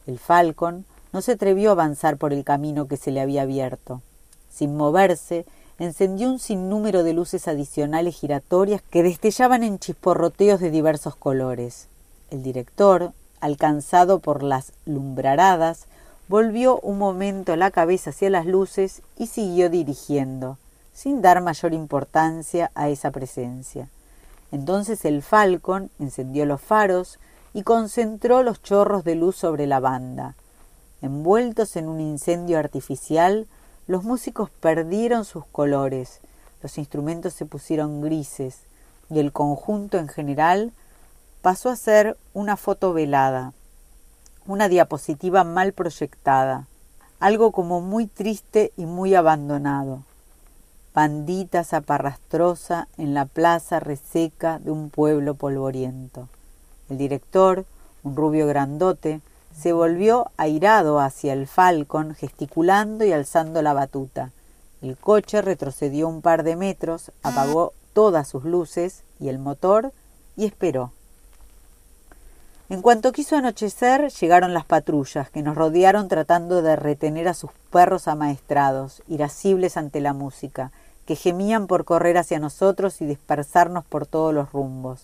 El 0.06 0.18
Falcon 0.18 0.84
no 1.12 1.22
se 1.22 1.32
atrevió 1.32 1.70
a 1.70 1.72
avanzar 1.72 2.16
por 2.16 2.32
el 2.32 2.44
camino 2.44 2.86
que 2.86 2.96
se 2.96 3.10
le 3.10 3.20
había 3.20 3.42
abierto. 3.42 4.02
Sin 4.50 4.76
moverse, 4.76 5.46
encendió 5.78 6.30
un 6.30 6.38
sinnúmero 6.38 7.02
de 7.02 7.12
luces 7.12 7.48
adicionales 7.48 8.14
giratorias 8.16 8.82
que 8.82 9.02
destellaban 9.02 9.62
en 9.62 9.78
chisporroteos 9.78 10.60
de 10.60 10.70
diversos 10.70 11.16
colores. 11.16 11.88
El 12.30 12.42
director, 12.42 13.12
alcanzado 13.40 14.20
por 14.20 14.42
las 14.42 14.72
lumbraradas, 14.86 15.86
volvió 16.32 16.80
un 16.80 16.96
momento 16.96 17.56
la 17.56 17.70
cabeza 17.70 18.08
hacia 18.08 18.30
las 18.30 18.46
luces 18.46 19.02
y 19.18 19.26
siguió 19.26 19.68
dirigiendo, 19.68 20.56
sin 20.94 21.20
dar 21.20 21.42
mayor 21.42 21.74
importancia 21.74 22.70
a 22.74 22.88
esa 22.88 23.10
presencia. 23.10 23.90
Entonces 24.50 25.04
el 25.04 25.20
Falcon 25.20 25.90
encendió 25.98 26.46
los 26.46 26.62
faros 26.62 27.18
y 27.52 27.64
concentró 27.64 28.42
los 28.42 28.62
chorros 28.62 29.04
de 29.04 29.14
luz 29.14 29.36
sobre 29.36 29.66
la 29.66 29.78
banda. 29.78 30.34
Envueltos 31.02 31.76
en 31.76 31.86
un 31.86 32.00
incendio 32.00 32.58
artificial, 32.58 33.46
los 33.86 34.02
músicos 34.02 34.48
perdieron 34.48 35.26
sus 35.26 35.44
colores, 35.44 36.20
los 36.62 36.78
instrumentos 36.78 37.34
se 37.34 37.44
pusieron 37.44 38.00
grises 38.00 38.60
y 39.10 39.18
el 39.18 39.32
conjunto 39.32 39.98
en 39.98 40.08
general 40.08 40.72
pasó 41.42 41.68
a 41.68 41.76
ser 41.76 42.16
una 42.32 42.56
foto 42.56 42.94
velada, 42.94 43.52
una 44.46 44.68
diapositiva 44.68 45.44
mal 45.44 45.72
proyectada, 45.72 46.66
algo 47.20 47.52
como 47.52 47.80
muy 47.80 48.06
triste 48.06 48.72
y 48.76 48.86
muy 48.86 49.14
abandonado. 49.14 50.02
Bandita 50.94 51.64
zaparrastrosa 51.64 52.88
en 52.98 53.14
la 53.14 53.24
plaza 53.24 53.80
reseca 53.80 54.58
de 54.58 54.70
un 54.70 54.90
pueblo 54.90 55.34
polvoriento. 55.34 56.28
El 56.90 56.98
director, 56.98 57.64
un 58.02 58.16
rubio 58.16 58.46
grandote, 58.46 59.20
se 59.56 59.72
volvió 59.72 60.30
airado 60.36 61.00
hacia 61.00 61.32
el 61.32 61.46
Falcon, 61.46 62.14
gesticulando 62.14 63.04
y 63.04 63.12
alzando 63.12 63.62
la 63.62 63.72
batuta. 63.72 64.32
El 64.82 64.96
coche 64.96 65.42
retrocedió 65.42 66.08
un 66.08 66.22
par 66.22 66.42
de 66.42 66.56
metros, 66.56 67.12
apagó 67.22 67.72
todas 67.92 68.28
sus 68.28 68.44
luces 68.44 69.04
y 69.20 69.28
el 69.28 69.38
motor 69.38 69.92
y 70.36 70.44
esperó. 70.44 70.92
En 72.72 72.80
cuanto 72.80 73.12
quiso 73.12 73.36
anochecer, 73.36 74.10
llegaron 74.10 74.54
las 74.54 74.64
patrullas, 74.64 75.28
que 75.28 75.42
nos 75.42 75.56
rodearon 75.56 76.08
tratando 76.08 76.62
de 76.62 76.74
retener 76.74 77.28
a 77.28 77.34
sus 77.34 77.50
perros 77.70 78.08
amaestrados, 78.08 79.02
irascibles 79.08 79.76
ante 79.76 80.00
la 80.00 80.14
música, 80.14 80.72
que 81.04 81.14
gemían 81.14 81.66
por 81.66 81.84
correr 81.84 82.16
hacia 82.16 82.38
nosotros 82.38 83.02
y 83.02 83.04
dispersarnos 83.04 83.84
por 83.84 84.06
todos 84.06 84.32
los 84.32 84.52
rumbos. 84.52 85.02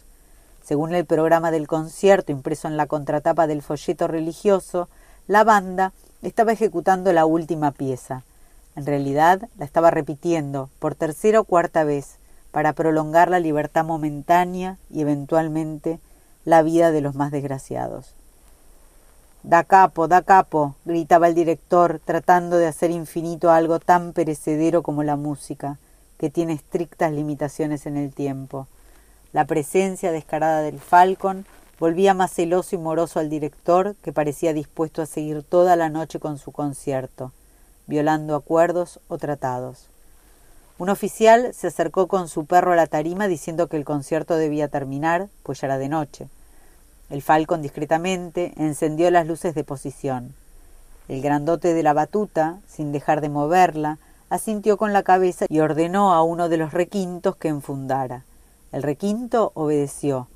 Según 0.64 0.94
el 0.94 1.04
programa 1.04 1.50
del 1.50 1.68
concierto 1.68 2.32
impreso 2.32 2.68
en 2.68 2.78
la 2.78 2.86
contratapa 2.86 3.46
del 3.46 3.60
folleto 3.60 4.08
religioso, 4.08 4.88
la 5.26 5.44
banda 5.44 5.92
estaba 6.22 6.52
ejecutando 6.52 7.12
la 7.12 7.26
última 7.26 7.72
pieza. 7.72 8.22
En 8.76 8.86
realidad 8.86 9.42
la 9.58 9.66
estaba 9.66 9.90
repitiendo 9.90 10.70
por 10.78 10.94
tercera 10.94 11.40
o 11.40 11.44
cuarta 11.44 11.84
vez, 11.84 12.16
para 12.50 12.72
prolongar 12.72 13.28
la 13.28 13.40
libertad 13.40 13.84
momentánea 13.84 14.78
y 14.90 15.02
eventualmente 15.02 16.00
la 16.48 16.62
vida 16.62 16.92
de 16.92 17.02
los 17.02 17.14
más 17.14 17.30
desgraciados. 17.30 18.14
Da 19.42 19.64
capo, 19.64 20.08
da 20.08 20.22
capo, 20.22 20.76
gritaba 20.86 21.28
el 21.28 21.34
director, 21.34 22.00
tratando 22.02 22.56
de 22.56 22.66
hacer 22.66 22.90
infinito 22.90 23.50
algo 23.50 23.80
tan 23.80 24.14
perecedero 24.14 24.82
como 24.82 25.02
la 25.02 25.16
música, 25.16 25.76
que 26.16 26.30
tiene 26.30 26.54
estrictas 26.54 27.12
limitaciones 27.12 27.84
en 27.84 27.98
el 27.98 28.14
tiempo. 28.14 28.66
La 29.34 29.44
presencia 29.44 30.10
descarada 30.10 30.62
del 30.62 30.80
Falcon 30.80 31.44
volvía 31.78 32.14
más 32.14 32.32
celoso 32.32 32.74
y 32.74 32.78
moroso 32.78 33.20
al 33.20 33.28
director, 33.28 33.94
que 34.02 34.14
parecía 34.14 34.54
dispuesto 34.54 35.02
a 35.02 35.06
seguir 35.06 35.42
toda 35.42 35.76
la 35.76 35.90
noche 35.90 36.18
con 36.18 36.38
su 36.38 36.50
concierto, 36.50 37.30
violando 37.86 38.34
acuerdos 38.34 39.00
o 39.08 39.18
tratados. 39.18 39.88
Un 40.78 40.88
oficial 40.88 41.52
se 41.52 41.66
acercó 41.66 42.06
con 42.06 42.26
su 42.28 42.46
perro 42.46 42.72
a 42.72 42.76
la 42.76 42.86
tarima 42.86 43.28
diciendo 43.28 43.66
que 43.66 43.76
el 43.76 43.84
concierto 43.84 44.36
debía 44.36 44.68
terminar, 44.68 45.28
pues 45.42 45.60
ya 45.60 45.66
era 45.66 45.76
de 45.76 45.88
noche. 45.88 46.28
El 47.10 47.22
Falcon 47.22 47.62
discretamente 47.62 48.52
encendió 48.56 49.10
las 49.10 49.26
luces 49.26 49.54
de 49.54 49.64
posición. 49.64 50.34
El 51.08 51.22
grandote 51.22 51.72
de 51.72 51.82
la 51.82 51.94
batuta, 51.94 52.58
sin 52.66 52.92
dejar 52.92 53.22
de 53.22 53.30
moverla, 53.30 53.98
asintió 54.28 54.76
con 54.76 54.92
la 54.92 55.02
cabeza 55.02 55.46
y 55.48 55.60
ordenó 55.60 56.12
a 56.12 56.22
uno 56.22 56.50
de 56.50 56.58
los 56.58 56.72
requintos 56.72 57.36
que 57.36 57.48
enfundara. 57.48 58.24
El 58.72 58.82
requinto 58.82 59.52
obedeció, 59.54 60.28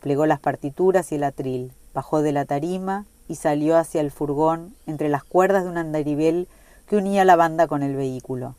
plegó 0.00 0.26
las 0.26 0.40
partituras 0.40 1.12
y 1.12 1.14
el 1.14 1.22
atril, 1.22 1.70
bajó 1.94 2.22
de 2.22 2.32
la 2.32 2.44
tarima 2.44 3.04
y 3.28 3.36
salió 3.36 3.76
hacia 3.76 4.00
el 4.00 4.10
furgón 4.10 4.74
entre 4.86 5.08
las 5.08 5.22
cuerdas 5.22 5.62
de 5.62 5.70
un 5.70 5.78
andarivel 5.78 6.48
que 6.88 6.96
unía 6.96 7.24
la 7.24 7.36
banda 7.36 7.68
con 7.68 7.84
el 7.84 7.94
vehículo. 7.94 8.56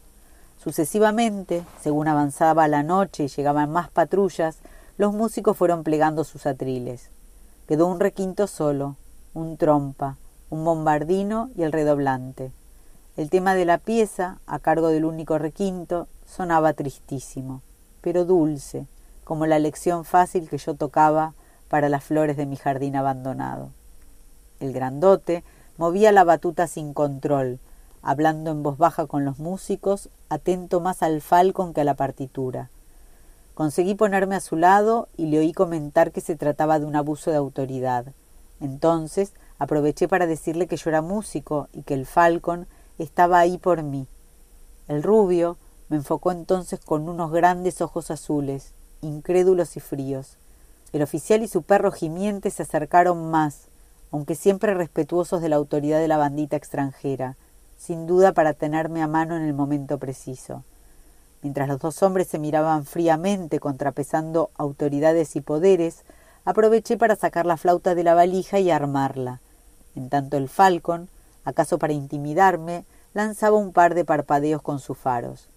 Sucesivamente, 0.63 1.63
según 1.81 2.07
avanzaba 2.07 2.69
la 2.69 2.83
noche 2.83 3.25
y 3.25 3.27
llegaban 3.27 3.71
más 3.71 3.89
patrullas, 3.89 4.57
los 4.97 5.13
músicos 5.13 5.57
fueron 5.57 5.83
plegando 5.83 6.23
sus 6.23 6.45
atriles. 6.45 7.09
Quedó 7.67 7.87
un 7.87 7.99
requinto 7.99 8.47
solo, 8.47 8.95
un 9.33 9.57
trompa, 9.57 10.15
un 10.49 10.63
bombardino 10.63 11.49
y 11.57 11.63
el 11.63 11.73
redoblante. 11.73 12.53
El 13.17 13.29
tema 13.29 13.55
de 13.55 13.65
la 13.65 13.77
pieza, 13.77 14.39
a 14.47 14.59
cargo 14.59 14.87
del 14.87 15.03
único 15.03 15.37
requinto, 15.37 16.07
sonaba 16.25 16.71
tristísimo, 16.71 17.61
pero 17.99 18.23
dulce, 18.23 18.87
como 19.25 19.45
la 19.47 19.59
lección 19.59 20.05
fácil 20.05 20.49
que 20.49 20.57
yo 20.57 20.75
tocaba 20.75 21.33
para 21.67 21.89
las 21.89 22.05
flores 22.05 22.37
de 22.37 22.45
mi 22.45 22.55
jardín 22.55 22.95
abandonado. 22.95 23.71
El 24.61 24.71
grandote 24.71 25.43
movía 25.77 26.13
la 26.13 26.23
batuta 26.23 26.67
sin 26.67 26.93
control, 26.93 27.59
hablando 28.01 28.51
en 28.51 28.63
voz 28.63 28.77
baja 28.77 29.07
con 29.07 29.25
los 29.25 29.39
músicos, 29.39 30.07
atento 30.29 30.79
más 30.79 31.03
al 31.03 31.19
falcon 31.19 31.73
que 31.73 31.81
a 31.81 31.83
la 31.83 31.95
partitura. 31.95 32.69
Conseguí 33.57 33.95
ponerme 33.95 34.35
a 34.35 34.39
su 34.39 34.55
lado 34.55 35.09
y 35.17 35.25
le 35.25 35.39
oí 35.39 35.51
comentar 35.51 36.11
que 36.11 36.21
se 36.21 36.35
trataba 36.35 36.77
de 36.77 36.85
un 36.85 36.95
abuso 36.95 37.31
de 37.31 37.37
autoridad. 37.37 38.05
Entonces 38.61 39.33
aproveché 39.57 40.07
para 40.07 40.27
decirle 40.27 40.67
que 40.67 40.77
yo 40.77 40.91
era 40.91 41.01
músico 41.01 41.67
y 41.73 41.81
que 41.81 41.95
el 41.95 42.05
Falcon 42.05 42.67
estaba 42.99 43.39
ahí 43.39 43.57
por 43.57 43.81
mí. 43.81 44.05
El 44.87 45.01
rubio 45.01 45.57
me 45.89 45.97
enfocó 45.97 46.31
entonces 46.31 46.79
con 46.79 47.09
unos 47.09 47.31
grandes 47.31 47.81
ojos 47.81 48.11
azules, 48.11 48.75
incrédulos 49.01 49.75
y 49.75 49.79
fríos. 49.79 50.37
El 50.93 51.01
oficial 51.01 51.41
y 51.41 51.47
su 51.47 51.63
perro 51.63 51.91
gimiente 51.91 52.51
se 52.51 52.61
acercaron 52.61 53.31
más, 53.31 53.69
aunque 54.11 54.35
siempre 54.35 54.75
respetuosos 54.75 55.41
de 55.41 55.49
la 55.49 55.55
autoridad 55.55 55.97
de 55.97 56.07
la 56.07 56.17
bandita 56.17 56.57
extranjera, 56.57 57.37
sin 57.75 58.05
duda 58.05 58.33
para 58.33 58.53
tenerme 58.53 59.01
a 59.01 59.07
mano 59.07 59.35
en 59.35 59.41
el 59.41 59.55
momento 59.55 59.97
preciso. 59.97 60.63
Mientras 61.41 61.67
los 61.67 61.79
dos 61.79 62.01
hombres 62.03 62.27
se 62.27 62.39
miraban 62.39 62.85
fríamente, 62.85 63.59
contrapesando 63.59 64.49
autoridades 64.55 65.35
y 65.35 65.41
poderes, 65.41 66.03
aproveché 66.45 66.97
para 66.97 67.15
sacar 67.15 67.45
la 67.45 67.57
flauta 67.57 67.93
de 67.93 68.03
la 68.03 68.13
valija 68.13 68.59
y 68.59 68.71
armarla. 68.71 69.41
En 69.95 70.09
tanto 70.09 70.37
el 70.37 70.49
falcon, 70.49 71.09
acaso 71.43 71.77
para 71.77 71.93
intimidarme, 71.93 72.85
lanzaba 73.13 73.57
un 73.57 73.71
par 73.71 73.95
de 73.95 74.05
parpadeos 74.05 74.61
con 74.61 74.79
sus 74.79 74.97
faros. 74.97 75.49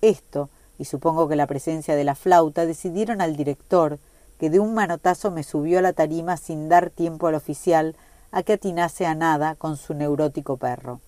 Esto, 0.00 0.48
y 0.78 0.84
supongo 0.84 1.28
que 1.28 1.36
la 1.36 1.46
presencia 1.46 1.96
de 1.96 2.04
la 2.04 2.14
flauta, 2.14 2.66
decidieron 2.66 3.20
al 3.20 3.36
director, 3.36 3.98
que 4.38 4.50
de 4.50 4.60
un 4.60 4.74
manotazo 4.74 5.30
me 5.30 5.42
subió 5.42 5.78
a 5.78 5.82
la 5.82 5.92
tarima 5.92 6.36
sin 6.36 6.68
dar 6.68 6.90
tiempo 6.90 7.26
al 7.26 7.34
oficial 7.34 7.96
a 8.30 8.42
que 8.42 8.54
atinase 8.54 9.06
a 9.06 9.14
nada 9.14 9.54
con 9.54 9.76
su 9.76 9.94
neurótico 9.94 10.56
perro. 10.56 11.00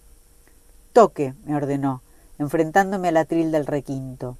Toque, 0.92 1.34
me 1.44 1.54
ordenó, 1.54 2.00
enfrentándome 2.38 3.08
al 3.08 3.16
atril 3.16 3.50
del 3.50 3.66
requinto, 3.66 4.36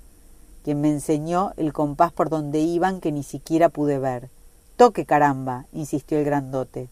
quien 0.65 0.81
me 0.81 0.91
enseñó 0.91 1.53
el 1.57 1.73
compás 1.73 2.13
por 2.13 2.31
donde 2.31 2.61
iban 2.61 3.01
que 3.01 3.13
ni 3.13 3.23
siquiera 3.23 3.69
pude 3.69 3.99
ver. 3.99 4.29
Toque, 4.77 5.05
caramba, 5.05 5.67
insistió 5.73 6.19
el 6.19 6.25
grandote, 6.25 6.89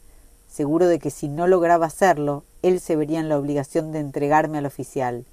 seguro 0.49 0.89
de 0.89 0.99
que 0.99 1.11
si 1.11 1.29
no 1.29 1.47
lograba 1.47 1.87
hacerlo, 1.87 2.43
él 2.63 2.81
se 2.81 2.97
vería 2.97 3.21
en 3.21 3.29
la 3.29 3.39
obligación 3.39 3.93
de 3.93 4.01
entregarme 4.01 4.59
al 4.59 4.67
oficial, 4.67 5.25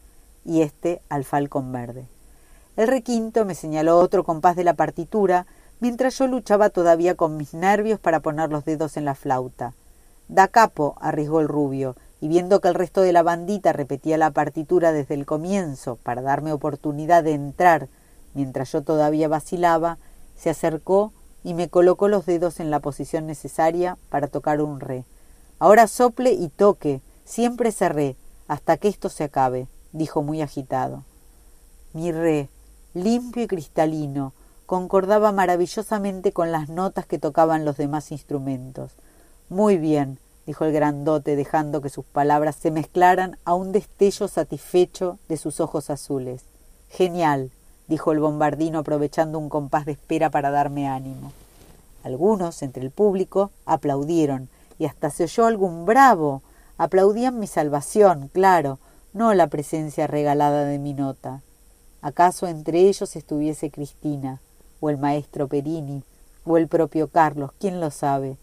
y 0.46 0.62
éste 0.62 1.02
al 1.10 1.24
falcón 1.24 1.72
verde. 1.72 2.06
El 2.76 2.88
requinto 2.88 3.46
me 3.46 3.56
señaló 3.56 3.98
otro 3.98 4.24
compás 4.24 4.56
de 4.56 4.64
la 4.64 4.74
partitura, 4.74 5.46
mientras 5.80 6.18
yo 6.18 6.28
luchaba 6.28 6.70
todavía 6.70 7.16
con 7.16 7.38
mis 7.38 7.54
nervios 7.54 8.00
para 8.00 8.20
poner 8.20 8.50
los 8.50 8.66
dedos 8.66 8.98
en 8.98 9.06
la 9.06 9.16
flauta. 9.16 9.74
Da 10.28 10.48
capo, 10.48 10.96
arriesgó 11.00 11.40
el 11.40 11.48
rubio, 11.48 11.96
y 12.24 12.30
viendo 12.30 12.62
que 12.62 12.70
el 12.70 12.76
resto 12.76 13.02
de 13.02 13.12
la 13.12 13.22
bandita 13.22 13.74
repetía 13.74 14.18
la 14.18 14.32
partitura 14.32 14.94
desde 14.94 15.14
el 15.14 15.26
comienzo 15.26 15.98
para 16.04 16.22
darme 16.22 16.54
oportunidad 16.54 17.22
de 17.22 17.34
entrar 17.34 17.90
mientras 18.34 18.72
yo 18.72 18.82
todavía 18.82 19.28
vacilaba, 19.28 19.98
se 20.38 20.50
acercó 20.50 21.12
y 21.44 21.54
me 21.54 21.68
colocó 21.68 22.08
los 22.08 22.26
dedos 22.26 22.62
en 22.62 22.72
la 22.72 22.80
posición 22.80 23.28
necesaria 23.28 23.98
para 24.08 24.28
tocar 24.28 24.62
un 24.62 24.80
re. 24.80 25.04
Ahora 25.60 25.86
sople 25.86 26.32
y 26.32 26.48
toque, 26.48 27.02
siempre 27.26 27.74
cerré, 27.74 28.16
hasta 28.48 28.78
que 28.78 28.88
esto 28.88 29.10
se 29.10 29.26
acabe, 29.26 29.68
dijo 29.92 30.24
muy 30.24 30.42
agitado. 30.42 31.04
Mi 31.92 32.14
re, 32.14 32.48
limpio 32.94 33.44
y 33.44 33.48
cristalino, 33.48 34.32
concordaba 34.66 35.34
maravillosamente 35.34 36.32
con 36.32 36.54
las 36.54 36.70
notas 36.70 37.06
que 37.06 37.20
tocaban 37.20 37.66
los 37.66 37.76
demás 37.76 38.14
instrumentos. 38.14 38.94
Muy 39.50 39.78
bien, 39.78 40.20
dijo 40.46 40.66
el 40.66 40.74
grandote, 40.74 41.36
dejando 41.36 41.82
que 41.82 41.90
sus 41.90 42.06
palabras 42.06 42.56
se 42.56 42.72
mezclaran 42.72 43.38
a 43.46 43.54
un 43.54 43.72
destello 43.72 44.28
satisfecho 44.28 45.18
de 45.30 45.38
sus 45.38 45.60
ojos 45.60 45.90
azules. 45.90 46.44
Genial, 46.90 47.52
dijo 47.88 48.12
el 48.12 48.20
bombardino 48.20 48.80
aprovechando 48.80 49.40
un 49.40 49.50
compás 49.50 49.86
de 49.86 49.94
espera 49.94 50.30
para 50.30 50.52
darme 50.52 50.88
ánimo. 50.88 51.32
Algunos, 52.04 52.62
entre 52.62 52.84
el 52.84 52.92
público, 52.92 53.52
aplaudieron, 53.66 54.50
y 54.78 54.86
hasta 54.86 55.10
se 55.10 55.24
oyó 55.24 55.46
algún 55.46 55.86
bravo. 55.86 56.42
Aplaudían 56.78 57.40
mi 57.40 57.48
salvación, 57.48 58.30
claro, 58.34 58.80
no 59.14 59.34
la 59.34 59.48
presencia 59.48 60.08
regalada 60.08 60.66
de 60.66 60.80
mi 60.80 60.94
nota. 60.94 61.42
¿Acaso 62.02 62.48
entre 62.48 62.90
ellos 62.90 63.16
estuviese 63.16 63.72
Cristina, 63.72 64.42
o 64.82 64.90
el 64.90 64.98
maestro 64.98 65.48
Perini, 65.48 66.04
o 66.46 66.58
el 66.58 66.68
propio 66.68 67.08
Carlos? 67.08 67.52
¿Quién 67.60 67.80
lo 67.80 67.92
sabe? 67.92 68.36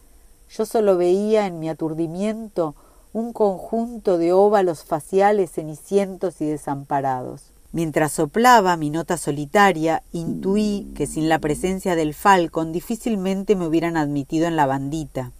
Yo 0.51 0.67
solo 0.67 0.97
veía 0.97 1.47
en 1.47 1.61
mi 1.61 1.69
aturdimiento 1.69 2.75
un 3.13 3.33
conjunto 3.33 4.19
de 4.19 4.33
óvalos 4.33 4.83
faciales 4.83 5.53
cenicientos 5.53 6.41
y 6.41 6.47
desamparados. 6.47 7.53
Mientras 7.73 8.11
soplaba 8.11 8.77
mi 8.77 8.91
nota 8.91 9.17
solitaria, 9.17 10.03
intuí 10.13 10.91
que 10.97 11.07
sin 11.07 11.29
la 11.29 11.39
presencia 11.39 11.95
del 11.95 12.15
Falcon 12.15 12.73
difícilmente 12.73 13.55
me 13.55 13.69
hubieran 13.69 13.97
admitido 13.97 14.49
en 14.49 14.57
la 14.57 14.67
bandita. 14.67 15.31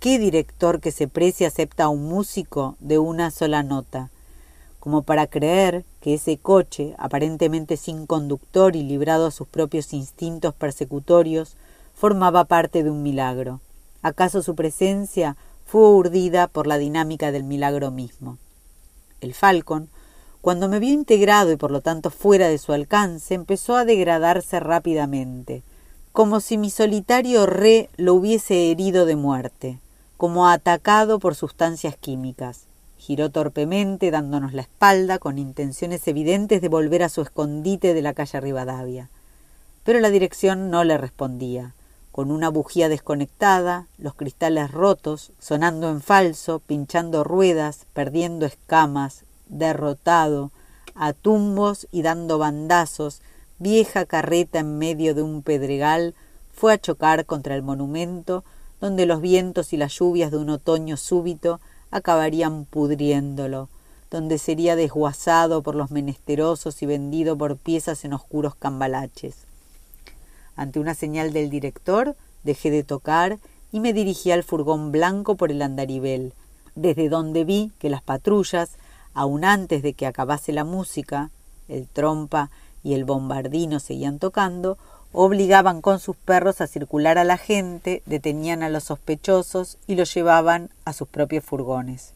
¿Qué 0.00 0.18
director 0.18 0.80
que 0.80 0.90
se 0.90 1.06
precie 1.06 1.46
acepta 1.46 1.84
a 1.84 1.88
un 1.88 2.08
músico 2.08 2.74
de 2.80 2.98
una 2.98 3.30
sola 3.30 3.62
nota? 3.62 4.10
Como 4.80 5.02
para 5.02 5.28
creer 5.28 5.84
que 6.00 6.14
ese 6.14 6.36
coche, 6.36 6.96
aparentemente 6.98 7.76
sin 7.76 8.06
conductor 8.06 8.74
y 8.74 8.82
librado 8.82 9.26
a 9.26 9.30
sus 9.30 9.46
propios 9.46 9.92
instintos 9.92 10.52
persecutorios, 10.52 11.56
formaba 11.94 12.46
parte 12.46 12.82
de 12.82 12.90
un 12.90 13.04
milagro. 13.04 13.60
¿Acaso 14.02 14.42
su 14.42 14.56
presencia 14.56 15.36
fue 15.64 15.88
urdida 15.88 16.48
por 16.48 16.66
la 16.66 16.76
dinámica 16.76 17.30
del 17.30 17.44
milagro 17.44 17.92
mismo? 17.92 18.38
El 19.20 19.32
Falcon, 19.32 19.88
cuando 20.40 20.68
me 20.68 20.80
vio 20.80 20.92
integrado 20.92 21.52
y 21.52 21.56
por 21.56 21.70
lo 21.70 21.82
tanto 21.82 22.10
fuera 22.10 22.48
de 22.48 22.58
su 22.58 22.72
alcance, 22.72 23.34
empezó 23.34 23.76
a 23.76 23.84
degradarse 23.84 24.58
rápidamente, 24.58 25.62
como 26.10 26.40
si 26.40 26.58
mi 26.58 26.68
solitario 26.68 27.46
re 27.46 27.88
lo 27.96 28.14
hubiese 28.14 28.72
herido 28.72 29.06
de 29.06 29.14
muerte, 29.14 29.78
como 30.16 30.48
atacado 30.48 31.20
por 31.20 31.36
sustancias 31.36 31.96
químicas. 31.96 32.66
Giró 32.98 33.30
torpemente, 33.30 34.10
dándonos 34.10 34.52
la 34.52 34.62
espalda, 34.62 35.20
con 35.20 35.38
intenciones 35.38 36.06
evidentes 36.08 36.60
de 36.60 36.68
volver 36.68 37.04
a 37.04 37.08
su 37.08 37.22
escondite 37.22 37.94
de 37.94 38.02
la 38.02 38.14
calle 38.14 38.40
Rivadavia. 38.40 39.10
Pero 39.84 40.00
la 40.00 40.10
dirección 40.10 40.70
no 40.70 40.82
le 40.82 40.98
respondía. 40.98 41.74
Con 42.12 42.30
una 42.30 42.50
bujía 42.50 42.90
desconectada, 42.90 43.86
los 43.96 44.14
cristales 44.14 44.70
rotos, 44.70 45.32
sonando 45.38 45.88
en 45.88 46.02
falso, 46.02 46.58
pinchando 46.60 47.24
ruedas, 47.24 47.86
perdiendo 47.94 48.44
escamas, 48.44 49.24
derrotado, 49.48 50.50
a 50.94 51.14
tumbos 51.14 51.88
y 51.90 52.02
dando 52.02 52.36
bandazos, 52.36 53.22
vieja 53.58 54.04
carreta 54.04 54.58
en 54.58 54.76
medio 54.76 55.14
de 55.14 55.22
un 55.22 55.42
pedregal, 55.42 56.14
fue 56.52 56.74
a 56.74 56.78
chocar 56.78 57.24
contra 57.24 57.54
el 57.54 57.62
monumento, 57.62 58.44
donde 58.78 59.06
los 59.06 59.22
vientos 59.22 59.72
y 59.72 59.78
las 59.78 59.98
lluvias 59.98 60.30
de 60.30 60.36
un 60.36 60.50
otoño 60.50 60.98
súbito 60.98 61.60
acabarían 61.90 62.66
pudriéndolo, 62.66 63.70
donde 64.10 64.36
sería 64.36 64.76
desguazado 64.76 65.62
por 65.62 65.74
los 65.74 65.90
menesterosos 65.90 66.82
y 66.82 66.86
vendido 66.86 67.38
por 67.38 67.56
piezas 67.56 68.04
en 68.04 68.12
oscuros 68.12 68.54
cambalaches. 68.54 69.46
Ante 70.56 70.80
una 70.80 70.94
señal 70.94 71.32
del 71.32 71.50
director, 71.50 72.16
dejé 72.44 72.70
de 72.70 72.84
tocar 72.84 73.38
y 73.70 73.80
me 73.80 73.92
dirigí 73.92 74.30
al 74.30 74.42
furgón 74.42 74.92
blanco 74.92 75.36
por 75.36 75.50
el 75.50 75.62
andarivel, 75.62 76.34
desde 76.74 77.08
donde 77.08 77.44
vi 77.44 77.72
que 77.78 77.90
las 77.90 78.02
patrullas, 78.02 78.76
aun 79.14 79.44
antes 79.44 79.82
de 79.82 79.94
que 79.94 80.06
acabase 80.06 80.52
la 80.52 80.64
música, 80.64 81.30
el 81.68 81.88
trompa 81.88 82.50
y 82.82 82.94
el 82.94 83.04
bombardino 83.04 83.80
seguían 83.80 84.18
tocando, 84.18 84.78
obligaban 85.12 85.82
con 85.82 86.00
sus 86.00 86.16
perros 86.16 86.60
a 86.60 86.66
circular 86.66 87.18
a 87.18 87.24
la 87.24 87.36
gente, 87.36 88.02
detenían 88.06 88.62
a 88.62 88.68
los 88.68 88.84
sospechosos 88.84 89.78
y 89.86 89.94
los 89.94 90.12
llevaban 90.12 90.70
a 90.84 90.92
sus 90.92 91.08
propios 91.08 91.44
furgones. 91.44 92.14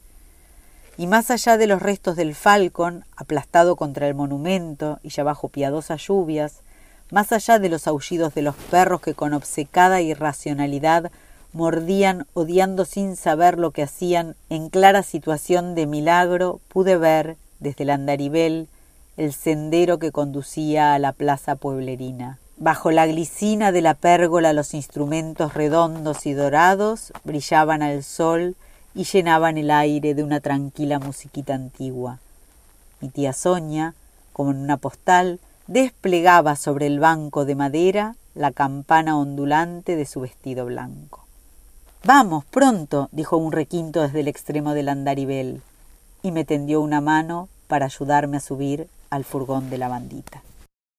Y 0.99 1.07
más 1.07 1.31
allá 1.31 1.59
de 1.59 1.67
los 1.67 1.83
restos 1.83 2.17
del 2.17 2.35
falcón, 2.35 3.05
aplastado 3.17 3.77
contra 3.77 4.09
el 4.09 4.15
monumento 4.15 4.99
y 5.03 5.11
ya 5.11 5.25
bajo 5.25 5.49
piadosas 5.49 6.07
lluvias, 6.07 6.63
más 7.11 7.33
allá 7.33 7.59
de 7.59 7.69
los 7.69 7.87
aullidos 7.87 8.35
de 8.35 8.43
los 8.43 8.57
perros 8.57 9.01
que 9.01 9.15
con 9.15 9.33
obcecada 9.33 10.01
irracionalidad 10.01 11.11
mordían 11.53 12.27
odiando 12.35 12.85
sin 12.85 13.17
saber 13.17 13.59
lo 13.59 13.71
que 13.71 13.83
hacían, 13.83 14.37
en 14.51 14.69
clara 14.69 15.03
situación 15.03 15.75
de 15.75 15.87
milagro 15.87 16.61
pude 16.69 16.97
ver, 16.97 17.37
desde 17.61 17.85
el 17.85 17.91
andarivel, 17.91 18.69
el 19.17 19.33
sendero 19.33 19.99
que 19.99 20.13
conducía 20.13 20.95
a 20.95 20.99
la 20.99 21.13
plaza 21.13 21.57
pueblerina. 21.57 22.39
Bajo 22.59 22.91
la 22.91 23.07
glicina 23.07 23.73
de 23.73 23.83
la 23.83 23.95
pérgola 23.95 24.53
los 24.53 24.75
instrumentos 24.75 25.55
redondos 25.55 26.27
y 26.27 26.33
dorados 26.33 27.13
brillaban 27.25 27.83
al 27.83 28.03
sol 28.03 28.57
y 28.95 29.05
llenaban 29.05 29.59
el 29.59 29.71
aire 29.71 30.15
de 30.15 30.23
una 30.23 30.41
tranquila 30.41 30.99
musiquita 30.99 31.55
antigua. 31.55 32.19
Mi 33.01 33.09
tía 33.09 33.33
Sonia, 33.33 33.95
como 34.33 34.51
en 34.51 34.59
una 34.59 34.79
postal, 34.79 35.39
desplegaba 35.67 36.57
sobre 36.57 36.87
el 36.87 37.01
banco 37.01 37.45
de 37.45 37.55
madera 37.55 38.17
la 38.35 38.53
campana 38.53 39.19
ondulante 39.19 39.97
de 39.97 40.07
su 40.07 40.21
vestido 40.21 40.67
blanco. 40.67 41.25
Vamos, 42.05 42.45
pronto, 42.45 43.09
dijo 43.11 43.37
un 43.37 43.53
requinto 43.53 44.03
desde 44.03 44.21
el 44.21 44.29
extremo 44.29 44.75
del 44.75 44.89
andarivel, 44.89 45.63
y 46.23 46.31
me 46.31 46.45
tendió 46.45 46.81
una 46.81 47.01
mano 47.01 47.49
para 47.67 47.87
ayudarme 47.87 48.37
a 48.37 48.41
subir 48.41 48.89
al 49.11 49.25
furgón 49.25 49.71
de 49.71 49.79
la 49.79 49.89
bandita. 49.89 50.43